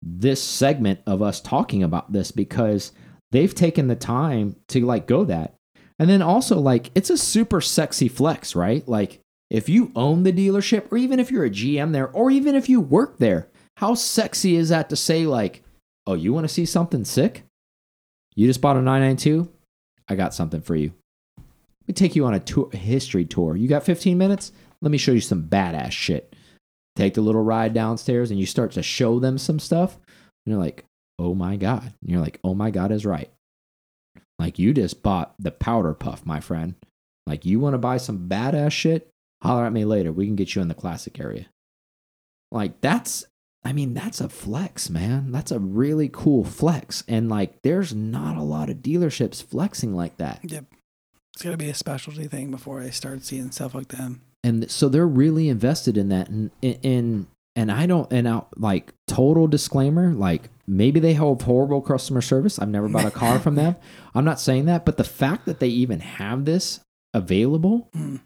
this 0.01 0.41
segment 0.43 0.99
of 1.07 1.22
us 1.22 1.41
talking 1.41 1.82
about 1.82 2.11
this 2.11 2.32
because 2.32 2.91
they've 3.32 3.55
taken 3.55 3.88
the 3.88 3.95
time 3.95 4.55
to 4.68 4.86
like 4.86 5.07
go 5.07 5.24
that. 5.26 5.55
And 6.00 6.10
then 6.10 6.22
also 6.22 6.60
like 6.60 6.91
it's 6.96 7.10
a 7.10 7.18
super 7.18 7.62
sexy 7.62 8.08
flex, 8.08 8.56
right? 8.56 8.88
Like 8.88 9.20
if 9.50 9.70
you 9.70 9.91
own 9.96 10.24
the 10.24 10.34
dealership 10.34 10.91
or 10.91 10.98
even 10.98 11.20
if 11.20 11.32
you're 11.32 11.46
a 11.46 11.50
GM 11.50 11.91
there 11.91 12.10
or 12.10 12.32
even 12.32 12.56
if 12.56 12.68
you 12.68 12.82
work 12.82 13.18
there, 13.18 13.48
how 13.78 13.93
sexy 13.93 14.56
is 14.56 14.70
that 14.70 14.89
to 14.89 14.96
say 14.96 15.26
like, 15.26 15.64
"Oh, 16.06 16.14
you 16.14 16.34
want 16.34 16.46
to 16.46 16.54
see 16.54 16.66
something 16.66 17.06
sick? 17.06 17.43
You 18.36 18.48
just 18.48 18.62
bought 18.62 18.78
a 18.78 18.82
992? 18.82 19.50
I 20.08 20.16
got 20.16 20.34
something 20.34 20.62
for 20.62 20.76
you. 20.76 20.93
Let 21.38 21.88
me 21.88 21.93
take 21.93 22.16
you 22.16 22.26
on 22.26 22.34
a 22.34 22.39
tour, 22.39 22.70
history 22.72 23.26
tour. 23.26 23.56
You 23.56 23.68
got 23.68 23.84
15 23.84 24.18
minutes? 24.18 24.52
Let 24.82 24.91
me 24.91 24.98
show 24.98 25.14
you 25.14 25.22
some 25.22 25.43
badass 25.43 25.91
shit. 25.91 26.36
Take 26.96 27.14
the 27.14 27.22
little 27.22 27.43
ride 27.43 27.74
downstairs 27.74 28.32
and 28.32 28.39
you 28.39 28.46
start 28.46 28.72
to 28.74 28.84
show 28.84 29.20
them 29.20 29.38
some 29.38 29.60
stuff. 29.60 29.96
And 29.96 30.54
you're 30.54 30.60
like, 30.60 30.86
oh 31.20 31.34
my 31.34 31.56
God. 31.56 31.84
And 31.84 32.12
you're 32.12 32.22
like, 32.22 32.39
oh 32.43 32.54
my 32.54 32.72
God 32.72 32.91
is 32.91 33.06
right. 33.06 33.30
Like 34.40 34.60
you 34.60 34.74
just 34.74 35.02
bought 35.04 35.34
the 35.40 35.52
powder 35.52 35.94
puff, 35.94 36.26
my 36.26 36.40
friend. 36.40 36.76
Like 37.26 37.46
you 37.46 37.60
want 37.60 37.74
to 37.74 37.78
buy 37.80 37.98
some 37.98 38.28
badass 38.30 38.72
shit? 38.72 39.10
Holler 39.42 39.66
at 39.66 39.74
me 39.74 39.86
later. 39.86 40.12
We 40.12 40.26
can 40.26 40.36
get 40.36 40.56
you 40.56 40.62
in 40.62 40.68
the 40.68 40.74
classic 40.74 41.20
area. 41.20 41.48
Like 42.52 42.82
that's 42.82 43.26
I 43.64 43.74
mean, 43.74 43.96
that's 43.96 44.22
a 44.22 44.30
flex, 44.30 44.92
man. 44.92 45.32
That's 45.32 45.52
a 45.52 45.58
really 45.60 46.08
cool 46.12 46.44
flex. 46.46 47.04
And 47.08 47.30
like 47.30 47.62
there's 47.64 47.96
not 47.96 48.38
a 48.38 48.44
lot 48.44 48.70
of 48.70 48.78
dealerships 48.78 49.44
flexing 49.44 49.96
like 49.96 50.18
that. 50.18 50.40
Yep. 50.44 50.66
It's 51.34 51.42
gonna 51.44 51.58
be 51.58 51.70
a 51.70 51.74
specialty 51.74 52.28
thing 52.28 52.52
before 52.52 52.82
I 52.82 52.90
start 52.92 53.24
seeing 53.24 53.52
stuff 53.52 53.74
like 53.74 53.88
that. 53.90 54.16
and 54.44 54.70
so 54.70 54.88
they're 54.88 55.08
really 55.08 55.50
invested 55.50 55.98
in 55.98 56.10
that 56.10 56.30
and 56.30 56.52
in 56.62 57.28
and 57.58 57.72
i 57.72 57.86
don't 57.86 58.12
and 58.14 58.28
out 58.28 58.48
like 58.60 58.94
total 59.08 59.48
disclaimer 59.48 60.14
like 60.14 60.50
maybe 60.68 61.00
they 61.00 61.14
have 61.14 61.42
horrible 61.42 61.82
customer 61.82 62.22
service 62.22 62.60
i've 62.60 62.70
never 62.70 62.88
bought 62.88 63.06
a 63.06 63.12
car 63.12 63.40
from 63.40 63.56
them 63.56 63.76
i'm 64.16 64.26
not 64.26 64.39
saying 64.39 64.66
that 64.66 64.86
but 64.86 64.97
the 64.97 65.03
fact 65.03 65.45
that 65.45 65.59
they 65.59 65.68
even 65.68 65.99
have 65.99 66.45
this 66.45 66.80
available 67.13 67.89
Mm. 67.95 68.22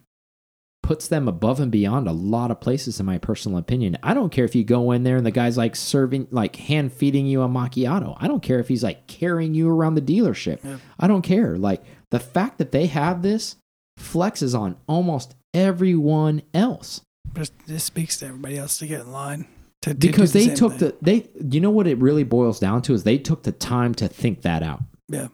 puts 0.81 1.07
them 1.07 1.27
above 1.27 1.59
and 1.59 1.71
beyond 1.71 2.07
a 2.07 2.11
lot 2.11 2.49
of 2.51 2.59
places 2.61 2.99
in 2.99 3.05
my 3.05 3.17
personal 3.17 3.57
opinion 3.57 3.97
i 4.01 4.13
don't 4.13 4.31
care 4.31 4.45
if 4.45 4.55
you 4.55 4.63
go 4.63 4.91
in 4.91 5.03
there 5.03 5.17
and 5.17 5.25
the 5.25 5.31
guy's 5.31 5.57
like 5.57 5.75
serving 5.75 6.27
like 6.31 6.55
hand 6.55 6.91
feeding 6.93 7.25
you 7.27 7.41
a 7.41 7.47
macchiato 7.47 8.15
i 8.19 8.27
don't 8.27 8.41
care 8.41 8.59
if 8.59 8.67
he's 8.67 8.83
like 8.83 9.05
carrying 9.07 9.53
you 9.53 9.69
around 9.69 9.95
the 9.95 10.01
dealership 10.01 10.63
Yep. 10.63 10.79
i 10.99 11.07
don't 11.07 11.21
care 11.21 11.57
like 11.57 11.83
the 12.11 12.19
fact 12.19 12.57
that 12.57 12.71
they 12.71 12.87
have 12.87 13.21
this 13.21 13.57
flexes 13.99 14.57
on 14.57 14.77
almost 14.87 15.35
everyone 15.53 16.41
else 16.53 17.01
Just 17.35 17.53
this 17.67 17.83
speaks 17.83 18.17
to 18.19 18.27
everybody 18.27 18.57
else 18.57 18.77
to 18.79 18.87
get 18.87 19.01
in 19.01 19.11
line. 19.11 19.47
To, 19.83 19.91
to 19.91 19.95
because 19.95 20.33
the 20.33 20.47
they 20.47 20.55
took 20.55 20.73
thing. 20.73 20.89
the 20.89 20.95
they 21.01 21.29
you 21.49 21.59
know 21.61 21.69
what 21.69 21.85
it 21.87 21.97
really 21.99 22.23
boils 22.23 22.59
down 22.59 22.81
to 22.83 22.93
is 22.93 23.03
they 23.03 23.17
took 23.17 23.43
the 23.43 23.51
time 23.51 23.93
to 23.95 24.07
think 24.07 24.41
that 24.41 24.63
out 24.63 24.81
yeah. 25.09 25.27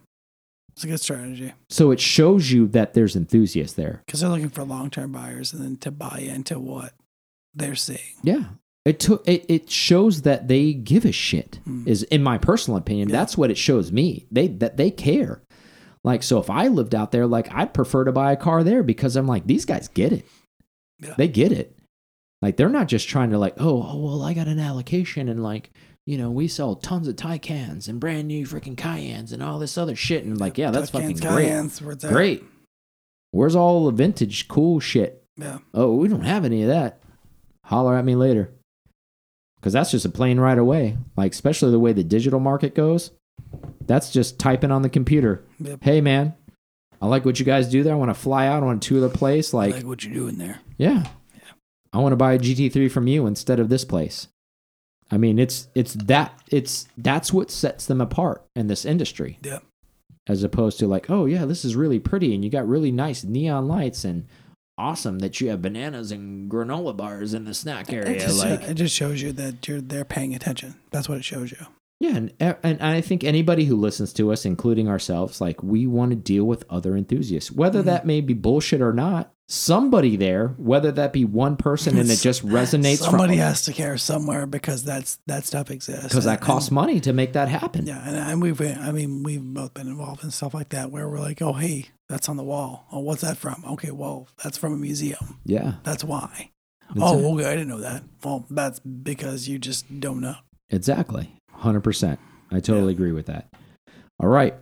It's 0.75 0.83
a 0.83 0.87
good 0.87 0.99
strategy 0.99 1.53
so 1.69 1.91
it 1.91 1.99
shows 2.01 2.51
you 2.51 2.67
that 2.67 2.93
there's 2.93 3.15
enthusiasts 3.15 3.75
there 3.75 4.03
because 4.05 4.19
they're 4.19 4.29
looking 4.29 4.49
for 4.49 4.63
long 4.63 4.89
term 4.89 5.11
buyers 5.13 5.53
and 5.53 5.61
then 5.63 5.77
to 5.77 5.91
buy 5.91 6.19
into 6.27 6.59
what 6.59 6.93
they're 7.53 7.75
seeing. 7.75 7.99
yeah 8.23 8.43
it 8.83 8.99
took 8.99 9.25
it, 9.27 9.45
it 9.47 9.69
shows 9.69 10.23
that 10.23 10.47
they 10.49 10.73
give 10.73 11.05
a 11.05 11.11
shit 11.13 11.59
Mm. 11.67 11.87
is 11.87 12.03
in 12.03 12.21
my 12.21 12.37
personal 12.37 12.77
opinion 12.77 13.07
Yeah. 13.09 13.15
that's 13.17 13.37
what 13.37 13.49
it 13.51 13.57
shows 13.57 13.91
me 13.91 14.25
they 14.31 14.47
that 14.47 14.75
they 14.77 14.91
care 14.91 15.41
like 16.03 16.21
so 16.23 16.39
if 16.39 16.49
i 16.49 16.67
lived 16.67 16.93
out 16.93 17.11
there 17.13 17.25
like 17.25 17.49
i'd 17.53 17.73
prefer 17.73 18.03
to 18.03 18.11
buy 18.11 18.33
a 18.33 18.37
car 18.37 18.61
there 18.63 18.83
because 18.83 19.15
i'm 19.15 19.27
like 19.27 19.47
these 19.47 19.63
guys 19.65 19.87
get 19.87 20.11
it 20.11 20.25
Yeah. 20.99 21.13
they 21.17 21.29
get 21.29 21.53
it 21.53 21.73
like 22.41 22.57
they're 22.57 22.67
not 22.69 22.87
just 22.89 23.07
trying 23.07 23.29
to 23.31 23.39
like 23.39 23.53
oh, 23.61 23.81
oh 23.91 23.97
well 24.03 24.21
i 24.23 24.33
got 24.33 24.47
an 24.47 24.59
allocation 24.59 25.29
and 25.29 25.41
like 25.41 25.71
you 26.05 26.17
know 26.17 26.31
we 26.31 26.47
sell 26.47 26.75
tons 26.75 27.07
of 27.07 27.15
Taycans 27.15 27.87
and 27.87 27.99
brand 27.99 28.27
new 28.27 28.45
freaking 28.45 28.75
Cayennes 28.75 29.31
and 29.31 29.41
all 29.41 29.59
this 29.59 29.77
other 29.77 29.95
shit. 29.95 30.23
And 30.23 30.39
like 30.39 30.57
yeah 30.57 30.71
that's 30.71 30.89
fucking 30.89 31.17
great. 31.17 31.49
Cayennes, 31.49 31.81
where 31.81 31.93
it's 31.93 32.05
great. 32.05 32.43
Where's 33.31 33.55
all 33.55 33.85
the 33.85 33.91
vintage 33.91 34.47
cool 34.47 34.79
shit? 34.79 35.23
Yeah. 35.37 35.59
oh 35.73 35.95
we 35.95 36.07
don't 36.07 36.21
have 36.21 36.45
any 36.45 36.61
of 36.61 36.69
that. 36.69 37.01
Holler 37.65 37.95
at 37.95 38.05
me 38.05 38.15
later. 38.15 38.51
Because 39.57 39.73
that's 39.73 39.91
just 39.91 40.05
a 40.05 40.09
plain 40.09 40.39
right 40.39 40.57
away. 40.57 40.97
Like 41.17 41.31
especially 41.31 41.71
the 41.71 41.79
way 41.79 41.93
the 41.93 42.03
digital 42.03 42.39
market 42.39 42.75
goes 42.75 43.11
that's 43.85 44.11
just 44.11 44.39
typing 44.39 44.71
on 44.71 44.81
the 44.81 44.89
computer. 44.89 45.43
Yep. 45.59 45.79
hey 45.83 46.01
man 46.01 46.33
i 47.01 47.07
like 47.07 47.25
what 47.25 47.39
you 47.39 47.45
guys 47.45 47.67
do 47.67 47.83
there. 47.83 47.93
I 47.93 47.97
want 47.97 48.09
to 48.09 48.19
fly 48.19 48.47
out. 48.47 48.63
On 48.63 48.79
to 48.79 48.99
the 48.99 49.09
place. 49.09 49.53
I 49.53 49.57
like 49.57 49.75
like 49.75 49.85
what 49.85 50.03
you're 50.03 50.13
doing 50.13 50.37
there. 50.37 50.59
Yeah. 50.77 51.05
yeah. 51.33 51.41
I 51.93 51.99
want 51.99 52.13
to 52.13 52.17
buy 52.17 52.33
a 52.33 52.39
GT3 52.39 52.91
from 52.91 53.07
you 53.07 53.27
instead 53.27 53.59
of 53.59 53.69
this 53.69 53.85
place. 53.85 54.27
I 55.11 55.17
mean, 55.17 55.37
it's 55.39 55.67
it's 55.75 55.93
that 55.93 56.41
it's 56.49 56.87
that's 56.97 57.31
what 57.31 57.51
sets 57.51 57.85
them 57.85 58.01
apart 58.01 58.43
in 58.55 58.67
this 58.67 58.85
industry 58.85 59.37
Yeah. 59.43 59.59
as 60.27 60.43
opposed 60.43 60.79
to 60.79 60.87
like, 60.87 61.09
oh 61.09 61.25
yeah, 61.25 61.45
this 61.45 61.63
is 61.63 61.75
really 61.75 61.99
pretty 61.99 62.33
and 62.33 62.43
you 62.43 62.49
got 62.49 62.67
really 62.67 62.91
nice 62.91 63.23
neon 63.23 63.67
lights 63.67 64.03
and 64.03 64.25
awesome 64.77 65.19
that 65.19 65.39
you 65.39 65.49
have 65.49 65.61
bananas 65.61 66.11
and 66.11 66.51
granola 66.51 66.95
bars 66.95 67.33
in 67.33 67.45
the 67.45 67.53
snack 67.53 67.87
It 67.89 67.95
area 67.95 68.19
just, 68.19 68.39
like 68.39 68.61
it 68.63 68.73
just 68.73 68.93
shows 68.95 69.21
you 69.21 69.31
that 69.33 69.67
you're 69.67 69.79
they're 69.79 70.03
paying 70.05 70.35
attention. 70.35 70.75
That's 70.91 71.07
what 71.07 71.17
it 71.17 71.23
shows 71.23 71.51
you. 71.51 71.65
Yeah, 71.99 72.17
and, 72.17 72.33
and 72.61 72.81
I 72.81 72.99
think 73.01 73.23
anybody 73.23 73.63
who 73.65 73.75
listens 73.77 74.11
to 74.13 74.31
us, 74.33 74.45
including 74.45 74.89
ourselves, 74.89 75.39
like 75.39 75.63
we 75.63 75.87
want 75.87 76.11
to 76.11 76.15
deal 76.17 76.43
with 76.43 76.65
other 76.69 76.97
enthusiasts, 76.97 77.51
whether 77.51 77.79
Mm-hmm. 77.79 77.87
that 77.87 78.05
may 78.05 78.21
be 78.21 78.33
bullshit 78.33 78.81
or 78.81 78.93
not. 78.93 79.31
Somebody 79.47 80.15
there, 80.17 80.49
whether 80.57 80.91
that 80.93 81.13
be 81.13 81.23
one 81.23 81.55
person 81.55 81.99
and 81.99 82.09
it 82.09 82.15
just 82.15 82.43
resonates 82.43 82.97
Somebody 82.97 83.35
has 83.35 83.61
to 83.65 83.73
care 83.73 83.95
somewhere 83.95 84.47
because 84.47 84.83
that's 84.83 85.19
that 85.27 85.45
stuff 85.45 85.69
exists. 85.69 86.01
because 86.07 86.25
that 86.25 86.39
And- 86.39 86.41
costs 86.41 86.71
money 86.71 86.99
to 87.01 87.13
make 87.13 87.33
that 87.33 87.47
happen. 87.47 87.85
Yeah, 87.85 88.01
and, 88.07 88.15
and 88.17 88.41
we've 88.41 88.59
I 88.59 88.91
mean 88.91 89.21
we've 89.21 89.43
both 89.43 89.75
been 89.75 89.87
involved 89.87 90.23
in 90.23 90.31
stuff 90.31 90.55
like 90.55 90.69
that 90.69 90.89
where 90.89 91.07
we're 91.07 91.19
like, 91.19 91.43
oh 91.43 91.53
hey, 91.53 91.85
that's 92.09 92.27
on 92.27 92.37
the 92.37 92.43
wall. 92.43 92.87
Oh, 92.91 93.01
what's 93.01 93.21
that 93.21 93.37
from? 93.37 93.63
Okay, 93.73 93.91
well 93.91 94.27
that's 94.43 94.57
from 94.57 94.73
a 94.73 94.77
museum. 94.77 95.39
Yeah, 95.45 95.73
That's 95.83 96.03
why. 96.03 96.49
That's 96.89 97.01
oh, 97.03 97.19
it. 97.19 97.33
okay, 97.41 97.45
I 97.47 97.51
didn't 97.53 97.67
know 97.69 97.81
that. 97.81 98.03
Well, 98.23 98.47
that's 98.49 98.79
because 98.79 99.47
you 99.47 99.59
just 99.59 99.99
don't 99.99 100.21
know. 100.21 100.37
exactly, 100.71 101.35
hundred 101.55 101.81
percent. 101.81 102.19
I 102.51 102.59
totally 102.59 102.93
agree 102.93 103.11
with 103.11 103.25
that. 103.27 103.47
All 104.19 104.29
right, 104.29 104.55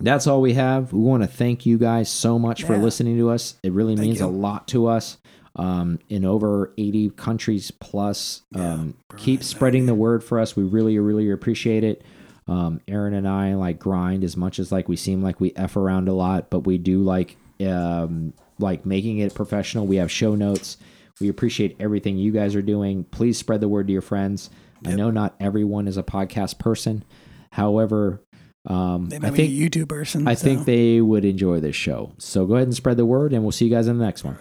that's 0.00 0.26
all 0.26 0.40
we 0.40 0.54
have. 0.54 0.92
We 0.92 1.00
want 1.00 1.22
to 1.22 1.28
thank 1.28 1.66
you 1.66 1.78
guys 1.78 2.08
so 2.10 2.38
much 2.38 2.64
for 2.64 2.76
listening 2.78 3.18
to 3.18 3.30
us. 3.30 3.56
It 3.62 3.72
really 3.72 3.96
Thank 3.96 4.08
means 4.08 4.20
a 4.20 4.26
lot 4.26 4.68
to 4.68 4.86
us. 4.86 5.18
Um, 5.54 5.98
in 6.08 6.24
over 6.24 6.72
eighty 6.78 7.10
countries 7.10 7.70
plus, 7.70 8.40
Yeah, 8.52 8.72
um, 8.72 8.94
keep 9.18 9.42
spreading 9.42 9.84
the 9.84 9.94
word 9.94 10.24
for 10.24 10.40
us. 10.40 10.56
We 10.56 10.62
really, 10.62 10.98
really 10.98 11.30
appreciate 11.30 11.84
it. 11.84 12.02
Um, 12.48 12.80
Aaron 12.88 13.14
and 13.14 13.28
I 13.28 13.54
like 13.54 13.78
grind 13.78 14.24
as 14.24 14.36
much 14.36 14.58
as 14.58 14.72
like 14.72 14.88
we 14.88 14.96
seem 14.96 15.22
like 15.22 15.40
we 15.40 15.52
f 15.54 15.76
around 15.76 16.08
a 16.08 16.14
lot, 16.14 16.48
but 16.48 16.60
we 16.60 16.78
do 16.78 17.02
like 17.02 17.36
um, 17.60 18.32
like 18.58 18.86
making 18.86 19.18
it 19.18 19.34
professional. 19.34 19.86
We 19.86 19.96
have 19.96 20.10
show 20.10 20.34
notes. 20.34 20.78
We 21.20 21.28
appreciate 21.28 21.76
everything 21.78 22.16
you 22.16 22.32
guys 22.32 22.56
are 22.56 22.62
doing. 22.62 23.04
Please 23.04 23.38
spread 23.38 23.60
the 23.60 23.68
word 23.68 23.86
to 23.88 23.92
your 23.92 24.02
friends. 24.02 24.50
I 24.86 24.94
know 24.94 25.10
not 25.10 25.34
everyone 25.40 25.86
is 25.88 25.96
a 25.96 26.02
podcast 26.02 26.58
person. 26.58 27.04
However, 27.52 28.22
um, 28.66 29.06
They 29.08 29.16
I 29.16 29.18
might 29.20 29.34
think 29.34 29.50
be 29.50 29.64
a 29.64 29.68
YouTube 29.70 29.88
person. 29.88 30.26
I 30.28 30.34
so- 30.34 30.44
think 30.44 30.64
they 30.64 31.00
would 31.00 31.24
enjoy 31.24 31.60
this 31.60 31.76
show. 31.76 32.12
So 32.18 32.46
go 32.46 32.54
ahead 32.54 32.66
and 32.68 32.74
spread 32.74 32.96
the 32.96 33.06
word, 33.06 33.32
and 33.32 33.42
we'll 33.42 33.52
see 33.52 33.66
you 33.66 33.70
guys 33.70 33.88
in 33.88 33.98
the 33.98 34.04
next 34.04 34.24
one. 34.24 34.36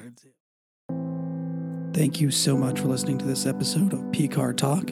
Thank 1.93 2.21
you 2.21 2.31
so 2.31 2.55
much 2.57 2.79
for 2.79 2.87
listening 2.87 3.17
to 3.17 3.25
this 3.25 3.45
episode 3.45 3.93
of 3.93 3.99
PCAR 4.11 4.55
Talk. 4.55 4.87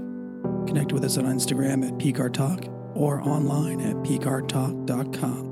Connect 0.68 0.92
with 0.92 1.04
us 1.06 1.18
on 1.18 1.26
Instagram 1.26 1.88
at 1.88 1.94
PCAR 1.98 2.32
Talk 2.32 2.66
or 2.94 3.22
online 3.22 3.80
at 3.82 3.96
pcartalk.com. 3.98 5.49